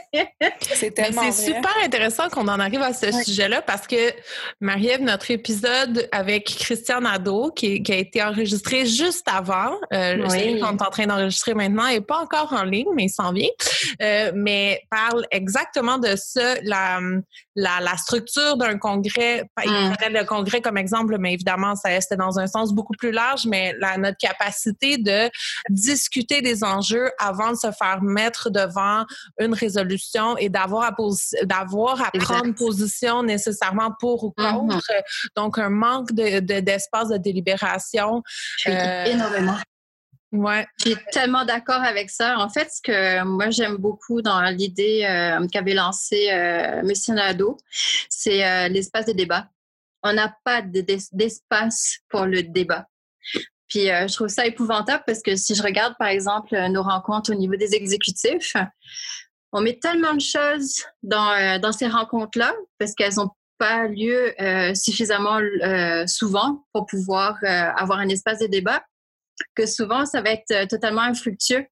c'est 0.73 0.91
tellement 0.91 1.31
C'est 1.31 1.53
super 1.53 1.73
intéressant 1.83 2.29
qu'on 2.29 2.47
en 2.47 2.59
arrive 2.59 2.81
à 2.81 2.93
ce 2.93 3.11
sujet-là 3.11 3.61
parce 3.61 3.85
que, 3.85 4.11
Marie-Ève, 4.59 5.01
notre 5.01 5.29
épisode 5.29 6.09
avec 6.11 6.45
Christian 6.45 7.01
Nadeau, 7.01 7.51
qui, 7.51 7.83
a 7.87 7.95
été 7.95 8.23
enregistré 8.23 8.87
juste 8.87 9.27
avant, 9.27 9.77
euh, 9.93 10.17
oui. 10.29 10.59
qu'on 10.59 10.77
est 10.77 10.81
en 10.81 10.89
train 10.89 11.05
d'enregistrer 11.05 11.53
maintenant, 11.53 11.87
n'est 11.87 12.01
pas 12.01 12.17
encore 12.17 12.53
en 12.53 12.63
ligne, 12.63 12.89
mais 12.95 13.03
il 13.03 13.09
s'en 13.09 13.31
vient, 13.31 13.49
euh, 14.01 14.31
mais 14.33 14.81
parle 14.89 15.25
exactement 15.29 15.99
de 15.99 16.15
ça, 16.15 16.55
la, 16.63 16.99
la, 17.55 17.79
la 17.81 17.97
structure 17.97 18.57
d'un 18.57 18.79
congrès. 18.79 19.43
Mm. 19.75 20.13
le 20.13 20.25
congrès 20.25 20.61
comme 20.61 20.77
exemple, 20.77 21.17
mais 21.19 21.33
évidemment, 21.33 21.75
ça 21.75 21.89
c'était 22.01 22.15
dans 22.17 22.39
un 22.39 22.47
sens 22.47 22.73
beaucoup 22.73 22.93
plus 22.97 23.11
large, 23.11 23.45
mais 23.45 23.73
la, 23.79 23.97
notre 23.97 24.17
capacité 24.17 24.97
de 24.97 25.29
discuter 25.69 26.41
des 26.41 26.63
enjeux 26.63 27.11
avant 27.19 27.51
de 27.51 27.57
se 27.57 27.71
faire 27.71 28.01
mettre 28.01 28.49
devant 28.49 29.05
une 29.39 29.53
résolution 29.53 30.37
et 30.37 30.49
d'avoir 30.49 30.83
à, 30.83 30.95
d'avoir 31.43 32.01
à 32.01 32.11
prendre 32.11 32.53
position 32.53 33.23
nécessairement 33.23 33.91
pour 33.99 34.23
ou 34.23 34.33
mm-hmm. 34.37 34.67
contre. 34.67 34.91
Donc, 35.35 35.57
un 35.57 35.69
manque 35.69 36.11
de, 36.11 36.39
d'espace 36.59 37.09
de, 37.09 37.17
délibération. 37.17 38.23
Euh, 38.67 39.05
énormément. 39.05 39.57
Ouais. 40.31 40.65
Je 40.79 40.89
suis 40.89 40.97
tellement 41.11 41.45
d'accord 41.45 41.81
avec 41.81 42.09
ça. 42.09 42.37
En 42.39 42.49
fait, 42.49 42.69
ce 42.71 42.81
que 42.81 43.23
moi 43.23 43.49
j'aime 43.49 43.77
beaucoup 43.77 44.21
dans 44.21 44.41
l'idée 44.49 45.05
euh, 45.07 45.47
qu'avait 45.47 45.73
lancée 45.73 46.29
euh, 46.31 46.81
M. 46.81 47.15
Nadeau, 47.15 47.57
c'est 48.09 48.45
euh, 48.45 48.67
l'espace 48.67 49.05
de 49.05 49.13
débat. 49.13 49.47
On 50.05 50.13
n'a 50.13 50.33
pas 50.43 50.61
d'espace 50.61 51.97
pour 52.09 52.25
le 52.25 52.43
débat. 52.43 52.87
Puis 53.67 53.87
je 53.87 54.13
trouve 54.13 54.27
ça 54.27 54.45
épouvantable 54.45 55.03
parce 55.07 55.23
que 55.23 55.35
si 55.35 55.55
je 55.55 55.63
regarde 55.63 55.95
par 55.97 56.09
exemple 56.09 56.55
nos 56.69 56.83
rencontres 56.83 57.31
au 57.31 57.35
niveau 57.35 57.55
des 57.55 57.73
exécutifs, 57.73 58.55
on 59.51 59.61
met 59.61 59.79
tellement 59.81 60.13
de 60.13 60.21
choses 60.21 60.83
dans, 61.01 61.59
dans 61.59 61.71
ces 61.71 61.87
rencontres-là 61.87 62.53
parce 62.77 62.93
qu'elles 62.93 63.15
n'ont 63.15 63.31
pas 63.57 63.87
lieu 63.87 64.33
suffisamment 64.75 65.39
souvent 66.05 66.63
pour 66.71 66.85
pouvoir 66.85 67.37
avoir 67.43 67.97
un 67.97 68.09
espace 68.09 68.39
de 68.39 68.47
débat 68.47 68.83
que 69.55 69.65
souvent, 69.65 70.05
ça 70.05 70.21
va 70.21 70.31
être 70.31 70.51
euh, 70.51 70.65
totalement 70.65 71.01
infructueux. 71.01 71.65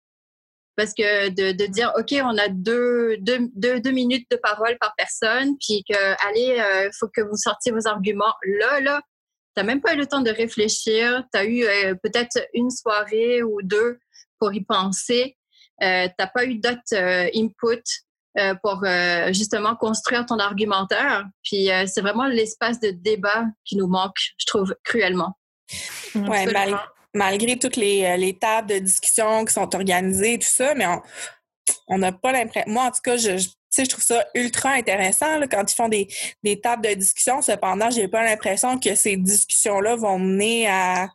Parce 0.76 0.94
que 0.94 1.30
de, 1.30 1.52
de 1.52 1.66
dire, 1.68 1.92
OK, 1.98 2.14
on 2.24 2.38
a 2.38 2.48
deux, 2.50 3.18
deux, 3.20 3.50
deux, 3.56 3.80
deux, 3.80 3.92
minutes 3.92 4.28
de 4.32 4.38
parole 4.38 4.78
par 4.80 4.94
personne, 4.98 5.56
puis 5.60 5.84
que, 5.88 5.96
allez, 6.28 6.56
il 6.56 6.62
euh, 6.62 6.90
faut 7.00 7.08
que 7.08 7.22
vous 7.22 7.38
sortiez 7.38 7.72
vos 7.72 7.88
arguments. 7.88 8.34
Là, 8.44 8.80
là, 8.82 9.02
tu 9.56 9.62
n'as 9.62 9.64
même 9.64 9.82
pas 9.82 9.94
eu 9.94 9.98
le 9.98 10.08
temps 10.08 10.22
de 10.22 10.32
réfléchir. 10.32 11.24
Tu 11.32 11.40
as 11.40 11.46
eu 11.46 11.64
euh, 11.64 11.94
peut-être 12.02 12.40
une 12.54 12.72
soirée 12.72 13.44
ou 13.44 13.62
deux 13.62 14.00
pour 14.40 14.54
y 14.54 14.64
penser. 14.64 15.38
Euh, 15.84 16.08
tu 16.08 16.14
n'as 16.18 16.28
pas 16.28 16.46
eu 16.46 16.56
d'autres 16.56 16.96
input 17.36 17.84
pour 18.64 18.84
justement 19.32 19.76
construire 19.76 20.26
ton 20.26 20.40
argumentaire. 20.40 21.24
Puis 21.44 21.70
c'est 21.86 22.02
vraiment 22.02 22.26
l'espace 22.26 22.80
de 22.80 22.90
débat 22.90 23.46
qui 23.64 23.76
nous 23.78 23.86
manque, 23.86 24.18
je 24.40 24.46
trouve, 24.48 24.76
cruellement. 24.84 25.38
Oui, 26.16 26.46
malgré 27.14 27.58
toutes 27.58 27.76
les, 27.76 28.04
euh, 28.04 28.18
les, 28.18 28.38
tables 28.38 28.70
de 28.70 28.80
discussion 28.80 29.46
qui 29.46 29.54
sont 29.54 29.76
organisées 29.76 30.40
tout 30.40 30.48
ça, 30.48 30.74
mais 30.76 30.86
on 31.88 31.98
n'a 31.98 32.12
pas 32.12 32.32
l'impression. 32.32 32.72
Moi, 32.72 32.84
en 32.84 32.92
tout 32.92 33.02
cas, 33.04 33.18
je, 33.18 33.38
je 33.38 33.86
trouve 33.86 34.04
ça 34.04 34.26
ultra 34.36 34.72
intéressant 34.72 35.38
là, 35.38 35.48
quand 35.48 35.72
ils 35.72 35.76
font 35.76 35.90
des, 35.90 36.08
des 36.44 36.60
tables 36.60 36.88
de 36.88 36.94
discussion. 36.94 37.42
Cependant, 37.42 37.90
j'ai 37.90 38.08
pas 38.08 38.24
l'impression 38.24 38.80
que 38.80 38.96
ces 38.96 39.18
discussions-là 39.18 39.96
vont 39.96 40.20
mener 40.20 40.68
à 40.68 41.08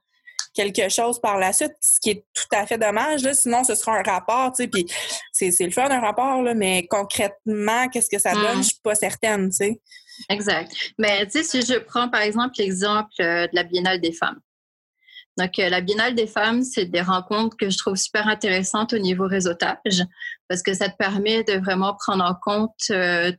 quelque 0.54 0.88
chose 0.88 1.20
par 1.20 1.38
la 1.38 1.52
suite, 1.52 1.74
ce 1.80 2.00
qui 2.00 2.10
est 2.10 2.24
tout 2.34 2.56
à 2.56 2.66
fait 2.66 2.78
dommage. 2.78 3.22
Là. 3.22 3.34
Sinon, 3.34 3.62
ce 3.62 3.76
sera 3.76 3.98
un 3.98 4.02
rapport, 4.02 4.52
tu 4.52 4.64
sais, 4.64 4.68
puis 4.68 4.86
c'est, 5.32 5.56
le 5.60 5.70
fun 5.70 5.88
d'un 5.88 6.00
rapport, 6.00 6.42
là, 6.42 6.54
mais 6.54 6.86
concrètement, 6.88 7.88
qu'est-ce 7.88 8.10
que 8.10 8.18
ça 8.18 8.32
donne, 8.32 8.58
mm. 8.58 8.62
je 8.62 8.68
suis 8.68 8.80
pas 8.82 8.96
certaine, 8.96 9.50
tu 9.50 9.56
sais. 9.56 9.80
Exact. 10.28 10.72
Mais 10.98 11.26
tu 11.26 11.32
sais, 11.32 11.44
si 11.44 11.62
je 11.62 11.78
prends 11.78 12.08
par 12.08 12.22
exemple 12.22 12.54
l'exemple 12.58 13.10
euh, 13.20 13.46
de 13.46 13.54
la 13.54 13.62
Biennale 13.62 14.00
des 14.00 14.12
femmes, 14.12 14.40
Donc, 15.38 15.56
la 15.56 15.80
Biennale 15.80 16.14
des 16.14 16.26
femmes, 16.26 16.62
c'est 16.62 16.86
des 16.86 17.00
rencontres 17.00 17.56
que 17.56 17.70
je 17.70 17.78
trouve 17.78 17.96
super 17.96 18.26
intéressantes 18.26 18.92
au 18.92 18.98
niveau 18.98 19.26
réseautage 19.26 20.04
parce 20.48 20.62
que 20.62 20.74
ça 20.74 20.88
te 20.88 20.96
permet 20.96 21.44
de 21.44 21.54
vraiment 21.58 21.94
prendre 21.94 22.24
en 22.24 22.34
compte 22.34 22.74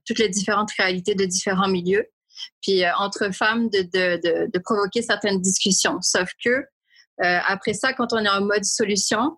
toutes 0.05 0.19
les 0.19 0.29
différentes 0.29 0.71
réalités 0.77 1.13
de 1.13 1.25
différents 1.25 1.67
milieux. 1.67 2.07
Puis, 2.61 2.83
entre 2.97 3.33
femmes, 3.33 3.69
de, 3.69 3.81
de, 3.81 4.49
de, 4.51 4.59
provoquer 4.59 5.01
certaines 5.01 5.41
discussions. 5.41 5.97
Sauf 6.01 6.29
que, 6.43 6.63
après 7.17 7.73
ça, 7.73 7.91
quand 7.91 8.13
on 8.13 8.23
est 8.23 8.29
en 8.29 8.41
mode 8.41 8.63
solution, 8.63 9.37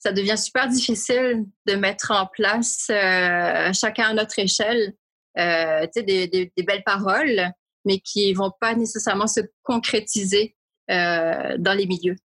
ça 0.00 0.12
devient 0.12 0.38
super 0.38 0.68
difficile 0.68 1.44
de 1.66 1.74
mettre 1.74 2.10
en 2.10 2.26
place, 2.26 2.86
chacun 2.88 4.08
à 4.08 4.14
notre 4.14 4.38
échelle, 4.40 4.94
euh, 5.38 5.86
des, 5.94 6.02
des, 6.26 6.52
des, 6.56 6.62
belles 6.64 6.82
paroles, 6.84 7.52
mais 7.84 8.00
qui 8.00 8.32
vont 8.32 8.52
pas 8.60 8.74
nécessairement 8.74 9.28
se 9.28 9.40
concrétiser 9.62 10.56
euh, 10.56 10.59
dans 10.90 11.76
les 11.76 11.86
milieux. 11.86 12.16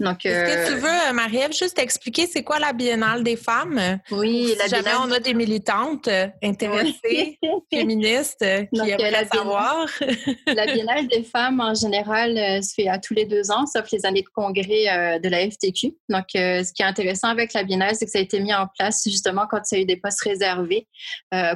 Donc, 0.00 0.24
Est-ce 0.24 0.44
que 0.44 0.68
tu 0.68 0.74
euh, 0.74 1.08
veux, 1.08 1.12
Marie-Ève, 1.14 1.52
juste 1.52 1.78
expliquer 1.78 2.26
c'est 2.26 2.42
quoi 2.42 2.58
la 2.58 2.72
Biennale 2.72 3.22
des 3.22 3.36
femmes? 3.36 3.98
Oui, 4.10 4.54
la 4.58 4.66
jamais 4.66 4.92
on 4.98 5.10
a 5.12 5.20
des 5.20 5.34
militantes 5.34 6.08
euh, 6.08 6.26
intéressées, 6.42 7.38
féministes, 7.72 8.42
euh, 8.42 8.64
qui 8.72 8.88
aimeraient 8.88 9.28
savoir. 9.30 9.86
la 10.46 10.64
Biennale 10.64 11.06
des 11.08 11.22
femmes, 11.22 11.60
en 11.60 11.74
général, 11.74 12.62
se 12.62 12.72
fait 12.74 12.88
à 12.88 12.98
tous 12.98 13.12
les 13.12 13.26
deux 13.26 13.50
ans, 13.50 13.66
sauf 13.66 13.90
les 13.92 14.06
années 14.06 14.22
de 14.22 14.28
congrès 14.32 15.18
de 15.20 15.28
la 15.28 15.50
FTQ. 15.50 15.94
Donc, 16.08 16.24
ce 16.32 16.72
qui 16.72 16.82
est 16.82 16.86
intéressant 16.86 17.28
avec 17.28 17.52
la 17.52 17.62
Biennale, 17.62 17.94
c'est 17.94 18.06
que 18.06 18.10
ça 18.10 18.18
a 18.18 18.22
été 18.22 18.40
mis 18.40 18.54
en 18.54 18.66
place 18.78 19.02
justement 19.04 19.46
quand 19.50 19.60
il 19.70 19.74
y 19.74 19.78
a 19.78 19.82
eu 19.82 19.86
des 19.86 19.96
postes 19.98 20.22
réservés 20.22 20.88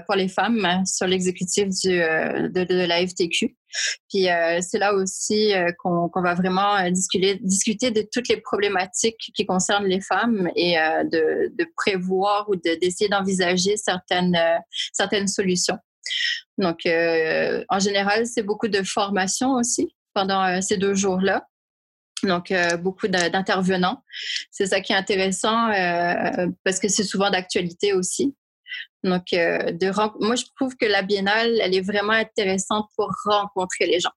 pour 0.06 0.16
les 0.16 0.28
femmes 0.28 0.82
sur 0.84 1.06
l'exécutif 1.06 1.68
de, 1.68 2.86
la 2.86 3.06
FTQ. 3.06 3.56
Puis 4.08 4.30
euh, 4.30 4.60
c'est 4.60 4.78
là 4.78 4.94
aussi 4.94 5.54
euh, 5.54 5.70
qu'on 5.78 6.10
va 6.14 6.34
vraiment 6.34 6.76
euh, 6.76 6.90
discuter, 6.90 7.90
de 7.90 8.08
toutes 8.12 8.28
les 8.28 8.40
problématiques 8.40 9.30
qui 9.34 9.46
concernent 9.46 9.86
les 9.86 10.00
femmes 10.00 10.50
et 10.56 10.74
de, 10.76 11.52
de, 11.56 11.66
prévoir 11.76 12.48
ou 12.48 12.56
d'essayer 12.56 13.08
d'envisager 13.08 13.76
certaines, 13.76 14.38
certaines 14.92 15.28
solutions. 15.28 15.78
Donc, 16.58 16.80
en 16.86 17.78
général, 17.78 18.26
c'est 18.26 18.42
beaucoup 18.42 18.68
de 18.68 18.82
formation 18.82 19.52
aussi 19.52 19.94
pendant 20.14 20.60
ces 20.60 20.76
deux 20.76 20.94
jours-là. 20.94 21.46
Donc, 22.22 22.52
beaucoup 22.80 23.08
d'intervenants. 23.08 24.02
C'est 24.50 24.66
ça 24.66 24.80
qui 24.80 24.92
est 24.92 24.96
intéressant 24.96 25.70
parce 26.64 26.78
que 26.78 26.88
c'est 26.88 27.04
souvent 27.04 27.30
d'actualité 27.30 27.92
aussi. 27.92 28.34
Donc, 29.02 29.32
euh, 29.32 29.72
de, 29.72 29.90
moi, 30.24 30.34
je 30.34 30.44
trouve 30.56 30.76
que 30.76 30.86
la 30.86 31.02
biennale, 31.02 31.58
elle 31.60 31.74
est 31.74 31.82
vraiment 31.82 32.12
intéressante 32.12 32.88
pour 32.96 33.10
rencontrer 33.24 33.86
les 33.86 34.00
gens. 34.00 34.12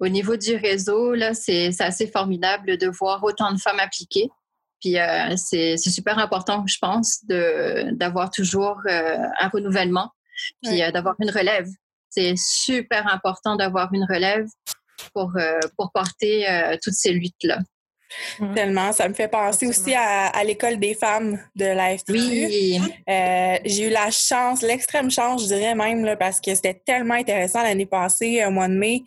Au 0.00 0.08
niveau 0.08 0.36
du 0.36 0.56
réseau, 0.56 1.14
là, 1.14 1.34
c'est 1.34 1.80
assez 1.80 2.06
formidable 2.06 2.76
de 2.76 2.88
voir 2.88 3.22
autant 3.24 3.52
de 3.52 3.58
femmes 3.58 3.80
appliquées. 3.80 4.30
Puis, 4.80 4.98
euh, 4.98 5.36
c'est 5.36 5.76
super 5.76 6.18
important, 6.18 6.64
je 6.66 6.76
pense, 6.80 7.24
d'avoir 7.24 8.30
toujours 8.30 8.80
euh, 8.86 9.16
un 9.40 9.48
renouvellement, 9.48 10.10
puis 10.62 10.80
d'avoir 10.92 11.16
une 11.20 11.30
relève. 11.30 11.68
C'est 12.10 12.34
super 12.36 13.12
important 13.12 13.56
d'avoir 13.56 13.92
une 13.92 14.04
relève 14.04 14.46
pour, 15.12 15.32
pour 15.76 15.90
porter 15.92 16.46
toutes 16.82 16.94
ces 16.94 17.12
luttes-là. 17.12 17.58
Mmh. 18.38 18.54
Tellement. 18.54 18.92
Ça 18.92 19.08
me 19.08 19.14
fait 19.14 19.28
penser 19.28 19.66
aussi 19.66 19.94
à, 19.94 20.42
l'école 20.44 20.78
des 20.78 20.94
femmes 20.94 21.38
de 21.56 21.66
la 21.66 21.96
Oui. 22.08 22.80
Euh, 23.08 23.56
j'ai 23.64 23.88
eu 23.88 23.90
la 23.90 24.10
chance, 24.10 24.62
l'extrême 24.62 25.10
chance, 25.10 25.42
je 25.42 25.48
dirais 25.48 25.74
même, 25.74 26.04
là, 26.04 26.16
parce 26.16 26.40
que 26.40 26.54
c'était 26.54 26.80
tellement 26.86 27.14
intéressant 27.14 27.62
l'année 27.62 27.86
passée, 27.86 28.44
au 28.46 28.50
mois 28.50 28.68
de 28.68 28.74
mai. 28.74 29.02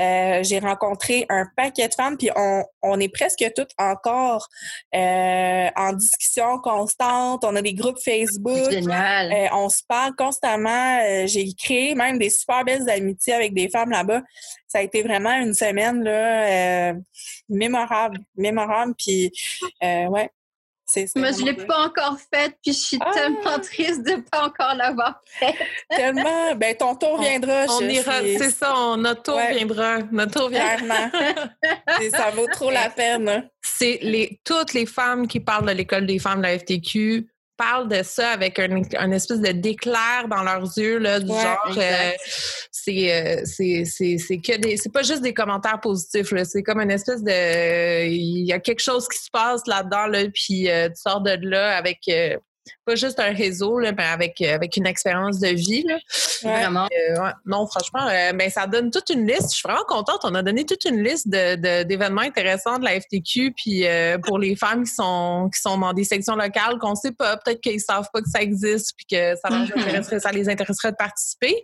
Euh, 0.00 0.42
j'ai 0.42 0.58
rencontré 0.58 1.26
un 1.28 1.46
paquet 1.56 1.88
de 1.88 1.94
femmes, 1.94 2.16
puis 2.16 2.30
on, 2.36 2.64
on 2.82 3.00
est 3.00 3.08
presque 3.08 3.44
toutes 3.54 3.72
encore 3.78 4.48
euh, 4.94 5.68
en 5.76 5.92
discussion 5.92 6.58
constante. 6.58 7.44
On 7.44 7.56
a 7.56 7.62
des 7.62 7.74
groupes 7.74 7.98
Facebook. 8.02 8.70
Génial. 8.70 9.50
on 9.52 9.68
se 9.68 9.82
parle 9.88 10.14
constamment. 10.16 11.26
j'ai 11.26 11.52
créé 11.54 11.94
même 11.94 12.18
des 12.18 12.30
super 12.30 12.64
belles 12.64 12.88
amitiés 12.88 13.34
avec 13.34 13.54
des 13.54 13.68
femmes 13.68 13.90
là-bas 13.90 14.22
ça 14.76 14.80
a 14.80 14.82
été 14.82 15.02
vraiment 15.02 15.32
une 15.32 15.54
semaine 15.54 16.04
là, 16.04 16.90
euh, 16.90 16.94
mémorable, 17.48 18.18
mémorable. 18.36 18.94
Puis, 18.98 19.32
euh, 19.82 20.04
ouais. 20.08 20.28
Moi, 21.16 21.32
je 21.32 21.40
ne 21.40 21.46
l'ai 21.46 21.64
pas 21.64 21.86
encore 21.86 22.18
faite, 22.32 22.58
puis 22.62 22.72
je 22.72 22.78
suis 22.78 22.98
ah! 23.00 23.10
tellement 23.12 23.58
triste 23.58 24.06
de 24.06 24.12
ne 24.12 24.20
pas 24.20 24.44
encore 24.44 24.74
l'avoir 24.74 25.20
faite. 25.24 25.56
tellement. 25.90 26.54
Ben, 26.56 26.76
ton 26.76 26.94
tour 26.94 27.18
viendra. 27.18 27.64
On, 27.70 27.80
ira, 27.80 28.20
c'est 28.20 28.50
ça, 28.50 28.94
notre 28.98 29.22
tour 29.22 29.40
viendra. 29.50 29.98
Notre 30.12 30.40
tour 30.40 30.48
viendra. 30.50 31.10
ça 32.10 32.30
vaut 32.32 32.46
trop 32.52 32.70
la 32.70 32.90
peine. 32.90 33.48
C'est 33.62 33.98
les, 34.02 34.38
toutes 34.44 34.74
les 34.74 34.86
femmes 34.86 35.26
qui 35.26 35.40
parlent 35.40 35.66
de 35.66 35.72
l'école 35.72 36.04
des 36.06 36.18
femmes 36.18 36.42
de 36.42 36.46
la 36.46 36.58
FTQ 36.58 37.26
parlent 37.56 37.88
de 37.88 38.02
ça 38.02 38.30
avec 38.30 38.58
un, 38.58 38.82
un 38.98 39.10
espèce 39.12 39.40
de 39.40 39.52
déclair 39.52 40.26
dans 40.28 40.42
leurs 40.42 40.76
yeux, 40.76 40.98
là, 40.98 41.20
du 41.20 41.28
genre, 41.28 41.76
euh, 41.76 42.10
c'est, 42.70 43.42
c'est, 43.44 43.84
c'est, 43.84 44.18
c'est 44.18 44.38
que 44.38 44.56
des, 44.56 44.76
c'est 44.76 44.92
pas 44.92 45.02
juste 45.02 45.22
des 45.22 45.34
commentaires 45.34 45.80
positifs, 45.80 46.32
là, 46.32 46.44
c'est 46.44 46.62
comme 46.62 46.80
une 46.80 46.90
espèce 46.90 47.22
de, 47.22 48.06
il 48.06 48.46
y 48.46 48.52
a 48.52 48.58
quelque 48.58 48.80
chose 48.80 49.08
qui 49.08 49.18
se 49.18 49.30
passe 49.30 49.62
là-dedans, 49.66 50.06
là, 50.06 50.24
puis 50.32 50.70
euh, 50.70 50.88
tu 50.88 50.96
sors 50.96 51.20
de 51.20 51.36
là 51.42 51.76
avec 51.76 52.00
euh, 52.08 52.36
pas 52.84 52.94
juste 52.94 53.20
un 53.20 53.32
réseau, 53.32 53.78
là, 53.78 53.92
mais 53.92 54.04
avec, 54.04 54.40
euh, 54.40 54.54
avec 54.54 54.76
une 54.76 54.86
expérience 54.86 55.40
de 55.40 55.48
vie. 55.48 55.84
Là. 55.86 55.98
Vraiment. 56.42 56.86
Euh, 56.86 57.30
non, 57.44 57.66
franchement, 57.66 58.06
euh, 58.08 58.32
ben, 58.32 58.50
ça 58.50 58.66
donne 58.66 58.90
toute 58.90 59.10
une 59.10 59.26
liste. 59.26 59.52
Je 59.52 59.58
suis 59.58 59.68
vraiment 59.68 59.84
contente. 59.86 60.20
On 60.24 60.34
a 60.34 60.42
donné 60.42 60.64
toute 60.64 60.84
une 60.84 61.02
liste 61.02 61.28
de, 61.28 61.82
d'événements 61.82 62.22
intéressants 62.22 62.78
de 62.78 62.84
la 62.84 63.00
FTQ. 63.00 63.52
Puis 63.56 63.84
pour 64.24 64.38
les 64.38 64.56
femmes 64.56 64.84
qui 64.84 64.92
sont, 64.92 65.50
qui 65.52 65.60
sont 65.60 65.78
dans 65.78 65.92
des 65.92 66.04
sections 66.04 66.36
locales 66.36 66.78
qu'on 66.78 66.94
sait 66.94 67.12
pas, 67.12 67.36
peut-être 67.36 67.60
qu'ils 67.60 67.80
savent 67.80 68.08
pas 68.12 68.20
que 68.20 68.28
ça 68.28 68.40
existe 68.40 68.94
puis 68.96 69.06
que 69.10 69.34
ça, 69.36 69.48
leur 69.50 69.60
intéresserait, 69.76 70.20
ça 70.20 70.32
les 70.32 70.48
intéresserait 70.48 70.92
de 70.92 70.96
participer 70.96 71.62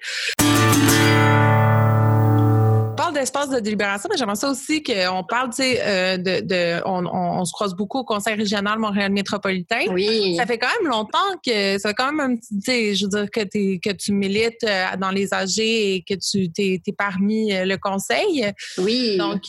parle 3.13 3.21
d'espace 3.21 3.49
de 3.51 3.61
délibération, 3.61 4.09
mais 4.11 4.17
j'aimerais 4.17 4.37
ça 4.37 4.51
aussi 4.51 4.83
qu'on 4.83 5.25
parle, 5.25 5.51
tu 5.51 5.63
sais, 5.63 5.81
euh, 5.81 6.17
de, 6.17 6.41
de 6.41 6.83
on, 6.85 7.05
on, 7.07 7.45
se 7.45 7.53
croise 7.53 7.75
beaucoup 7.75 7.99
au 7.99 8.05
Conseil 8.05 8.35
régional 8.35 8.79
Montréal 8.79 9.13
métropolitain. 9.13 9.87
Oui. 9.91 10.37
Ça 10.37 10.47
fait 10.47 10.59
quand 10.59 10.69
même 10.81 10.91
longtemps 10.91 11.19
que 11.45 11.79
ça 11.79 11.91
fait 11.91 11.95
quand 11.95 12.13
même 12.13 12.21
un 12.21 12.37
petit, 12.37 12.59
tu 12.59 12.65
sais, 12.65 12.95
je 12.95 13.05
veux 13.05 13.11
dire 13.11 13.31
que, 13.31 13.41
es, 13.41 13.79
que 13.79 13.91
tu 13.91 14.13
milites 14.13 14.65
euh, 14.65 14.97
dans 14.99 15.11
les 15.11 15.33
AG 15.33 15.59
et 15.59 16.05
que 16.09 16.15
tu 16.15 16.51
t'es 16.51 16.81
es 16.87 16.93
parmi 16.93 17.53
euh, 17.53 17.65
le 17.65 17.77
Conseil. 17.77 18.53
Oui. 18.79 19.17
Donc, 19.17 19.43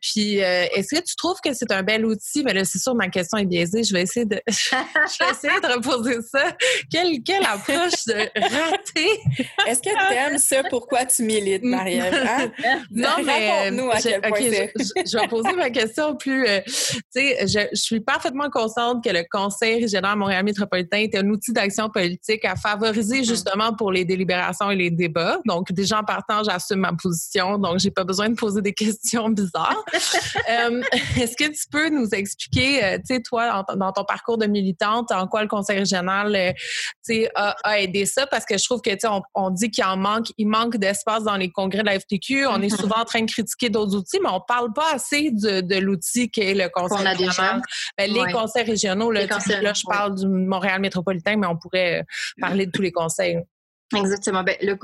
puis, 0.00 0.36
est-ce 0.36 0.94
que 0.94 1.02
tu 1.02 1.16
trouves 1.16 1.38
que 1.44 1.52
c'est 1.52 1.70
un 1.72 1.82
bel 1.82 2.06
outil? 2.06 2.42
Mais 2.44 2.54
là, 2.54 2.64
c'est 2.64 2.78
sûr, 2.78 2.94
ma 2.94 3.08
question 3.08 3.38
est 3.38 3.44
biaisée. 3.44 3.84
Je 3.84 3.92
vais 3.92 4.02
essayer 4.02 4.26
de, 4.26 4.40
je 4.48 5.24
vais 5.24 5.30
essayer 5.30 5.60
de 5.60 5.74
reposer 5.74 6.18
ça. 6.22 6.56
Quelle, 6.90 7.22
quelle 7.22 7.44
approche 7.44 8.04
de 8.06 8.14
rater? 8.14 9.20
Est-ce 9.66 9.80
que 9.80 9.90
tu 9.90 10.14
aimes 10.14 10.38
ça? 10.38 10.62
Pourquoi 10.70 11.04
tu 11.04 11.22
milites, 11.22 11.64
Marie-Ève? 11.64 12.14
Hein? 12.64 12.82
Non, 13.02 13.24
mais 13.24 13.70
nous 13.70 13.90
à 13.90 13.96
quel 14.00 14.20
point 14.20 14.38
je, 14.40 15.18
vais 15.18 15.28
poser 15.28 15.52
ma 15.54 15.70
question 15.70 16.16
plus. 16.16 16.46
Euh, 16.46 16.60
tu 16.66 16.72
sais, 17.10 17.46
je, 17.46 17.60
je, 17.72 17.80
suis 17.80 18.00
parfaitement 18.00 18.50
consciente 18.50 19.02
que 19.02 19.10
le 19.10 19.24
Conseil 19.30 19.80
régional 19.80 20.16
Montréal 20.16 20.44
métropolitain 20.44 20.98
est 20.98 21.14
un 21.16 21.28
outil 21.28 21.52
d'action 21.52 21.88
politique 21.88 22.44
à 22.44 22.56
favoriser 22.56 23.20
mm-hmm. 23.20 23.28
justement 23.28 23.74
pour 23.74 23.92
les 23.92 24.04
délibérations 24.04 24.70
et 24.70 24.76
les 24.76 24.90
débats. 24.90 25.38
Donc, 25.46 25.72
déjà 25.72 26.00
en 26.00 26.04
partant, 26.04 26.42
j'assume 26.44 26.80
ma 26.80 26.92
position, 26.92 27.58
donc 27.58 27.78
j'ai 27.78 27.90
pas 27.90 28.04
besoin 28.04 28.28
de 28.28 28.34
poser 28.34 28.62
des 28.62 28.72
questions 28.82 29.28
bizarres. 29.30 29.84
euh, 30.50 30.82
Est-ce 31.20 31.36
que 31.36 31.50
tu 31.50 31.68
peux 31.70 31.88
nous 31.88 32.08
expliquer, 32.10 32.84
euh, 32.84 32.98
tu 32.98 33.14
sais, 33.14 33.20
toi, 33.20 33.64
dans 33.76 33.92
ton 33.92 34.04
parcours 34.04 34.38
de 34.38 34.46
militante, 34.46 35.10
en 35.12 35.26
quoi 35.26 35.42
le 35.42 35.48
Conseil 35.48 35.78
régional, 35.78 36.54
tu 36.56 36.62
sais, 37.02 37.30
a, 37.34 37.54
a, 37.64 37.80
aidé 37.80 38.06
ça? 38.06 38.26
Parce 38.26 38.44
que 38.44 38.56
je 38.58 38.64
trouve 38.64 38.80
que, 38.80 38.90
tu 38.90 38.98
sais, 39.00 39.08
on, 39.08 39.22
on, 39.34 39.50
dit 39.50 39.70
qu'il 39.70 39.84
en 39.84 39.96
manque, 39.96 40.28
il 40.38 40.46
manque 40.46 40.76
d'espace 40.76 41.24
dans 41.24 41.36
les 41.36 41.50
congrès 41.50 41.80
de 41.80 41.86
la 41.86 41.98
FTQ. 41.98 42.46
On 42.46 42.60
est 42.62 42.68
mm-hmm 42.68 42.91
souvent 42.92 43.02
en 43.02 43.04
train 43.04 43.22
de 43.22 43.30
critiquer 43.30 43.70
d'autres 43.70 43.96
outils, 43.96 44.18
mais 44.22 44.28
on 44.28 44.36
ne 44.36 44.46
parle 44.46 44.72
pas 44.72 44.94
assez 44.94 45.30
de, 45.30 45.60
de 45.60 45.76
l'outil 45.76 46.30
qu'est 46.30 46.54
le 46.54 46.68
conseil 46.68 47.06
régional. 47.06 47.62
Ben, 47.98 48.10
les 48.10 48.32
conseils 48.32 48.64
régionaux, 48.64 49.10
là, 49.10 49.26
là 49.26 49.72
je 49.72 49.84
parle 49.86 50.16
du 50.16 50.26
Montréal 50.26 50.80
métropolitain, 50.80 51.36
mais 51.36 51.46
on 51.46 51.56
pourrait 51.56 52.04
parler 52.40 52.66
de 52.66 52.70
tous 52.70 52.82
les 52.82 52.92
conseils. 52.92 53.38
Exactement. 53.94 54.42
Ben, 54.42 54.56
le, 54.62 54.74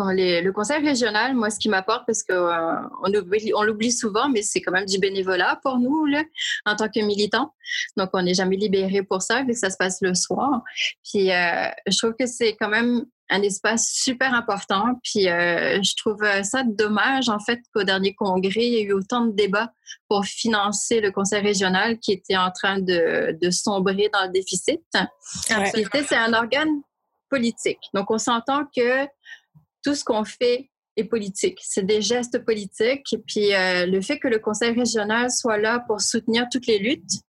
le, 0.42 0.52
conseil 0.52 0.84
régional, 0.84 1.34
moi, 1.34 1.50
ce 1.50 1.58
qui 1.58 1.68
m'apporte, 1.68 2.04
parce 2.06 2.22
qu'on 2.22 2.34
euh, 2.34 3.54
on 3.54 3.62
l'oublie 3.62 3.92
souvent, 3.92 4.28
mais 4.28 4.42
c'est 4.42 4.60
quand 4.60 4.72
même 4.72 4.86
du 4.86 4.98
bénévolat 4.98 5.58
pour 5.62 5.78
nous, 5.78 6.06
là, 6.06 6.22
en 6.66 6.76
tant 6.76 6.88
que 6.88 7.00
militants. 7.00 7.54
Donc, 7.96 8.10
on 8.12 8.22
n'est 8.22 8.34
jamais 8.34 8.56
libéré 8.56 9.02
pour 9.02 9.22
ça, 9.22 9.42
vu 9.42 9.52
que 9.52 9.58
ça 9.58 9.70
se 9.70 9.76
passe 9.76 9.98
le 10.00 10.14
soir. 10.14 10.62
Puis, 11.10 11.30
euh, 11.30 11.68
je 11.86 11.98
trouve 11.98 12.14
que 12.18 12.26
c'est 12.26 12.56
quand 12.56 12.68
même 12.68 13.04
un 13.30 13.42
espace 13.42 13.90
super 13.92 14.34
important. 14.34 14.98
Puis 15.04 15.28
euh, 15.28 15.82
je 15.82 15.94
trouve 15.96 16.22
ça 16.42 16.62
dommage, 16.64 17.28
en 17.28 17.38
fait, 17.38 17.60
qu'au 17.74 17.82
dernier 17.84 18.14
congrès, 18.14 18.66
il 18.66 18.72
y 18.72 18.76
a 18.78 18.80
eu 18.80 18.92
autant 18.92 19.26
de 19.26 19.32
débats 19.32 19.72
pour 20.08 20.24
financer 20.24 21.00
le 21.00 21.10
conseil 21.10 21.42
régional 21.42 21.98
qui 21.98 22.12
était 22.12 22.36
en 22.36 22.50
train 22.50 22.78
de, 22.78 23.36
de 23.40 23.50
sombrer 23.50 24.10
dans 24.12 24.24
le 24.24 24.32
déficit. 24.32 24.80
c'est 26.06 26.16
un 26.16 26.32
organe 26.32 26.80
politique. 27.28 27.78
Donc, 27.94 28.10
on 28.10 28.18
s'entend 28.18 28.64
que 28.76 29.06
tout 29.84 29.94
ce 29.94 30.04
qu'on 30.04 30.24
fait 30.24 30.70
est 30.96 31.04
politique. 31.04 31.60
C'est 31.62 31.86
des 31.86 32.02
gestes 32.02 32.44
politiques. 32.44 33.14
Puis 33.26 33.54
euh, 33.54 33.86
le 33.86 34.00
fait 34.00 34.18
que 34.18 34.28
le 34.28 34.38
conseil 34.38 34.72
régional 34.72 35.30
soit 35.30 35.58
là 35.58 35.80
pour 35.86 36.00
soutenir 36.00 36.46
toutes 36.50 36.66
les 36.66 36.78
luttes 36.78 37.20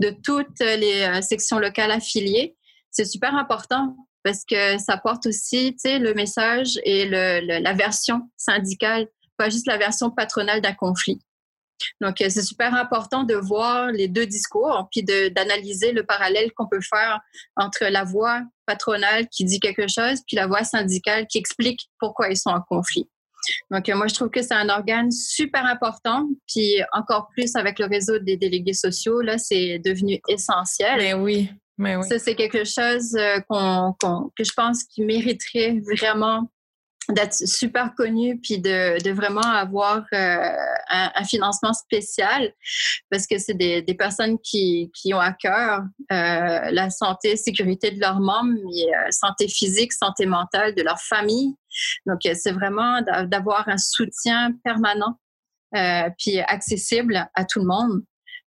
de 0.00 0.14
toutes 0.24 0.60
les 0.60 1.02
euh, 1.02 1.20
sections 1.20 1.58
locales 1.58 1.90
affiliées, 1.90 2.56
c'est 2.90 3.04
super 3.04 3.34
important 3.34 3.96
parce 4.24 4.44
que 4.44 4.78
ça 4.78 4.96
porte 4.96 5.26
aussi 5.26 5.76
le 5.84 6.12
message 6.14 6.78
et 6.84 7.06
la 7.08 7.72
version 7.72 8.28
syndicale, 8.36 9.06
pas 9.36 9.48
juste 9.48 9.66
la 9.66 9.78
version 9.78 10.10
patronale 10.10 10.60
d'un 10.60 10.74
conflit. 10.74 11.20
Donc, 12.00 12.20
euh, 12.20 12.28
c'est 12.28 12.42
super 12.42 12.74
important 12.74 13.24
de 13.24 13.34
voir 13.34 13.88
les 13.88 14.08
deux 14.08 14.26
discours, 14.26 14.88
puis 14.90 15.02
d'analyser 15.02 15.92
le 15.92 16.04
parallèle 16.04 16.52
qu'on 16.52 16.66
peut 16.66 16.80
faire 16.80 17.20
entre 17.56 17.84
la 17.84 18.04
voix 18.04 18.42
patronale 18.68 19.26
qui 19.28 19.44
dit 19.44 19.58
quelque 19.58 19.88
chose, 19.88 20.20
puis 20.26 20.36
la 20.36 20.46
voix 20.46 20.62
syndicale 20.62 21.26
qui 21.26 21.38
explique 21.38 21.88
pourquoi 21.98 22.28
ils 22.28 22.36
sont 22.36 22.50
en 22.50 22.60
conflit. 22.60 23.08
Donc, 23.70 23.88
euh, 23.88 23.96
moi, 23.96 24.08
je 24.08 24.14
trouve 24.14 24.30
que 24.30 24.42
c'est 24.42 24.54
un 24.54 24.68
organe 24.68 25.10
super 25.10 25.64
important. 25.64 26.28
Puis, 26.46 26.80
encore 26.92 27.28
plus 27.30 27.56
avec 27.56 27.78
le 27.78 27.86
réseau 27.86 28.18
des 28.18 28.36
délégués 28.36 28.74
sociaux, 28.74 29.20
là, 29.20 29.38
c'est 29.38 29.78
devenu 29.78 30.20
essentiel. 30.28 30.98
Mais 30.98 31.14
oui, 31.14 31.50
mais 31.78 31.96
oui. 31.96 32.04
Ça, 32.08 32.18
c'est 32.18 32.34
quelque 32.34 32.64
chose 32.64 33.14
euh, 33.16 33.38
que 34.36 34.44
je 34.44 34.52
pense 34.54 34.84
qui 34.84 35.02
mériterait 35.02 35.80
vraiment 35.80 36.50
d'être 37.08 37.34
super 37.34 37.94
connu 37.94 38.38
puis 38.38 38.58
de, 38.58 39.02
de 39.02 39.10
vraiment 39.10 39.40
avoir 39.40 40.04
euh, 40.12 40.52
un, 40.90 41.24
financement 41.24 41.72
spécial 41.72 42.52
parce 43.10 43.26
que 43.26 43.38
c'est 43.38 43.54
des, 43.54 43.82
des, 43.82 43.94
personnes 43.94 44.38
qui, 44.38 44.90
qui 44.94 45.14
ont 45.14 45.20
à 45.20 45.32
cœur 45.32 45.82
euh, 46.12 46.70
la 46.70 46.90
santé, 46.90 47.36
sécurité 47.36 47.90
de 47.90 48.00
leurs 48.00 48.20
membres, 48.20 48.52
mais, 48.64 48.94
euh, 48.94 49.10
santé 49.10 49.48
physique, 49.48 49.92
santé 49.92 50.26
mentale 50.26 50.74
de 50.74 50.82
leur 50.82 51.00
famille. 51.00 51.54
Donc, 52.06 52.20
c'est 52.22 52.52
vraiment 52.52 53.00
d'avoir 53.26 53.68
un 53.68 53.78
soutien 53.78 54.52
permanent 54.64 55.18
puis 56.18 56.40
accessible 56.40 57.28
à 57.34 57.44
tout 57.44 57.60
le 57.60 57.66
monde. 57.66 58.02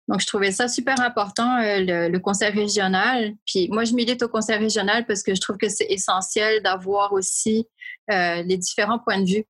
Donc, 0.08 0.22
je 0.22 0.28
trouvais 0.28 0.52
ça 0.52 0.68
super 0.68 1.00
important, 1.02 1.58
le, 1.60 2.08
le, 2.10 2.20
conseil 2.20 2.50
régional. 2.52 3.34
Puis 3.46 3.68
moi, 3.70 3.84
je 3.84 3.94
milite 3.94 4.24
au 4.24 4.30
conseil 4.30 4.58
régional 4.58 5.06
parce 5.06 5.22
que 5.22 5.36
je 5.36 5.42
trouve 5.42 5.58
que 5.58 5.68
c'est 5.68 5.88
essentiel 5.90 6.64
d'avoir 6.64 7.12
aussi 7.12 7.68
euh, 8.12 8.42
les 8.44 8.58
différents 8.58 9.00
points 9.00 9.22
de 9.22 9.30
vue. 9.30 9.46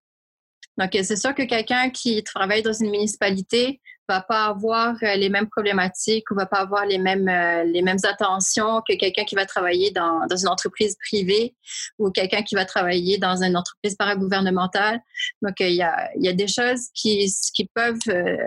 Donc, 0.78 0.90
c'est 0.94 1.16
sûr 1.16 1.36
que 1.36 1.44
quelqu'un 1.44 1.90
qui 1.90 2.24
travaille 2.24 2.64
dans 2.64 2.74
une 2.74 2.90
municipalité 2.90 3.82
va 4.08 4.22
pas 4.22 4.46
avoir 4.46 4.96
euh, 5.04 5.16
les 5.16 5.30
mêmes 5.30 5.50
problématiques 5.50 6.30
ou 6.32 6.36
va 6.36 6.46
pas 6.46 6.60
avoir 6.60 6.86
les 6.86 6.98
mêmes 6.98 7.28
euh, 7.28 7.64
les 7.64 7.82
mêmes 7.82 7.98
attentions 8.04 8.82
que 8.88 8.96
quelqu'un 8.96 9.26
qui 9.26 9.36
va 9.36 9.46
travailler 9.46 9.92
dans, 9.92 10.26
dans 10.28 10.38
une 10.38 10.48
entreprise 10.48 10.96
privée 11.08 11.56
ou 12.00 12.10
quelqu'un 12.12 12.42
qui 12.42 12.56
va 12.56 12.66
travailler 12.66 13.18
dans 13.18 13.44
une 13.44 13.58
entreprise 13.58 13.96
paragouvernementale. 13.96 15.02
Donc 15.42 15.56
il 15.60 15.76
y 15.76 15.82
a 15.82 16.10
y 16.16 16.30
a 16.30 16.34
des 16.34 16.48
choses 16.48 16.88
qui 16.94 17.32
qui 17.54 17.70
peuvent 17.74 17.98
euh, 18.10 18.38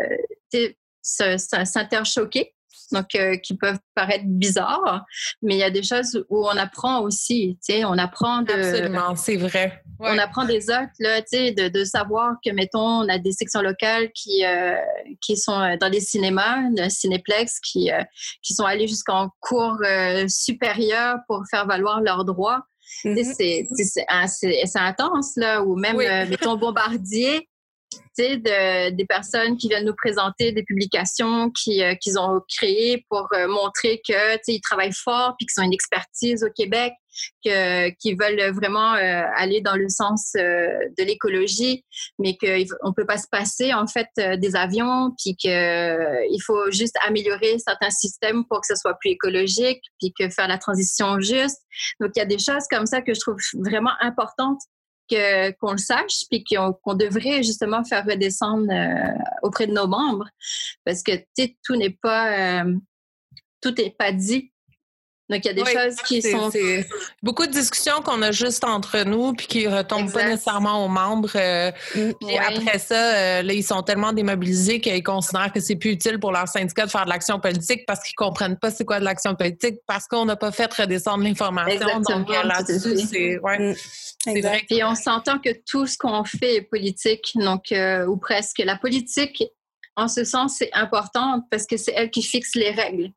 s'interchoquer 1.02 2.54
donc 2.92 3.14
euh, 3.14 3.36
qui 3.36 3.56
peuvent 3.56 3.78
paraître 3.94 4.24
bizarres, 4.26 5.04
mais 5.42 5.54
il 5.54 5.58
y 5.58 5.62
a 5.62 5.70
des 5.70 5.82
choses 5.82 6.24
où 6.28 6.46
on 6.46 6.56
apprend 6.56 7.00
aussi, 7.00 7.58
tu 7.64 7.74
sais, 7.74 7.84
on 7.84 7.98
apprend 7.98 8.42
de... 8.42 8.52
Absolument, 8.52 9.16
c'est 9.16 9.36
vrai. 9.36 9.82
On 10.00 10.18
apprend 10.18 10.44
des 10.44 10.70
autres, 10.70 10.92
là, 10.98 11.20
tu 11.20 11.28
sais, 11.28 11.52
de, 11.52 11.68
de, 11.68 11.84
savoir 11.84 12.34
que, 12.44 12.50
mettons, 12.52 13.02
on 13.02 13.08
a 13.08 13.18
des 13.18 13.32
sections 13.32 13.60
locales 13.60 14.10
qui, 14.14 14.44
euh, 14.44 14.74
qui 15.20 15.36
sont 15.36 15.60
euh, 15.60 15.76
dans 15.78 15.90
des 15.90 16.00
cinémas, 16.00 16.56
un 16.78 16.88
cinéplex, 16.88 17.60
qui, 17.60 17.90
qui 18.42 18.54
sont 18.54 18.64
allés 18.64 18.88
jusqu'en 18.88 19.30
cours 19.40 19.78
supérieur 20.28 21.18
pour 21.28 21.42
faire 21.50 21.66
valoir 21.66 22.00
leurs 22.00 22.24
droits. 22.24 22.62
Mm-hmm. 23.04 24.66
C'est 24.66 24.78
intense, 24.80 25.32
là, 25.36 25.62
ou 25.62 25.76
même, 25.76 25.98
mettons, 26.28 26.56
Bombardier, 26.60 27.49
de, 28.36 28.90
des 28.90 29.04
personnes 29.04 29.56
qui 29.56 29.68
viennent 29.68 29.86
nous 29.86 29.94
présenter 29.94 30.52
des 30.52 30.62
publications 30.62 31.50
qu'ils 31.50 32.18
ont 32.18 32.40
créées 32.48 33.04
pour 33.08 33.28
euh, 33.32 33.48
montrer 33.48 34.00
que 34.06 34.38
ils 34.48 34.60
travaillent 34.60 34.92
fort 34.92 35.34
puis 35.38 35.46
qu'ils 35.46 35.62
ont 35.62 35.66
une 35.66 35.72
expertise 35.72 36.44
au 36.44 36.50
Québec, 36.54 36.92
qu'ils 37.42 38.16
veulent 38.18 38.52
vraiment 38.52 38.94
euh, 38.94 39.22
aller 39.36 39.60
dans 39.60 39.76
le 39.76 39.88
sens 39.88 40.32
euh, 40.36 40.68
de 40.98 41.04
l'écologie, 41.04 41.84
mais 42.18 42.36
qu'on 42.36 42.92
peut 42.92 43.06
pas 43.06 43.18
se 43.18 43.26
passer 43.30 43.74
en 43.74 43.86
fait 43.86 44.08
des 44.38 44.56
avions, 44.56 45.12
puis 45.18 45.36
qu'il 45.36 46.42
faut 46.44 46.70
juste 46.70 46.96
améliorer 47.06 47.58
certains 47.58 47.90
systèmes 47.90 48.44
pour 48.48 48.60
que 48.60 48.66
ce 48.68 48.76
soit 48.76 48.94
plus 49.00 49.10
écologique, 49.10 49.82
puis 49.98 50.12
que 50.18 50.28
faire 50.30 50.48
la 50.48 50.58
transition 50.58 51.20
juste. 51.20 51.60
Donc 52.00 52.12
il 52.16 52.20
y 52.20 52.22
a 52.22 52.26
des 52.26 52.38
choses 52.38 52.66
comme 52.70 52.86
ça 52.86 53.02
que 53.02 53.14
je 53.14 53.20
trouve 53.20 53.36
vraiment 53.54 53.92
importantes 54.00 54.60
qu'on 55.10 55.72
le 55.72 55.78
sache, 55.78 56.24
puis 56.30 56.44
qu'on 56.44 56.94
devrait 56.94 57.42
justement 57.42 57.84
faire 57.84 58.04
redescendre 58.04 58.70
euh, 58.70 59.18
auprès 59.42 59.66
de 59.66 59.72
nos 59.72 59.86
membres, 59.86 60.28
parce 60.84 61.02
que 61.02 61.12
tout 61.64 61.76
n'est 61.76 61.96
pas 62.02 62.62
euh, 62.62 62.76
tout 63.60 63.74
n'est 63.76 63.94
pas 63.96 64.12
dit 64.12 64.52
donc, 65.30 65.44
il 65.44 65.48
y 65.48 65.50
a 65.50 65.54
des 65.54 65.64
choses 65.64 65.96
qui 66.04 66.20
sont. 66.22 66.50
Beaucoup 67.22 67.46
de 67.46 67.52
discussions 67.52 68.02
qu'on 68.02 68.20
a 68.22 68.32
juste 68.32 68.64
entre 68.64 69.04
nous, 69.04 69.32
puis 69.32 69.46
qui 69.46 69.66
ne 69.66 69.76
retombent 69.76 70.12
pas 70.12 70.24
nécessairement 70.24 70.84
aux 70.84 70.88
membres. 70.88 71.30
Euh, 71.36 71.70
mm, 71.94 72.12
puis 72.20 72.36
après 72.36 72.78
ça, 72.80 73.14
euh, 73.14 73.42
là, 73.42 73.52
ils 73.52 73.62
sont 73.62 73.82
tellement 73.82 74.12
démobilisés 74.12 74.80
qu'ils 74.80 75.04
considèrent 75.04 75.52
que 75.52 75.60
c'est 75.60 75.76
plus 75.76 75.90
utile 75.90 76.18
pour 76.18 76.32
leur 76.32 76.48
syndicat 76.48 76.84
de 76.84 76.90
faire 76.90 77.04
de 77.04 77.10
l'action 77.10 77.38
politique 77.38 77.86
parce 77.86 78.00
qu'ils 78.00 78.14
ne 78.18 78.26
comprennent 78.26 78.58
pas 78.58 78.72
c'est 78.72 78.84
quoi 78.84 78.98
de 78.98 79.04
l'action 79.04 79.36
politique, 79.36 79.76
parce 79.86 80.08
qu'on 80.08 80.24
n'a 80.24 80.34
pas 80.34 80.50
fait 80.50 80.72
redescendre 80.74 81.22
l'information. 81.22 82.00
Donc, 82.00 82.28
euh, 82.28 82.42
là-dessus, 82.42 82.98
c'est. 82.98 83.38
Ouais, 83.38 83.74
mm. 84.26 84.40
vrai. 84.40 84.62
Et 84.68 84.82
on 84.82 84.96
s'entend 84.96 85.38
que 85.38 85.50
tout 85.64 85.86
ce 85.86 85.96
qu'on 85.96 86.24
fait 86.24 86.56
est 86.56 86.62
politique, 86.62 87.30
donc, 87.36 87.72
ou 88.08 88.16
presque. 88.16 88.58
La 88.58 88.76
politique, 88.76 89.44
en 89.94 90.08
ce 90.08 90.24
sens, 90.24 90.56
c'est 90.58 90.70
important 90.72 91.46
parce 91.52 91.66
que 91.66 91.76
c'est 91.76 91.92
elle 91.94 92.10
qui 92.10 92.22
fixe 92.22 92.56
les 92.56 92.70
règles. 92.70 93.12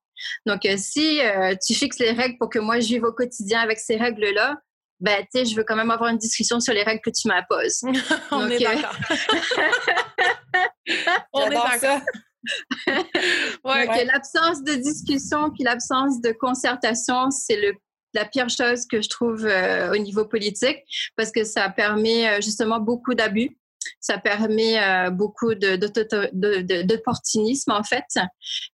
Donc, 0.46 0.66
euh, 0.66 0.76
si 0.78 1.22
euh, 1.22 1.56
tu 1.66 1.74
fixes 1.74 2.00
les 2.00 2.12
règles 2.12 2.38
pour 2.38 2.50
que 2.50 2.60
moi 2.60 2.80
je 2.80 2.88
vive 2.88 3.04
au 3.04 3.14
quotidien 3.14 3.62
avec 3.62 3.80
ces 3.80 3.98
règles-là, 3.98 4.58
ben, 5.00 5.24
tu 5.24 5.40
sais, 5.40 5.46
je 5.46 5.56
veux 5.56 5.64
quand 5.64 5.76
même 5.76 5.92
avoir 5.92 6.10
une 6.10 6.18
discussion 6.18 6.60
sur 6.60 6.74
les 6.74 6.84
règles 6.84 7.02
que 7.02 7.10
tu 7.10 7.28
m'imposes. 7.28 7.82
On 8.32 8.50
est 8.50 8.56
euh, 8.56 8.76
d'accord. 8.76 8.96
On 11.34 11.50
est 11.50 11.56
d'accord. 11.56 12.02
ouais, 13.66 14.06
l'absence 14.06 14.64
de 14.64 14.76
discussion 14.76 15.50
puis 15.52 15.64
l'absence 15.64 16.22
de 16.22 16.32
concertation, 16.32 17.32
c'est 17.32 17.56
le 17.56 17.74
la 18.16 18.26
pire 18.26 18.48
chose 18.48 18.86
que 18.86 19.02
je 19.02 19.10
trouve 19.10 19.50
au 19.92 19.98
niveau 19.98 20.26
politique 20.26 20.78
parce 21.16 21.32
que 21.32 21.44
ça 21.44 21.68
permet 21.70 22.40
justement 22.44 22.80
beaucoup 22.80 23.16
d'abus 23.16 23.58
ça 24.04 24.18
permet 24.18 24.84
euh, 24.84 25.10
beaucoup 25.10 25.56
d'opportunisme, 25.56 27.72
en 27.72 27.84
fait. 27.84 28.04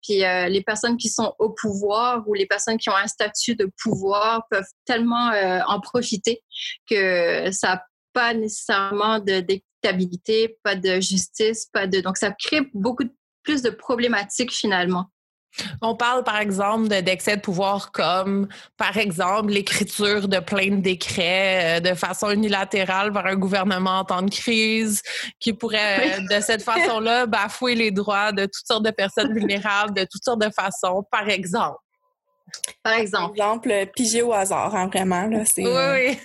Puis 0.01 0.25
euh, 0.25 0.49
les 0.49 0.63
personnes 0.63 0.97
qui 0.97 1.09
sont 1.09 1.35
au 1.41 1.51
pouvoir 1.51 2.23
ou 2.29 2.35
les 2.35 2.47
personnes 2.47 2.79
qui 2.79 2.89
ont 2.91 2.97
un 2.97 3.09
statut 3.09 3.57
de 3.57 3.69
pouvoir 3.83 4.47
peuvent 4.51 4.71
tellement 4.85 5.33
euh, 5.33 5.59
en 5.67 5.81
profiter 5.81 6.45
que 6.89 7.51
ça 7.51 7.67
n'a 7.67 7.85
pas 8.13 8.35
nécessairement 8.35 9.19
d'équitabilité, 9.19 10.59
pas 10.63 10.77
de 10.77 11.01
justice, 11.01 11.67
pas 11.73 11.89
de... 11.89 12.01
Donc, 12.01 12.19
ça 12.19 12.31
crée 12.31 12.61
beaucoup 12.73 13.07
plus 13.43 13.63
de 13.63 13.71
problématiques 13.71 14.53
finalement. 14.53 15.11
On 15.83 15.95
parle, 15.95 16.25
par 16.25 16.39
exemple, 16.39 16.89
d'excès 16.89 17.37
de 17.37 17.41
pouvoir 17.41 17.93
comme, 17.93 18.49
par 18.77 18.97
exemple, 18.97 19.51
l'écriture 19.53 20.29
de 20.29 20.39
plein 20.39 20.71
de 20.71 20.81
décrets 20.81 21.79
euh, 21.79 21.81
de 21.81 21.95
façon 21.95 22.31
unilatérale 22.31 23.13
par 23.13 23.27
un 23.27 23.37
gouvernement 23.37 24.01
en 24.01 24.05
temps 24.05 24.23
de 24.23 24.31
crise 24.31 25.03
qui 25.41 25.53
pourrait, 25.53 26.21
de 26.31 26.41
cette 26.41 26.63
façon-là, 26.63 27.27
bafouer 27.27 27.75
les 27.75 27.91
droits 27.91 28.33
de 28.33 28.45
toutes 28.45 28.67
sortes 28.67 28.85
de 28.85 28.91
personnes 28.91 29.33
vulnérables 29.33 29.95
de 29.95 30.07
toutes 30.11 30.25
sortes 30.25 30.41
de 30.41 30.51
façons, 30.51 31.05
par 31.11 31.29
exemple. 31.29 31.79
Par 32.83 32.95
exemple. 32.95 33.37
Par 33.37 33.47
exemple, 33.49 33.87
piger 33.95 34.23
au 34.23 34.33
hasard, 34.33 34.75
hein, 34.75 34.87
vraiment. 34.87 35.27
Là, 35.27 35.43
oui, 35.59 35.65
oui. 35.67 36.19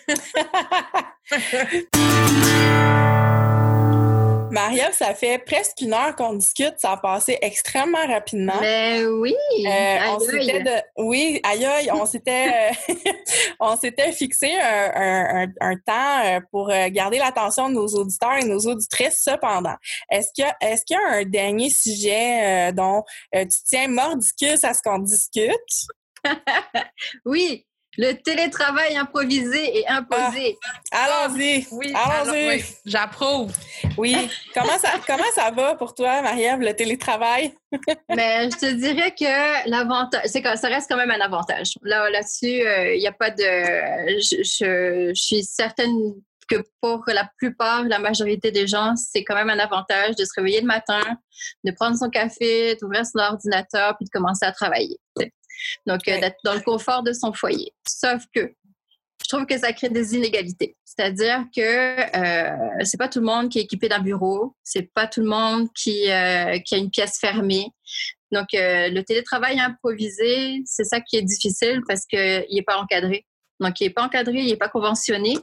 Maria, 4.52 4.92
ça 4.92 5.14
fait 5.14 5.40
presque 5.40 5.82
une 5.82 5.94
heure 5.94 6.16
qu'on 6.16 6.34
discute. 6.34 6.76
Ça 6.78 6.92
a 6.92 6.98
passé 6.98 7.38
extrêmement 7.42 8.06
rapidement. 8.08 8.60
Mais 8.60 9.02
ben 9.02 9.08
oui. 9.08 9.34
Euh, 9.66 9.98
on 10.10 10.20
s'était 10.20 10.64
de... 10.64 10.82
Oui, 10.98 11.40
aïe 11.44 11.66
aïe, 11.66 11.90
on 11.92 12.06
s'était 12.06 12.72
on 13.60 13.76
s'était 13.78 14.12
fixé 14.12 14.52
un, 14.60 15.48
temps 15.86 16.26
euh, 16.26 16.40
pour 16.52 16.70
euh, 16.70 16.90
garder 16.90 17.18
l'attention 17.18 17.70
de 17.70 17.76
nos 17.76 17.88
auditeurs 17.88 18.38
et 18.42 18.46
nos 18.46 18.60
auditrices. 18.60 19.22
Cependant, 19.24 19.76
est-ce 20.10 20.30
qu'il 20.34 20.46
y 20.46 20.76
qu'il 20.86 20.98
y 20.98 21.00
a 21.00 21.18
un 21.20 21.26
dernier 21.26 21.70
sujet 21.70 22.72
dont 22.74 23.04
tu 23.34 23.48
tiens 23.66 23.88
mordicus 23.88 24.64
à 24.64 24.74
ce 24.74 24.82
qu'on 24.82 25.00
discute? 25.00 25.54
oui, 27.26 27.66
le 27.98 28.14
télétravail 28.14 28.96
improvisé 28.96 29.80
et 29.80 29.88
imposé. 29.88 30.58
Ah, 30.92 31.26
allons-y. 31.26 31.68
Oui, 31.72 31.94
allons-y. 31.94 32.64
J'approuve. 32.86 33.52
Oui. 33.98 34.16
comment 34.54 34.78
ça 34.78 34.92
comment 35.06 35.32
ça 35.36 35.52
va 35.52 35.76
pour 35.76 35.94
toi, 35.94 36.22
Marie-Ève, 36.22 36.62
le 36.62 36.74
télétravail? 36.74 37.54
Mais 38.10 38.50
je 38.52 38.58
te 38.58 38.72
dirais 38.74 39.12
que 39.12 39.70
l'avantage, 39.70 40.22
c'est 40.26 40.42
ça 40.56 40.68
reste 40.68 40.90
quand 40.90 40.98
même 40.98 41.12
un 41.12 41.22
avantage. 41.22 41.74
Là, 41.82 42.10
là-dessus, 42.10 42.48
il 42.48 42.68
euh, 42.68 42.98
n'y 42.98 43.08
a 43.08 43.12
pas 43.12 43.30
de. 43.30 43.44
Je, 43.44 44.44
je, 44.44 45.12
suis 45.14 45.44
certaine 45.44 46.14
que 46.50 46.64
pour 46.82 47.04
la 47.08 47.30
plupart, 47.38 47.84
la 47.84 48.00
majorité 48.00 48.52
des 48.52 48.68
gens, 48.68 48.96
c'est 48.96 49.24
quand 49.24 49.36
même 49.36 49.50
un 49.50 49.60
avantage 49.60 50.16
de 50.16 50.26
se 50.26 50.32
réveiller 50.36 50.62
le 50.62 50.68
matin, 50.68 51.02
de 51.64 51.72
prendre 51.72 51.98
son 51.98 52.10
café, 52.10 52.76
d'ouvrir 52.82 53.06
son 53.06 53.20
ordinateur, 53.20 53.96
puis 53.98 54.06
de 54.06 54.10
commencer 54.10 54.46
à 54.46 54.52
travailler. 54.52 54.98
Donc, 55.86 56.08
euh, 56.08 56.20
d'être 56.20 56.40
dans 56.44 56.54
le 56.54 56.62
confort 56.62 57.04
de 57.04 57.14
son 57.14 57.34
foyer. 57.34 57.74
Sauf 57.88 58.24
que 58.34 58.54
je 59.24 59.30
trouve 59.30 59.46
que 59.46 59.58
ça 59.58 59.72
crée 59.72 59.90
des 59.90 60.16
inégalités. 60.16 60.76
C'est-à-dire 60.84 61.46
que 61.56 61.62
euh, 61.62 62.84
c'est 62.84 62.98
pas 62.98 63.08
tout 63.08 63.20
le 63.20 63.26
monde 63.26 63.50
qui 63.50 63.60
est 63.60 63.64
équipé 63.64 63.88
d'un 63.88 64.00
bureau, 64.00 64.56
c'est 64.64 64.92
pas 64.94 65.08
tout 65.08 65.22
le 65.22 65.28
monde 65.28 65.70
qui, 65.74 66.12
euh, 66.12 66.58
qui 66.66 66.76
a 66.76 66.78
une 66.78 66.90
pièce 66.90 67.18
fermée. 67.20 67.68
Donc, 68.32 68.54
euh, 68.54 68.90
le 68.90 69.02
télétravail 69.04 69.60
improvisé, 69.60 70.62
c'est 70.66 70.84
ça 70.84 71.02
qui 71.02 71.18
est 71.18 71.22
difficile 71.22 71.82
parce 71.88 72.06
qu'il 72.06 72.46
n'est 72.52 72.64
pas 72.64 72.78
encadré. 72.78 73.26
Donc, 73.60 73.80
il 73.80 73.84
n'est 73.84 73.94
pas 73.94 74.04
encadré, 74.04 74.40
il 74.40 74.48
n'est 74.48 74.58
pas 74.58 74.70
conventionné. 74.70 75.38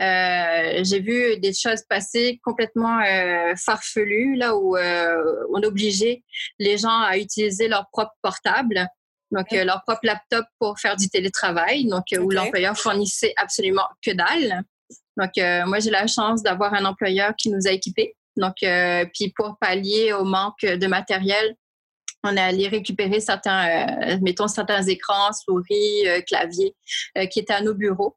Euh, 0.00 0.80
j'ai 0.82 1.00
vu 1.00 1.38
des 1.38 1.52
choses 1.52 1.82
passer 1.88 2.40
complètement 2.42 3.00
euh, 3.00 3.54
farfelues, 3.56 4.36
là 4.36 4.56
où 4.56 4.76
on 4.76 5.62
obligeait 5.62 6.22
les 6.58 6.78
gens 6.78 7.00
à 7.00 7.18
utiliser 7.18 7.68
leur 7.68 7.86
propre 7.92 8.14
portable 8.22 8.88
donc 9.30 9.46
leur 9.52 9.82
propre 9.86 10.00
laptop 10.02 10.44
pour 10.58 10.78
faire 10.78 10.96
du 10.96 11.08
télétravail, 11.08 11.86
donc 11.86 12.04
où 12.18 12.30
l'employeur 12.30 12.76
fournissait 12.76 13.32
absolument 13.36 13.86
que 14.04 14.10
dalle. 14.10 14.62
Donc 15.16 15.30
moi 15.66 15.78
j'ai 15.78 15.90
la 15.90 16.06
chance 16.06 16.42
d'avoir 16.42 16.74
un 16.74 16.84
employeur 16.84 17.34
qui 17.36 17.50
nous 17.50 17.68
a 17.68 17.70
équipés. 17.70 18.16
Donc 18.36 18.56
puis 19.14 19.32
pour 19.36 19.56
pallier 19.60 20.12
au 20.12 20.24
manque 20.24 20.62
de 20.62 20.86
matériel, 20.86 21.56
on 22.22 22.36
est 22.36 22.40
allé 22.40 22.68
récupérer 22.68 23.20
certains, 23.20 23.68
euh, 23.68 24.18
mettons 24.20 24.48
certains 24.48 24.82
écrans, 24.82 25.32
souris, 25.32 26.06
euh, 26.06 26.20
claviers 26.22 26.74
euh, 27.16 27.26
qui 27.26 27.40
étaient 27.40 27.54
à 27.54 27.62
nos 27.62 27.74
bureaux. 27.74 28.16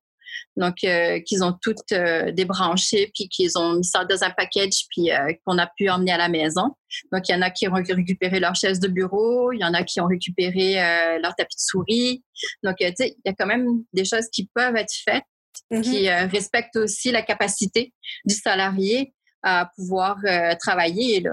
Donc, 0.55 0.75
qu'ils 0.75 1.43
ont 1.43 1.57
toutes 1.61 1.93
débranchées, 2.33 3.11
puis 3.13 3.27
qu'ils 3.27 3.57
ont 3.57 3.73
mis 3.73 3.83
ça 3.83 4.05
dans 4.05 4.23
un 4.23 4.29
package, 4.29 4.85
puis 4.89 5.09
qu'on 5.45 5.57
a 5.57 5.67
pu 5.77 5.89
emmener 5.89 6.11
à 6.11 6.17
la 6.17 6.29
maison. 6.29 6.75
Donc, 7.11 7.27
il 7.27 7.31
y 7.31 7.35
en 7.35 7.41
a 7.41 7.49
qui 7.49 7.67
ont 7.67 7.73
récupéré 7.73 8.39
leur 8.39 8.55
chaise 8.55 8.79
de 8.79 8.87
bureau, 8.87 9.51
il 9.51 9.59
y 9.59 9.65
en 9.65 9.73
a 9.73 9.83
qui 9.83 9.99
ont 9.99 10.07
récupéré 10.07 10.75
leur 11.21 11.35
tapis 11.35 11.55
de 11.55 11.61
souris. 11.61 12.23
Donc, 12.63 12.75
tu 12.77 12.85
sais, 12.95 13.15
il 13.17 13.21
y 13.25 13.29
a 13.29 13.33
quand 13.33 13.47
même 13.47 13.67
des 13.93 14.05
choses 14.05 14.27
qui 14.31 14.49
peuvent 14.53 14.75
être 14.75 14.93
faites, 15.03 15.23
mm-hmm. 15.71 15.81
qui 15.81 16.09
respectent 16.09 16.77
aussi 16.77 17.11
la 17.11 17.21
capacité 17.21 17.93
du 18.25 18.35
salarié 18.35 19.13
à 19.41 19.69
pouvoir 19.75 20.17
travailler. 20.59 21.21
Là. 21.21 21.31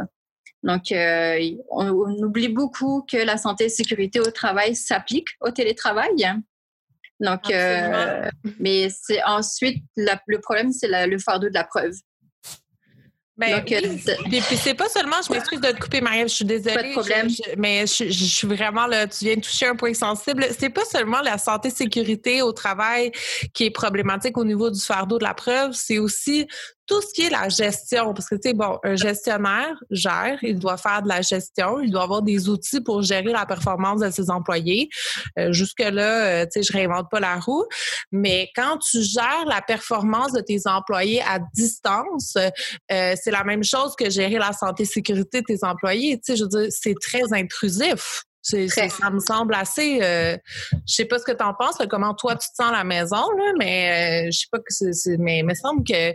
Donc, 0.63 0.93
euh, 0.93 1.39
on, 1.71 2.23
oublie 2.23 2.49
beaucoup 2.49 3.05
que 3.11 3.17
la 3.17 3.37
santé 3.37 3.65
et 3.65 3.69
sécurité 3.69 4.21
au 4.21 4.31
travail 4.31 4.77
s'applique 4.77 5.29
au 5.41 5.51
télétravail. 5.51 6.11
Donc, 7.21 7.51
euh, 7.51 8.31
mais 8.59 8.89
c'est 8.91 9.23
ensuite 9.25 9.85
le 9.97 10.39
problème, 10.39 10.73
c'est 10.73 10.89
le 10.89 11.19
fardeau 11.19 11.49
de 11.49 11.55
la 11.55 11.65
preuve. 11.65 11.93
Ben, 13.41 13.57
Donc, 13.57 13.65
puis, 14.29 14.57
c'est 14.57 14.75
pas 14.75 14.91
seulement, 14.91 15.17
je 15.27 15.33
m'excuse 15.33 15.63
de 15.63 15.71
te 15.71 15.81
couper, 15.81 16.03
Marie, 16.03 16.23
je 16.25 16.27
suis 16.27 16.45
désolée. 16.45 16.75
Pas 16.75 16.83
de 16.83 16.93
problème. 16.93 17.29
mais 17.57 17.87
je, 17.87 18.11
suis 18.11 18.47
vraiment 18.47 18.87
là, 18.87 19.07
tu 19.07 19.25
viens 19.25 19.37
de 19.37 19.41
toucher 19.41 19.65
un 19.65 19.77
point 19.77 19.95
sensible. 19.95 20.47
C'est 20.59 20.69
pas 20.69 20.85
seulement 20.85 21.23
la 21.23 21.39
santé 21.39 21.71
sécurité 21.71 22.43
au 22.43 22.53
travail 22.53 23.13
qui 23.55 23.65
est 23.65 23.71
problématique 23.71 24.37
au 24.37 24.45
niveau 24.45 24.71
du 24.71 24.79
fardeau 24.79 25.19
de 25.19 25.25
la 25.25 25.33
preuve, 25.33 25.73
c'est 25.73 25.99
aussi 25.99 26.47
tout 26.91 27.01
ce 27.03 27.15
qui 27.15 27.23
est 27.23 27.31
la 27.31 27.49
gestion, 27.49 28.13
parce 28.13 28.29
que, 28.29 28.35
tu 28.35 28.49
sais, 28.49 28.53
bon, 28.53 28.77
un 28.83 28.97
gestionnaire 28.97 29.77
gère, 29.93 30.39
il 30.43 30.59
doit 30.59 30.77
faire 30.77 31.03
de 31.03 31.09
la 31.09 31.23
gestion, 31.23 31.79
il 31.79 31.93
doit 31.93 32.03
avoir 32.03 32.21
des 32.21 32.49
outils 32.49 32.81
pour 32.81 33.01
gérer 33.03 33.31
la 33.31 33.47
performance 33.47 34.01
de 34.01 34.11
ses 34.11 34.29
employés. 34.29 34.89
Euh, 35.39 35.53
jusque-là, 35.53 36.43
euh, 36.43 36.47
tu 36.47 36.61
sais, 36.61 36.63
je 36.65 36.73
réinvente 36.73 37.09
pas 37.09 37.21
la 37.21 37.37
roue, 37.37 37.65
mais 38.11 38.51
quand 38.57 38.79
tu 38.79 39.05
gères 39.05 39.45
la 39.47 39.63
performance 39.63 40.33
de 40.33 40.41
tes 40.41 40.63
employés 40.67 41.23
à 41.23 41.39
distance, 41.55 42.35
euh, 42.37 43.15
c'est 43.23 43.31
la 43.31 43.45
même 43.45 43.63
chose 43.63 43.95
que 43.97 44.11
gérer 44.11 44.39
la 44.39 44.53
santé 44.53 44.85
sécurité 44.85 45.43
de 45.43 45.47
tes 45.47 45.65
employés. 45.65 46.17
Tu 46.17 46.33
sais, 46.33 46.37
je 46.37 46.43
veux 46.43 46.49
dire, 46.49 46.67
c'est 46.71 46.97
très 47.01 47.33
intrusif. 47.33 48.25
C'est, 48.43 48.69
ça 48.69 49.11
me 49.11 49.21
semble 49.21 49.55
assez. 49.55 50.01
Euh, 50.03 50.37
je 50.87 50.95
sais 50.95 51.05
pas 51.05 51.19
ce 51.19 51.25
que 51.25 51.33
tu 51.33 51.45
en 51.45 51.55
penses, 51.55 51.77
comment 51.91 52.15
toi 52.15 52.37
tu 52.37 52.49
te 52.49 52.55
sens 52.55 52.71
à 52.71 52.73
la 52.73 52.85
maison, 52.85 53.31
là, 53.37 53.53
mais 53.59 54.27
euh, 54.27 54.31
je 54.33 54.39
sais 54.39 54.47
pas 54.51 54.59
que 54.59 54.65
c'est, 54.71 55.17
mais 55.19 55.41
il 55.41 55.47
me 55.47 55.55
semble 55.55 55.85
que 55.85 56.15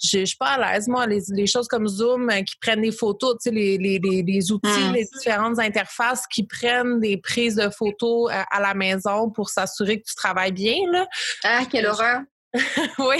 je 0.00 0.24
suis 0.24 0.36
pas 0.36 0.50
à 0.50 0.72
l'aise. 0.72 0.88
Moi, 0.88 1.06
les, 1.06 1.46
choses 1.46 1.68
comme 1.68 1.88
Zoom 1.88 2.30
euh, 2.30 2.42
qui 2.42 2.56
prennent 2.60 2.82
des 2.82 2.92
photos, 2.92 3.36
tu 3.42 3.50
sais, 3.50 3.54
les, 3.54 3.78
les, 3.78 3.98
les, 3.98 4.52
outils, 4.52 4.68
hmm. 4.68 4.92
les 4.92 5.04
différentes 5.04 5.58
interfaces 5.58 6.26
qui 6.26 6.46
prennent 6.46 7.00
des 7.00 7.16
prises 7.16 7.56
de 7.56 7.68
photos 7.70 8.30
euh, 8.30 8.42
à, 8.50 8.60
la 8.60 8.74
maison 8.74 9.30
pour 9.30 9.50
s'assurer 9.50 10.00
que 10.00 10.06
tu 10.06 10.14
travailles 10.14 10.52
bien. 10.52 10.76
Là. 10.90 11.06
Ah, 11.44 11.62
quelle 11.70 11.86
horreur! 11.86 12.20
oui. 12.54 12.64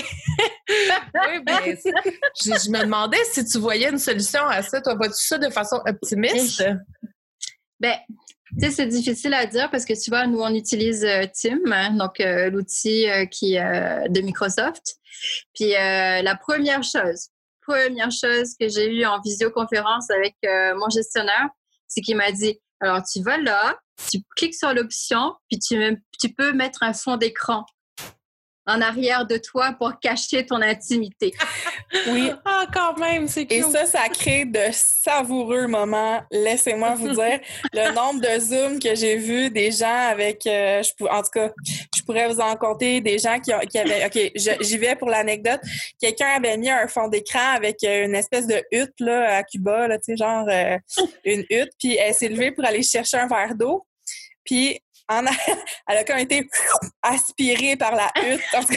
oui 0.68 1.40
ben, 1.44 1.59
je, 2.40 2.51
je, 2.51 2.70
me 2.70 2.80
demandais 2.80 3.22
si 3.30 3.44
tu 3.44 3.59
voyais 3.59 3.90
une 3.90 3.99
solution 3.99 4.46
à 4.46 4.62
ça. 4.62 4.80
Toi, 4.80 4.94
vois-tu 4.94 5.26
ça 5.26 5.38
de 5.38 5.51
façon 5.51 5.80
optimiste? 5.84 6.64
Ben, 7.80 7.96
tu 8.57 8.64
sais, 8.64 8.70
c'est 8.70 8.86
difficile 8.86 9.34
à 9.34 9.46
dire 9.46 9.70
parce 9.70 9.84
que 9.84 9.92
tu 9.92 10.11
vois, 10.11 10.26
nous, 10.26 10.40
on 10.40 10.55
utilise 10.55 11.05
euh, 11.05 11.24
Team, 11.32 11.61
hein, 11.70 11.90
donc 11.92 12.20
euh, 12.20 12.51
l'outil 12.51 13.09
euh, 13.09 13.26
qui 13.26 13.55
de 13.55 14.20
Microsoft. 14.20 14.96
Puis 15.55 15.70
la 15.70 16.36
première 16.36 16.82
chose, 16.82 17.28
première 17.66 18.11
chose 18.11 18.55
que 18.59 18.68
j'ai 18.68 18.92
eue 18.92 19.05
en 19.05 19.20
visioconférence 19.20 20.11
avec 20.11 20.36
mon 20.76 20.88
gestionnaire, 20.90 21.49
c'est 21.88 22.03
qu'il 22.03 22.16
m'a 22.16 22.30
dit, 22.30 22.61
alors 22.80 23.03
tu 23.03 23.20
vas 23.22 23.36
là, 23.38 23.76
tu 24.11 24.18
cliques 24.36 24.55
sur 24.55 24.72
l'option, 24.72 25.34
puis 25.51 25.59
tu, 25.59 25.76
tu 26.20 26.32
peux 26.32 26.53
mettre 26.53 26.84
un 26.84 26.92
fond 26.92 27.16
d'écran 27.16 27.66
en 28.68 28.80
arrière 28.80 29.26
de 29.26 29.38
toi 29.38 29.72
pour 29.72 29.99
cacher 29.99 30.46
ton 30.46 30.61
intimité. 30.61 31.34
oui. 32.09 32.30
Quand 32.79 32.97
même, 32.97 33.26
c'est 33.26 33.51
Et 33.51 33.62
ça, 33.62 33.87
ça 33.87 34.09
crée 34.09 34.45
de 34.45 34.61
savoureux 34.70 35.66
moments. 35.66 36.20
Laissez-moi 36.31 36.95
vous 36.95 37.09
dire 37.09 37.41
le 37.72 37.93
nombre 37.93 38.20
de 38.20 38.39
Zooms 38.39 38.79
que 38.79 38.95
j'ai 38.95 39.16
vu 39.16 39.51
des 39.51 39.72
gens 39.72 40.09
avec, 40.09 40.47
euh, 40.47 40.81
je, 40.85 41.05
en 41.07 41.22
tout 41.22 41.31
cas, 41.33 41.51
je 41.97 42.03
pourrais 42.05 42.29
vous 42.29 42.39
en 42.39 42.55
compter 42.55 43.01
des 43.01 43.18
gens 43.18 43.41
qui, 43.41 43.51
qui 43.68 43.79
avaient, 43.79 44.07
OK, 44.07 44.31
j'y 44.61 44.79
vais 44.79 44.95
pour 44.95 45.09
l'anecdote. 45.09 45.61
Quelqu'un 46.01 46.29
avait 46.37 46.57
mis 46.57 46.70
un 46.70 46.87
fond 46.87 47.09
d'écran 47.09 47.53
avec 47.57 47.83
euh, 47.83 48.05
une 48.05 48.14
espèce 48.14 48.47
de 48.47 48.62
hutte, 48.70 48.95
là, 49.01 49.39
à 49.39 49.43
Cuba, 49.43 49.89
là, 49.89 49.99
tu 49.99 50.12
sais, 50.12 50.16
genre, 50.16 50.47
euh, 50.49 50.79
une 51.24 51.45
hutte, 51.51 51.72
puis 51.81 51.97
elle 51.97 52.14
s'est 52.14 52.29
levée 52.29 52.53
pour 52.53 52.64
aller 52.64 52.85
chercher 52.85 53.16
un 53.16 53.26
verre 53.26 53.57
d'eau. 53.57 53.85
Puis 54.45 54.81
elle 55.89 55.97
a 55.97 56.05
quand 56.05 56.15
même 56.15 56.25
été 56.25 56.47
aspirée 57.03 57.77
par 57.77 57.95
la 57.95 58.11
hutte. 58.23 58.43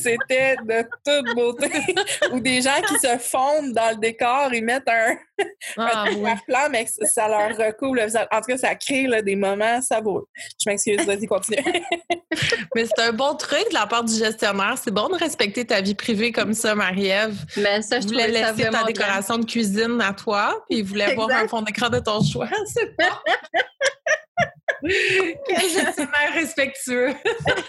C'était 0.00 0.56
de 0.56 0.88
toute 1.04 1.34
beauté. 1.34 1.70
Ou 2.32 2.40
des 2.40 2.62
gens 2.62 2.80
qui 2.88 2.98
se 2.98 3.18
fondent 3.18 3.72
dans 3.72 3.90
le 3.90 3.96
décor, 3.96 4.54
ils 4.54 4.64
mettent 4.64 4.88
un, 4.88 5.16
ah, 5.76 6.06
plan, 6.46 6.68
mais 6.70 6.86
ça 6.86 7.28
leur 7.28 7.54
recouvre 7.56 7.96
le 7.96 8.04
visage. 8.04 8.26
En 8.32 8.40
tout 8.40 8.46
cas, 8.48 8.56
ça 8.56 8.74
crée 8.74 9.06
des 9.22 9.36
moments 9.36 9.82
savoureux. 9.82 10.26
Je 10.34 10.70
m'excuse, 10.70 11.04
vas-y, 11.04 11.26
continue. 11.26 11.58
mais 12.74 12.86
c'est 12.86 13.02
un 13.02 13.12
bon 13.12 13.34
truc 13.34 13.68
de 13.68 13.74
la 13.74 13.86
part 13.86 14.04
du 14.04 14.14
gestionnaire. 14.14 14.76
C'est 14.82 14.92
bon 14.92 15.08
de 15.08 15.16
respecter 15.16 15.66
ta 15.66 15.82
vie 15.82 15.94
privée 15.94 16.32
comme 16.32 16.54
ça, 16.54 16.74
Marie-Ève. 16.74 17.36
Mais 17.58 17.82
ça, 17.82 18.00
je 18.00 18.06
voulais 18.06 18.28
laisser 18.28 18.70
ta 18.70 18.84
décoration 18.84 19.36
de 19.38 19.44
cuisine 19.44 20.00
à 20.00 20.14
toi, 20.14 20.64
puis 20.68 20.78
il 20.78 20.84
voulait 20.84 21.12
avoir 21.12 21.30
un 21.30 21.46
fond 21.48 21.60
d'écran 21.60 21.90
de 21.90 21.98
ton 21.98 22.22
choix. 22.22 22.48
C'est 22.66 22.96
bon. 22.96 23.04
Quel 25.46 25.70
gestionnaire 25.70 26.34
respectueux! 26.34 27.14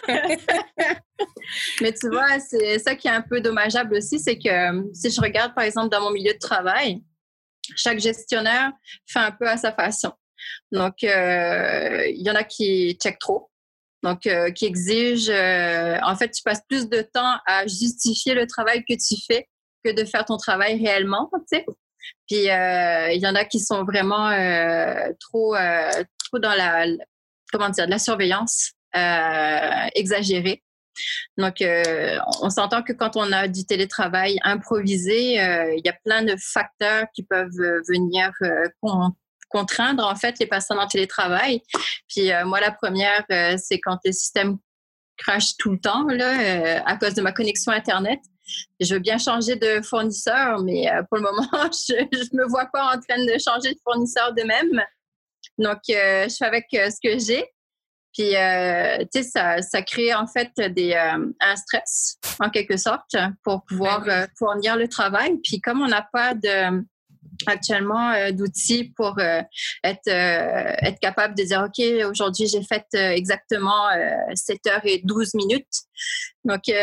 Mais 1.81 1.93
tu 1.93 2.09
vois, 2.09 2.39
c'est 2.39 2.79
ça 2.79 2.95
qui 2.95 3.07
est 3.07 3.11
un 3.11 3.21
peu 3.21 3.39
dommageable 3.39 3.95
aussi, 3.95 4.19
c'est 4.19 4.37
que 4.37 4.93
si 4.93 5.11
je 5.11 5.21
regarde 5.21 5.53
par 5.55 5.63
exemple 5.63 5.89
dans 5.89 6.01
mon 6.01 6.11
milieu 6.11 6.33
de 6.33 6.39
travail, 6.39 7.01
chaque 7.75 7.99
gestionnaire 7.99 8.71
fait 9.07 9.19
un 9.19 9.31
peu 9.31 9.47
à 9.47 9.57
sa 9.57 9.71
façon. 9.71 10.11
Donc, 10.71 11.03
euh, 11.03 12.05
il 12.07 12.21
y 12.21 12.29
en 12.29 12.35
a 12.35 12.43
qui 12.43 12.97
checkent 13.01 13.19
trop, 13.19 13.49
donc 14.03 14.27
euh, 14.27 14.51
qui 14.51 14.65
exigent, 14.65 15.31
euh, 15.31 15.97
en 16.03 16.15
fait, 16.15 16.29
tu 16.31 16.43
passes 16.43 16.61
plus 16.67 16.89
de 16.89 17.01
temps 17.01 17.37
à 17.45 17.65
justifier 17.65 18.33
le 18.33 18.45
travail 18.45 18.83
que 18.87 18.93
tu 18.93 19.15
fais 19.25 19.47
que 19.83 19.91
de 19.91 20.05
faire 20.05 20.25
ton 20.25 20.37
travail 20.37 20.83
réellement, 20.83 21.29
tu 21.33 21.57
sais. 21.57 21.65
Puis 22.27 22.45
il 22.45 23.19
y 23.21 23.27
en 23.27 23.35
a 23.35 23.45
qui 23.45 23.59
sont 23.59 23.83
vraiment 23.83 24.29
trop, 25.19 25.55
trop 25.55 26.39
dans 26.39 26.53
la, 26.53 26.85
comment 27.51 27.69
dire, 27.69 27.85
de 27.85 27.91
la 27.91 27.99
surveillance 27.99 28.73
exagérée. 29.95 30.63
Donc, 31.37 31.61
euh, 31.61 32.17
on 32.41 32.49
s'entend 32.49 32.81
que 32.83 32.93
quand 32.93 33.17
on 33.17 33.31
a 33.31 33.47
du 33.47 33.65
télétravail 33.65 34.37
improvisé, 34.43 35.41
euh, 35.41 35.73
il 35.75 35.81
y 35.85 35.89
a 35.89 35.93
plein 36.05 36.23
de 36.23 36.35
facteurs 36.39 37.05
qui 37.13 37.23
peuvent 37.23 37.59
euh, 37.59 37.81
venir 37.87 38.31
contraindre 39.49 40.05
en 40.05 40.15
fait 40.15 40.39
les 40.39 40.47
personnes 40.47 40.79
en 40.79 40.87
télétravail. 40.87 41.61
Puis 42.09 42.29
moi, 42.45 42.59
la 42.59 42.71
première, 42.71 43.23
c'est 43.57 43.79
quand 43.79 43.99
les 44.03 44.11
systèmes 44.11 44.57
crashent 45.17 45.55
tout 45.57 45.71
le 45.71 45.79
temps 45.79 46.05
là, 46.07 46.81
à 46.85 46.97
cause 46.97 47.13
de 47.13 47.21
ma 47.21 47.31
connexion 47.31 47.71
Internet. 47.71 48.19
Je 48.79 48.93
veux 48.93 48.99
bien 48.99 49.17
changer 49.17 49.55
de 49.55 49.81
fournisseur, 49.81 50.61
mais 50.61 50.87
pour 51.09 51.17
le 51.17 51.23
moment, 51.23 51.49
je 51.71 51.95
ne 52.33 52.37
me 52.37 52.47
vois 52.47 52.67
pas 52.71 52.95
en 52.95 52.99
train 52.99 53.23
de 53.23 53.37
changer 53.39 53.73
de 53.73 53.79
fournisseur 53.83 54.33
de 54.33 54.43
même. 54.43 54.81
Donc, 55.57 55.79
je 55.87 56.35
fais 56.37 56.45
avec 56.45 56.67
ce 56.71 56.99
que 57.01 57.17
j'ai. 57.19 57.45
Puis, 58.15 58.35
euh, 58.37 58.99
tu 59.13 59.21
sais, 59.21 59.23
ça, 59.23 59.61
ça 59.61 59.81
crée 59.81 60.13
en 60.13 60.25
fait 60.25 60.49
des, 60.71 60.93
euh, 60.93 61.27
un 61.41 61.55
stress, 61.57 62.17
en 62.39 62.49
quelque 62.49 62.77
sorte, 62.77 63.13
pour 63.43 63.65
pouvoir 63.65 64.07
euh, 64.07 64.25
fournir 64.39 64.77
le 64.77 64.87
travail. 64.87 65.37
Puis, 65.43 65.59
comme 65.59 65.81
on 65.81 65.87
n'a 65.87 66.07
pas 66.13 66.33
de 66.33 66.81
actuellement 67.47 68.11
euh, 68.11 68.31
d'outils 68.31 68.93
pour 68.95 69.17
euh, 69.19 69.41
être, 69.83 70.07
euh, 70.07 70.75
être 70.81 70.99
capable 70.99 71.35
de 71.35 71.43
dire, 71.43 71.65
OK, 71.65 71.83
aujourd'hui, 72.09 72.47
j'ai 72.47 72.63
fait 72.63 72.85
exactement 72.93 73.89
7 74.33 74.67
heures 74.67 74.81
et 74.83 75.01
12 75.03 75.33
minutes. 75.35 75.65
Donc, 76.43 76.61
tu 76.65 76.73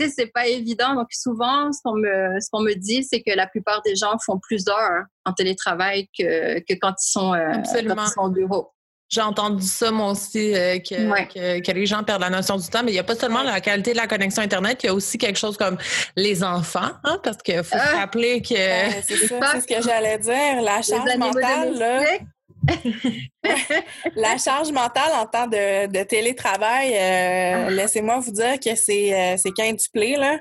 sais, 0.00 0.08
c'est 0.08 0.32
pas 0.32 0.46
évident. 0.46 0.94
Donc, 0.94 1.08
souvent, 1.12 1.72
ce 1.72 1.80
qu'on 1.82 1.96
me, 1.96 2.40
ce 2.40 2.48
qu'on 2.50 2.62
me 2.62 2.74
dit, 2.74 3.04
c'est 3.04 3.22
que 3.22 3.34
la 3.34 3.46
plupart 3.46 3.82
des 3.82 3.96
gens 3.96 4.16
font 4.24 4.38
plus 4.38 4.64
d'heures 4.64 5.04
en 5.24 5.32
télétravail 5.32 6.08
que, 6.18 6.58
que 6.60 6.74
quand, 6.80 6.94
ils 7.00 7.10
sont, 7.10 7.32
quand 7.32 8.04
ils 8.04 8.08
sont 8.08 8.22
au 8.22 8.30
bureau. 8.30 8.72
J'ai 9.08 9.22
entendu 9.22 9.64
ça, 9.64 9.90
moi 9.90 10.10
aussi, 10.10 10.54
euh, 10.54 10.78
que, 10.78 11.60
que, 11.60 11.72
les 11.72 11.86
gens 11.86 12.04
perdent 12.04 12.20
la 12.20 12.30
notion 12.30 12.56
du 12.56 12.68
temps, 12.68 12.82
mais 12.84 12.90
il 12.90 12.94
n'y 12.94 13.00
a 13.00 13.04
pas 13.04 13.14
seulement 13.14 13.42
la 13.42 13.60
qualité 13.60 13.92
de 13.92 13.96
la 13.96 14.06
connexion 14.06 14.42
Internet, 14.42 14.80
il 14.82 14.86
y 14.86 14.90
a 14.90 14.94
aussi 14.94 15.16
quelque 15.16 15.38
chose 15.38 15.56
comme 15.56 15.78
les 16.14 16.44
enfants, 16.44 16.90
hein, 17.04 17.18
parce 17.22 17.38
qu'il 17.38 17.62
faut 17.64 17.76
se 17.76 17.82
ah! 17.82 18.00
rappeler 18.00 18.42
que... 18.42 18.54
c'est 19.06 19.16
ce 19.16 19.66
que 19.66 19.82
j'allais 19.82 20.18
dire, 20.18 20.60
la 20.62 20.82
charge 20.82 21.16
mentale, 21.16 21.78
là. 21.78 22.02
la 24.16 24.36
charge 24.36 24.72
mentale 24.72 25.12
en 25.14 25.26
temps 25.26 25.46
de, 25.46 25.86
de 25.86 26.02
télétravail, 26.04 26.92
euh, 26.94 27.66
ah. 27.66 27.70
laissez-moi 27.70 28.18
vous 28.18 28.32
dire 28.32 28.58
que 28.60 28.74
c'est 28.74 29.14
euh, 29.14 29.36
c'est 29.38 29.52
quintuplé, 29.52 30.16
là. 30.16 30.38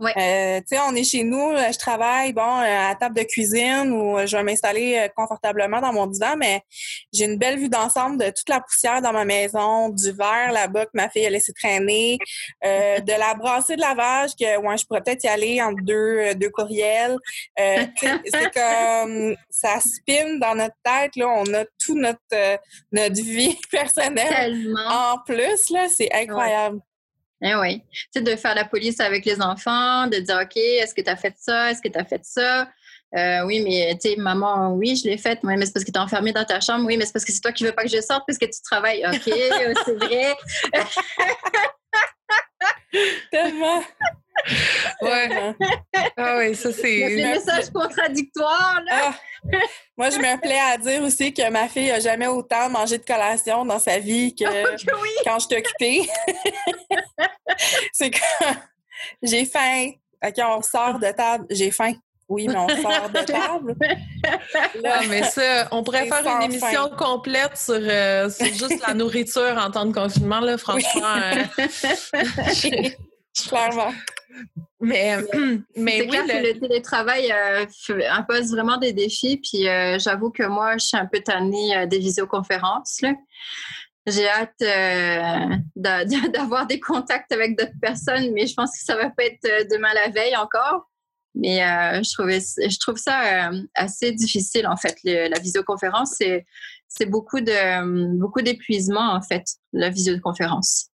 Euh, 0.00 0.60
tu 0.60 0.64
sais, 0.68 0.78
on 0.88 0.94
est 0.94 1.04
chez 1.04 1.24
nous, 1.24 1.56
je 1.56 1.78
travaille, 1.78 2.32
bon, 2.32 2.42
euh, 2.42 2.90
à 2.90 2.94
table 2.94 3.16
de 3.16 3.22
cuisine 3.22 3.92
ou 3.92 4.18
je 4.26 4.36
vais 4.36 4.42
m'installer 4.42 4.96
euh, 4.96 5.08
confortablement 5.14 5.80
dans 5.80 5.92
mon 5.92 6.06
divan, 6.06 6.36
mais 6.38 6.62
j'ai 7.12 7.26
une 7.26 7.36
belle 7.36 7.58
vue 7.58 7.68
d'ensemble 7.68 8.18
de 8.18 8.30
toute 8.30 8.48
la 8.48 8.60
poussière 8.60 9.02
dans 9.02 9.12
ma 9.12 9.24
maison, 9.24 9.90
du 9.90 10.12
verre 10.12 10.52
là-bas 10.52 10.86
que 10.86 10.90
ma 10.94 11.10
fille 11.10 11.26
a 11.26 11.30
laissé 11.30 11.52
traîner, 11.52 12.18
euh, 12.64 12.98
de 13.00 13.12
la 13.12 13.34
brassée 13.34 13.76
de 13.76 13.80
lavage 13.80 14.30
que, 14.40 14.58
ouais, 14.58 14.78
je 14.78 14.86
pourrais 14.86 15.02
peut-être 15.02 15.24
y 15.24 15.28
aller 15.28 15.60
en 15.60 15.72
deux, 15.72 16.34
deux 16.34 16.50
courriels. 16.50 17.16
c'est 17.56 17.90
comme, 18.54 19.36
ça 19.50 19.80
spin 19.80 20.38
dans 20.38 20.54
notre 20.54 20.76
tête, 20.82 21.16
là, 21.16 21.28
on 21.28 21.54
a 21.54 21.64
tout 21.78 21.98
notre, 21.98 22.58
notre 22.92 23.22
vie 23.22 23.58
personnelle. 23.70 24.74
En 24.88 25.18
plus, 25.26 25.70
là, 25.70 25.88
c'est 25.88 26.10
incroyable. 26.12 26.80
Eh 27.42 27.54
oui. 27.54 27.82
Tu 28.14 28.22
de 28.22 28.36
faire 28.36 28.54
la 28.54 28.64
police 28.64 29.00
avec 29.00 29.24
les 29.24 29.40
enfants, 29.40 30.06
de 30.06 30.18
dire, 30.18 30.38
OK, 30.42 30.56
est-ce 30.56 30.94
que 30.94 31.00
tu 31.00 31.08
as 31.08 31.16
fait 31.16 31.34
ça? 31.38 31.70
Est-ce 31.70 31.80
que 31.80 31.88
tu 31.88 31.98
as 31.98 32.04
fait 32.04 32.24
ça? 32.24 32.68
Euh, 33.16 33.44
oui, 33.44 33.60
mais 33.62 33.98
tu 34.00 34.10
sais, 34.10 34.16
maman, 34.16 34.74
oui, 34.74 34.94
je 34.94 35.08
l'ai 35.08 35.16
faite. 35.16 35.40
Mais 35.42 35.56
c'est 35.64 35.72
parce 35.72 35.84
que 35.84 35.90
tu 35.90 35.98
es 35.98 36.02
enfermée 36.02 36.32
dans 36.32 36.44
ta 36.44 36.60
chambre. 36.60 36.86
Oui, 36.86 36.96
mais 36.96 37.06
c'est 37.06 37.12
parce 37.12 37.24
que 37.24 37.32
c'est 37.32 37.40
toi 37.40 37.52
qui 37.52 37.64
veux 37.64 37.72
pas 37.72 37.82
que 37.82 37.88
je 37.88 38.00
sorte 38.00 38.24
parce 38.26 38.38
que 38.38 38.44
tu 38.44 38.60
travailles. 38.62 39.04
OK, 39.06 39.22
c'est 39.24 39.94
vrai. 39.94 40.36
Tellement. 43.30 43.82
Ouais. 45.02 45.54
Ah 46.16 46.36
oui, 46.38 46.54
ça 46.54 46.72
c'est. 46.72 47.08
des 47.08 47.22
messages 47.24 47.70
contradictoires, 47.70 48.80
là. 48.86 49.12
Ah. 49.12 49.14
Moi, 49.96 50.10
je 50.10 50.18
me 50.18 50.40
plais 50.40 50.58
à 50.58 50.76
dire 50.76 51.02
aussi 51.02 51.32
que 51.32 51.48
ma 51.50 51.68
fille 51.68 51.90
a 51.90 52.00
jamais 52.00 52.26
autant 52.26 52.68
mangé 52.68 52.98
de 52.98 53.04
collation 53.04 53.64
dans 53.64 53.78
sa 53.78 53.98
vie 53.98 54.34
que, 54.34 54.44
quand 55.24 55.38
je 55.38 55.46
suis 55.46 55.56
occupée. 55.56 56.08
c'est 57.92 58.10
que 58.10 58.18
j'ai 59.22 59.44
faim. 59.44 59.92
Quand 60.22 60.58
on 60.58 60.62
sort 60.62 60.98
de 60.98 61.10
table, 61.12 61.46
j'ai 61.50 61.70
faim. 61.70 61.94
Oui, 62.28 62.46
mais 62.46 62.56
on 62.56 62.68
sort 62.68 63.10
de 63.10 63.20
table. 63.24 63.74
Là, 64.82 65.00
mais 65.08 65.24
ça, 65.24 65.66
on 65.72 65.82
pourrait 65.82 66.06
faire 66.06 66.24
une 66.26 66.42
émission 66.44 66.88
complète 66.96 67.60
euh, 67.70 68.30
sur, 68.30 68.46
juste 68.46 68.86
la 68.86 68.94
nourriture 68.94 69.58
en 69.58 69.70
temps 69.70 69.86
de 69.86 69.92
confinement, 69.92 70.40
là, 70.40 70.56
franchement. 70.56 71.16
Euh, 71.16 72.90
Clairement. 73.48 73.92
Mais, 74.80 75.18
mais 75.76 75.98
c'est 75.98 76.06
clair 76.06 76.26
que 76.26 76.46
le 76.46 76.58
télétravail 76.58 77.32
euh, 77.32 77.66
impose 78.10 78.50
vraiment 78.52 78.78
des 78.78 78.92
défis. 78.92 79.38
Puis 79.38 79.64
j'avoue 79.98 80.30
que 80.30 80.44
moi, 80.44 80.78
je 80.78 80.86
suis 80.86 80.96
un 80.96 81.06
peu 81.06 81.20
tannée 81.20 81.86
des 81.86 81.98
visioconférences. 81.98 83.00
J'ai 84.06 84.28
hâte 84.28 84.54
d'avoir 85.76 86.66
des 86.66 86.80
contacts 86.80 87.32
avec 87.32 87.58
d'autres 87.58 87.78
personnes, 87.80 88.32
mais 88.32 88.46
je 88.46 88.54
pense 88.54 88.70
que 88.70 88.84
ça 88.84 88.96
va 88.96 89.10
pas 89.10 89.24
être 89.24 89.68
demain 89.70 89.92
la 89.94 90.08
veille 90.08 90.36
encore. 90.36 90.90
Mais 91.34 91.62
euh, 91.62 92.02
je, 92.02 92.12
trouvais, 92.12 92.40
je 92.40 92.78
trouve 92.78 92.96
ça 92.96 93.50
euh, 93.50 93.62
assez 93.74 94.12
difficile, 94.12 94.66
en 94.66 94.76
fait. 94.76 94.96
la 95.04 95.38
visioconférence, 95.38 96.14
c'est, 96.18 96.44
c'est 96.88 97.06
beaucoup, 97.06 97.40
de, 97.40 98.16
beaucoup 98.18 98.42
d'épuisement, 98.42 99.12
en 99.12 99.22
fait, 99.22 99.44
la 99.72 99.90
visioconférence. 99.90 100.89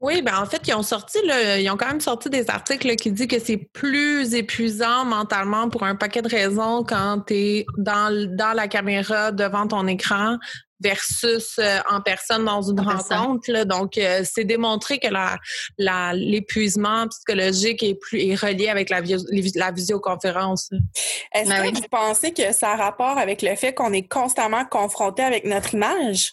Oui, 0.00 0.22
ben 0.22 0.38
en 0.38 0.46
fait, 0.46 0.66
ils 0.66 0.74
ont 0.74 0.82
sorti, 0.82 1.18
ils 1.22 1.70
ont 1.70 1.76
quand 1.76 1.88
même 1.88 2.00
sorti 2.00 2.30
des 2.30 2.48
articles 2.48 2.96
qui 2.96 3.12
disent 3.12 3.26
que 3.26 3.38
c'est 3.38 3.58
plus 3.58 4.32
épuisant 4.34 5.04
mentalement 5.04 5.68
pour 5.68 5.84
un 5.84 5.94
paquet 5.94 6.22
de 6.22 6.28
raisons 6.28 6.84
quand 6.84 7.20
tu 7.26 7.34
es 7.34 7.66
dans, 7.76 8.10
dans 8.34 8.54
la 8.54 8.66
caméra 8.66 9.30
devant 9.30 9.66
ton 9.66 9.86
écran 9.86 10.38
versus 10.82 11.58
euh, 11.58 11.78
en 11.90 12.00
personne 12.00 12.46
dans 12.46 12.62
une 12.62 12.80
rencontre. 12.80 13.64
Donc, 13.64 13.98
euh, 13.98 14.22
c'est 14.24 14.44
démontré 14.44 14.98
que 14.98 15.08
la, 15.08 15.36
la, 15.76 16.14
l'épuisement 16.14 17.06
psychologique 17.08 17.82
est, 17.82 17.94
plus, 17.94 18.22
est 18.22 18.34
relié 18.34 18.68
avec 18.68 18.88
la, 18.88 19.02
la 19.54 19.70
visioconférence. 19.70 20.70
Est-ce 21.34 21.50
ben 21.50 21.70
que 21.70 21.76
vous 21.76 21.88
pensez 21.90 22.32
que 22.32 22.54
ça 22.54 22.70
a 22.70 22.76
rapport 22.76 23.18
avec 23.18 23.42
le 23.42 23.54
fait 23.56 23.74
qu'on 23.74 23.92
est 23.92 24.08
constamment 24.08 24.64
confronté 24.64 25.22
avec 25.22 25.44
notre 25.44 25.74
image? 25.74 26.32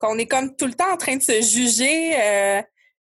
Qu'on 0.00 0.18
est 0.18 0.26
comme 0.26 0.56
tout 0.56 0.66
le 0.66 0.74
temps 0.74 0.92
en 0.92 0.96
train 0.96 1.16
de 1.16 1.22
se 1.22 1.40
juger? 1.40 2.16
Euh, 2.20 2.62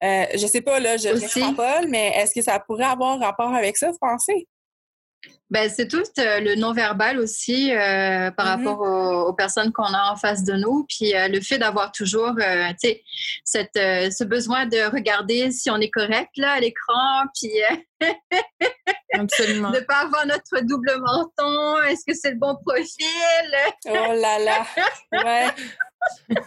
euh 0.04 0.26
je 0.34 0.48
sais 0.48 0.62
pas, 0.62 0.80
là, 0.80 0.98
je 0.98 1.10
ne 1.10 1.56
pas, 1.56 1.82
mais 1.88 2.14
est-ce 2.16 2.34
que 2.34 2.42
ça 2.42 2.60
pourrait 2.60 2.86
avoir 2.86 3.20
rapport 3.20 3.54
avec 3.54 3.78
ça, 3.78 3.92
vous 3.92 3.98
pensez? 4.00 4.48
Ben, 5.50 5.70
c'est 5.70 5.88
tout 5.88 6.04
euh, 6.20 6.42
le 6.42 6.56
non-verbal 6.56 7.20
aussi 7.20 7.72
euh, 7.72 8.32
par 8.32 8.46
mm-hmm. 8.46 8.68
rapport 8.68 9.28
aux, 9.28 9.34
personnes 9.34 9.72
qu'on 9.72 9.84
a 9.86 10.12
en 10.12 10.18
face 10.18 10.44
de 10.44 10.54
nous. 10.54 10.86
Puis 10.90 11.16
euh, 11.16 11.30
le 11.30 11.40
fait 11.40 11.58
d'avoir 11.58 11.92
toujours 11.94 12.34
cette, 13.46 13.70
ce 13.76 14.24
besoin 14.26 14.66
de 14.66 14.92
regarder 14.92 15.52
si 15.52 15.70
on 15.70 15.78
est 15.78 15.90
correct 15.90 16.32
là, 16.36 16.54
à 16.54 16.60
l'écran. 16.60 17.24
Puis 17.34 17.52
Absolument. 19.14 19.72
de 19.72 19.78
ne 19.78 19.84
pas 19.84 20.02
avoir 20.02 20.26
notre 20.26 20.66
double 20.66 20.92
menton. 21.00 21.82
Est-ce 21.84 22.04
que 22.06 22.14
c'est 22.14 22.32
le 22.32 22.38
bon 22.38 22.56
profil? 22.66 23.06
oh 23.88 24.14
là 24.14 24.40
là! 24.40 24.66
Ouais. 25.24 26.46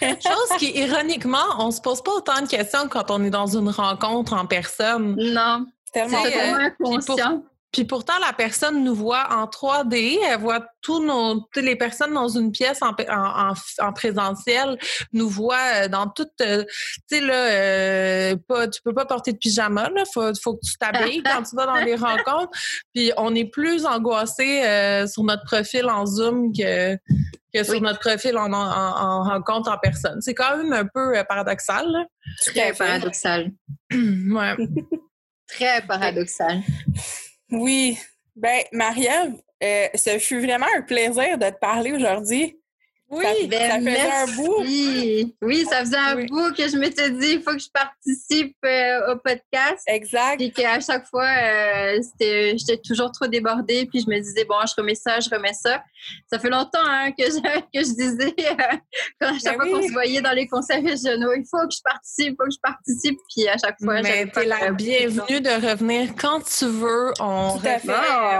Chose 0.00 0.58
qui, 0.58 0.78
ironiquement, 0.78 1.46
on 1.58 1.70
se 1.70 1.80
pose 1.80 2.02
pas 2.02 2.12
autant 2.12 2.40
de 2.42 2.48
questions 2.48 2.88
quand 2.88 3.10
on 3.10 3.22
est 3.24 3.30
dans 3.30 3.56
une 3.56 3.68
rencontre 3.68 4.32
en 4.32 4.46
personne. 4.46 5.16
Non. 5.18 5.66
C'est 5.92 6.06
tellement 6.06 6.58
inconscient. 6.58 7.42
Puis 7.76 7.84
pourtant, 7.84 8.14
la 8.26 8.32
personne 8.32 8.84
nous 8.84 8.94
voit 8.94 9.28
en 9.30 9.44
3D, 9.44 10.18
elle 10.26 10.40
voit 10.40 10.66
tous 10.80 11.04
nos, 11.04 11.40
toutes 11.52 11.62
les 11.62 11.76
personnes 11.76 12.14
dans 12.14 12.28
une 12.28 12.50
pièce 12.50 12.80
en, 12.80 12.92
en, 13.10 13.52
en 13.80 13.92
présentiel, 13.92 14.78
nous 15.12 15.28
voit 15.28 15.58
euh, 15.74 15.88
dans 15.88 16.08
toute, 16.08 16.30
euh, 16.40 16.64
tu 16.64 17.18
sais 17.18 17.20
là, 17.20 17.34
euh, 17.34 18.36
pas, 18.48 18.68
tu 18.68 18.80
peux 18.82 18.94
pas 18.94 19.04
porter 19.04 19.32
de 19.32 19.36
pyjama 19.36 19.90
là, 19.90 20.04
faut, 20.14 20.32
faut 20.42 20.54
que 20.54 20.64
tu 20.64 20.78
t'habilles 20.78 21.22
quand 21.22 21.42
tu 21.42 21.54
vas 21.54 21.66
dans 21.66 21.84
les 21.84 21.96
rencontres. 21.96 22.58
Puis 22.94 23.12
on 23.18 23.34
est 23.34 23.44
plus 23.44 23.84
angoissé 23.84 25.06
sur 25.06 25.24
notre 25.24 25.44
profil 25.44 25.90
en 25.90 26.06
Zoom 26.06 26.52
que 26.56 26.96
que 27.56 27.64
sur 27.64 27.80
notre 27.80 28.00
profil 28.00 28.36
en, 28.36 28.52
en, 28.52 29.22
rencontre 29.24 29.70
en 29.70 29.78
personne. 29.78 30.20
C'est 30.20 30.34
quand 30.34 30.56
même 30.56 30.72
un 30.72 30.86
peu 30.86 31.14
paradoxal. 31.28 31.86
Là. 31.86 32.04
Très 32.46 32.72
paradoxal. 32.72 33.52
ouais. 33.92 34.56
Très 35.46 35.82
paradoxal. 35.82 36.60
Oui. 37.50 37.98
Ben, 38.34 38.62
Marie-Ève, 38.72 39.34
euh, 39.62 39.86
ce 39.94 40.18
fut 40.18 40.40
vraiment 40.40 40.66
un 40.76 40.82
plaisir 40.82 41.38
de 41.38 41.48
te 41.48 41.58
parler 41.58 41.92
aujourd'hui. 41.92 42.58
Oui, 43.08 43.22
ça, 43.24 43.78
ben, 43.78 43.84
faisait 43.84 44.10
un 44.10 44.26
bout. 44.26 44.64
Oui, 45.42 45.64
ça 45.70 45.80
faisait 45.80 45.96
un 45.96 46.24
bout 46.24 46.52
que 46.56 46.68
je 46.68 46.76
m'étais 46.76 47.10
dit, 47.10 47.34
il 47.34 47.42
faut 47.42 47.52
que 47.52 47.60
je 47.60 47.70
participe 47.70 48.56
euh, 48.64 49.12
au 49.12 49.16
podcast. 49.18 49.84
Exact. 49.86 50.40
Et 50.40 50.50
qu'à 50.50 50.80
chaque 50.80 51.06
fois, 51.06 51.24
euh, 51.24 52.00
j'étais 52.20 52.80
toujours 52.84 53.12
trop 53.12 53.28
débordée. 53.28 53.86
Puis 53.86 54.00
je 54.00 54.10
me 54.10 54.18
disais, 54.18 54.44
bon, 54.44 54.56
je 54.66 54.74
remets 54.76 54.96
ça, 54.96 55.20
je 55.20 55.30
remets 55.30 55.54
ça. 55.54 55.84
Ça 56.32 56.40
fait 56.40 56.50
longtemps 56.50 56.84
hein, 56.84 57.12
que, 57.12 57.24
je, 57.24 57.38
que 57.74 57.80
je 57.80 57.94
disais, 57.94 58.34
euh, 58.40 58.76
quand 59.20 59.28
à 59.28 59.38
chaque 59.38 59.58
ben 59.58 59.68
fois 59.68 59.78
qu'on 59.78 59.86
se 59.86 59.92
voyait 59.92 60.20
dans 60.20 60.32
les 60.32 60.48
conseils 60.48 60.84
régionaux, 60.84 61.32
il 61.34 61.44
faut 61.48 61.64
que 61.64 61.74
je 61.74 61.82
participe, 61.84 62.32
il 62.32 62.36
faut 62.36 62.44
que 62.44 62.54
je 62.54 62.60
participe. 62.60 63.18
Puis 63.32 63.46
à 63.46 63.56
chaque 63.56 63.76
fois, 63.80 64.02
Mais 64.02 64.26
t'es 64.26 64.46
la 64.46 64.72
bienvenue 64.72 65.40
de 65.40 65.68
revenir 65.68 66.12
quand 66.16 66.40
tu 66.40 66.66
veux. 66.66 67.12
On, 67.20 67.50
refait, 67.50 67.80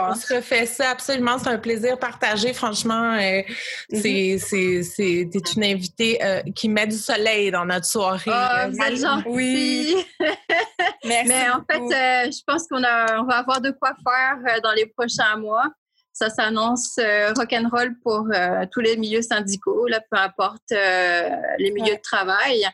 on 0.08 0.14
se 0.16 0.34
refait 0.34 0.66
ça 0.66 0.90
absolument. 0.90 1.38
C'est 1.38 1.50
un 1.50 1.58
plaisir 1.58 1.98
partagé. 2.00 2.52
Franchement, 2.52 3.16
mm-hmm. 3.16 4.38
c'est 4.38 4.55
c'est 4.82 5.54
une 5.56 5.64
invitée 5.64 6.22
euh, 6.22 6.42
qui 6.54 6.68
met 6.68 6.86
du 6.86 6.96
soleil 6.96 7.50
dans 7.50 7.64
notre 7.64 7.86
soirée. 7.86 8.30
Oh, 8.30 8.70
vous 8.70 8.82
êtes 8.82 9.26
Oui. 9.26 9.96
Merci 11.04 11.28
Mais 11.28 11.48
en 11.50 11.62
fait, 11.70 11.80
euh, 11.80 12.30
je 12.30 12.42
pense 12.46 12.66
qu'on 12.68 12.78
on 12.78 13.24
va 13.24 13.36
avoir 13.38 13.60
de 13.60 13.70
quoi 13.70 13.92
faire 14.04 14.56
euh, 14.56 14.60
dans 14.60 14.72
les 14.72 14.86
prochains 14.86 15.36
mois. 15.36 15.64
ça 16.12 16.30
s'annonce 16.30 16.96
euh, 16.98 17.32
rock'n'roll 17.34 17.94
pour 18.02 18.26
euh, 18.32 18.64
tous 18.72 18.80
les 18.80 18.96
milieux 18.96 19.20
syndicaux, 19.20 19.86
là, 19.86 20.00
peu 20.10 20.18
importe 20.18 20.72
euh, 20.72 21.28
les 21.58 21.70
milieux 21.72 21.96
de 21.96 22.02
travail. 22.02 22.66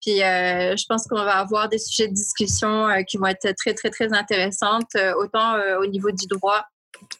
Puis 0.00 0.18
je 0.18 0.84
pense 0.88 1.06
qu'on 1.06 1.16
va 1.16 1.38
avoir 1.38 1.68
des 1.68 1.78
sujets 1.78 2.08
de 2.08 2.14
discussion 2.14 2.88
qui 3.08 3.16
vont 3.16 3.26
être 3.26 3.52
très, 3.56 3.74
très, 3.74 3.90
très 3.90 4.12
intéressantes, 4.12 4.96
autant 5.18 5.56
au 5.80 5.86
niveau 5.86 6.10
du 6.10 6.26
droit 6.26 6.64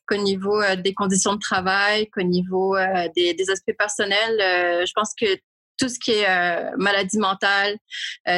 qu'au 0.07 0.17
niveau 0.17 0.61
des 0.77 0.95
conditions 0.95 1.35
de 1.35 1.39
travail, 1.39 2.09
qu'au 2.11 2.23
niveau 2.23 2.77
des, 3.17 3.35
des, 3.35 3.51
aspects 3.51 3.77
personnels. 3.79 4.37
je 4.87 4.93
pense 4.95 5.13
que 5.19 5.27
tout 5.79 5.89
ce 5.89 5.99
qui 5.99 6.13
est 6.13 6.77
maladie 6.77 7.19
mentale, 7.19 7.77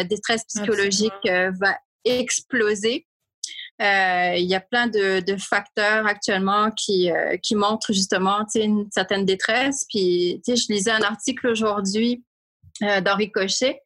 détresse 0.09 0.45
psychologique 0.45 1.13
va 1.25 1.79
exploser. 2.05 3.07
Euh, 3.83 4.35
il 4.37 4.47
y 4.47 4.55
a 4.55 4.61
plein 4.61 4.87
de, 4.87 5.23
facteurs 5.39 6.07
actuellement 6.07 6.71
qui, 6.71 7.11
euh, 7.11 7.37
qui 7.43 7.55
montrent 7.55 7.93
justement 7.93 8.47
une 8.55 8.89
certaine 8.91 9.27
détresse. 9.27 9.85
Puis, 9.91 10.41
je 10.47 10.73
lisais 10.73 10.91
un 10.91 11.03
article 11.03 11.49
aujourd'hui 11.49 12.25
euh, 12.83 13.01
d'Henri 13.01 13.31
Cochet, 13.31 13.81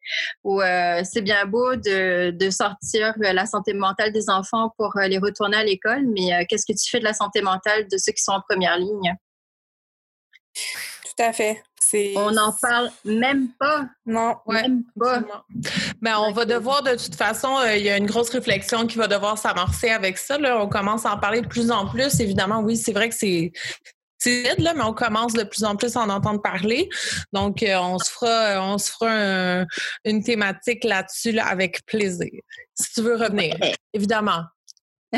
où 0.45 0.61
c'est 1.05 1.22
bien 1.22 1.47
beau 1.47 1.76
de, 1.76 2.30
de, 2.30 2.51
sortir 2.51 3.14
la 3.18 3.47
santé 3.47 3.72
mentale 3.72 4.12
des 4.12 4.28
enfants 4.28 4.72
pour 4.76 4.93
les 4.97 5.18
retourner 5.18 5.57
à 5.57 5.64
l'école, 5.64 6.07
mais 6.07 6.47
qu'est-ce 6.47 6.66
que 6.66 6.76
tu 6.76 6.88
fais 6.91 6.99
de 6.99 7.05
la 7.05 7.14
santé 7.14 7.43
mentale 7.43 7.86
de 7.88 7.97
ceux 7.97 8.12
qui 8.12 8.22
sont 8.22 8.32
en 8.32 8.41
première 8.41 8.78
ligne? 8.78 9.14
Tout 10.55 11.22
à 11.22 11.32
fait. 11.32 11.62
On 12.16 12.30
n'en 12.30 12.53
parle 12.53 12.91
même 13.05 13.49
pas. 13.59 13.86
Non, 14.07 14.36
même 14.47 14.84
pas. 14.99 15.22
Ben, 16.01 16.18
on 16.18 16.32
va 16.32 16.45
devoir, 16.45 16.82
de 16.82 16.93
toute 16.93 17.14
façon, 17.14 17.59
euh, 17.59 17.76
il 17.76 17.84
y 17.84 17.91
a 17.91 17.97
une 17.97 18.07
grosse 18.07 18.30
réflexion 18.30 18.86
qui 18.86 18.97
va 18.97 19.09
devoir 19.09 19.38
s'amorcer 19.38 19.91
avec 19.91 20.18
ça. 20.18 20.38
Là. 20.38 20.62
On 20.62 20.68
commence 20.68 21.05
à 21.05 21.14
en 21.14 21.18
parler 21.18 21.41
de 21.41 21.49
plus 21.49 21.70
en 21.70 21.86
plus. 21.88 22.20
Évidemment, 22.20 22.61
oui, 22.61 22.76
c'est 22.76 22.93
vrai 22.93 23.09
que 23.09 23.14
c'est 23.14 23.53
c'est 24.20 24.58
là, 24.58 24.74
mais 24.74 24.82
on 24.82 24.92
commence 24.92 25.32
de 25.32 25.42
plus 25.42 25.64
en 25.64 25.76
plus 25.76 25.96
à 25.96 26.00
en 26.00 26.10
entendre 26.10 26.40
parler. 26.42 26.88
Donc, 27.32 27.62
euh, 27.62 27.76
on 27.78 27.98
se 27.98 28.10
fera, 28.10 28.62
on 28.62 28.78
se 28.78 28.90
fera 28.92 29.64
une 30.04 30.22
thématique 30.22 30.84
là-dessus 30.84 31.38
avec 31.38 31.84
plaisir. 31.86 32.30
Si 32.74 32.92
tu 32.92 33.02
veux 33.02 33.16
revenir, 33.16 33.56
évidemment. 33.92 34.44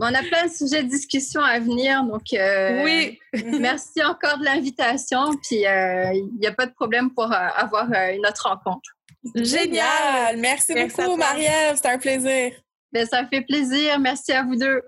on 0.00 0.14
a 0.14 0.22
plein 0.22 0.46
de 0.46 0.52
sujets 0.52 0.82
de 0.82 0.88
discussion 0.88 1.42
à 1.42 1.58
venir, 1.58 2.02
donc 2.04 2.32
euh, 2.32 2.82
oui. 2.84 3.18
merci 3.60 4.02
encore 4.02 4.38
de 4.38 4.44
l'invitation. 4.44 5.30
Puis 5.42 5.66
euh, 5.66 6.12
il 6.12 6.38
n'y 6.38 6.46
a 6.46 6.52
pas 6.52 6.66
de 6.66 6.72
problème 6.72 7.10
pour 7.10 7.30
euh, 7.30 7.48
avoir 7.54 7.86
une 7.86 8.26
autre 8.26 8.48
rencontre. 8.48 8.90
Génial! 9.34 10.38
Merci, 10.38 10.74
beaucoup, 10.74 11.16
Marielle. 11.16 11.76
C'était 11.76 11.88
un 11.88 11.98
plaisir. 11.98 12.52
Ben, 12.92 13.06
ça 13.06 13.26
fait 13.26 13.42
plaisir. 13.42 13.98
Merci 14.00 14.32
à 14.32 14.42
vous 14.42 14.56
deux. 14.56 14.82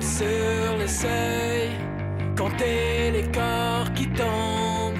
Sur 0.00 0.76
le 0.78 0.86
seuil. 0.86 1.70
Compter 2.36 3.10
les 3.12 3.26
corps 3.32 3.92
qui 3.94 4.06
tombent. 4.08 4.94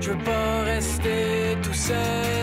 Je 0.00 0.10
veux 0.10 0.24
pas 0.24 0.62
rester 0.64 1.56
tout 1.62 1.74
seul. 1.74 2.39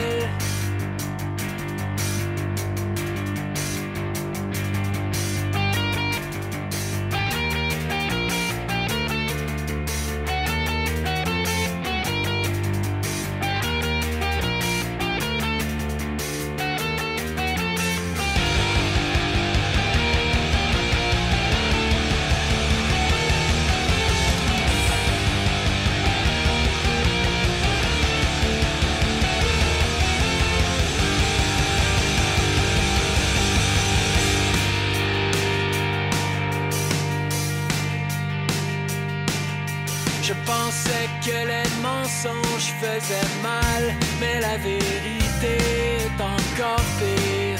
Faisait 42.82 43.42
mal, 43.44 43.96
mais 44.20 44.40
la 44.40 44.58
vérité 44.58 45.58
est 46.00 46.22
encore 46.22 46.86
pire. 47.00 47.60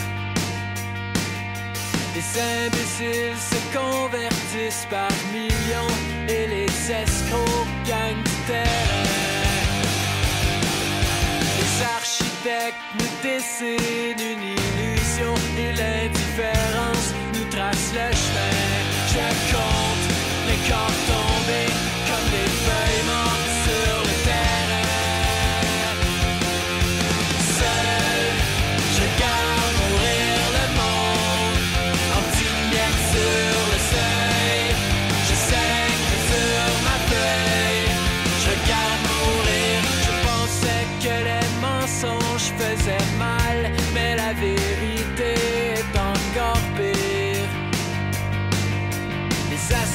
Les 2.16 2.30
imbéciles 2.66 3.38
se 3.38 3.78
convertissent 3.78 4.88
par 4.90 5.12
millions 5.32 5.96
et 6.28 6.48
les 6.48 6.92
escrocs 6.92 7.68
gagnent 7.86 8.24
du. 8.24 8.64
Les 11.60 11.84
architectes 11.96 12.86
nous 12.98 13.14
dessinent 13.22 14.26
une 14.34 14.44
illusion 14.58 15.34
et 15.60 15.74
l'indifférence 15.74 17.14
nous 17.34 17.48
trace 17.56 17.92
le 17.94 18.08
chemin. 18.24 18.58
Je 19.14 19.54
compte 19.54 20.06
les 20.48 20.70
corps 20.70 21.37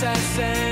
assassins 0.05 0.72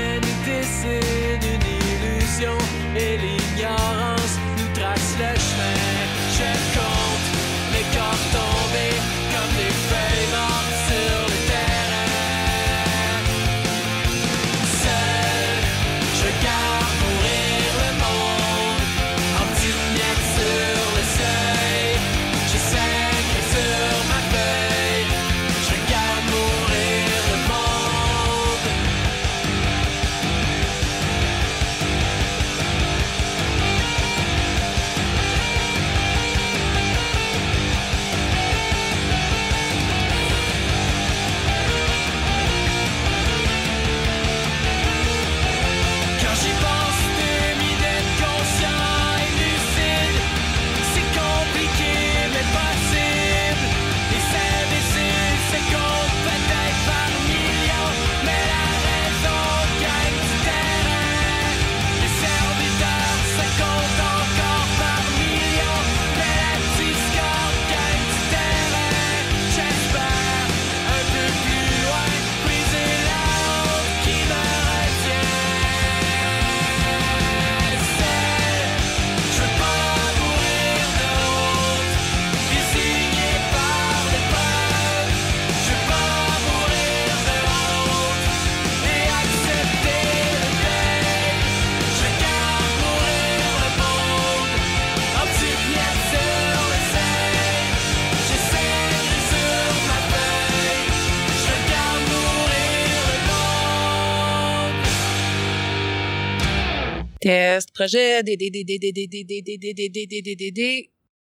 Test, 107.21 107.73
projet, 107.75 108.23
D, 108.25 108.35
D, 108.35 108.49
D, 108.49 108.63
D, 108.63 108.79
D, 108.79 108.91
D, 108.91 109.07
D, 109.07 109.23
D, 109.23 109.41
D, 109.41 109.57
D, 109.57 109.73
D, 109.73 109.89
D, 109.89 110.07
D, 110.07 110.21
D, 110.21 110.35
D, 110.35 110.51
D. 110.51 110.91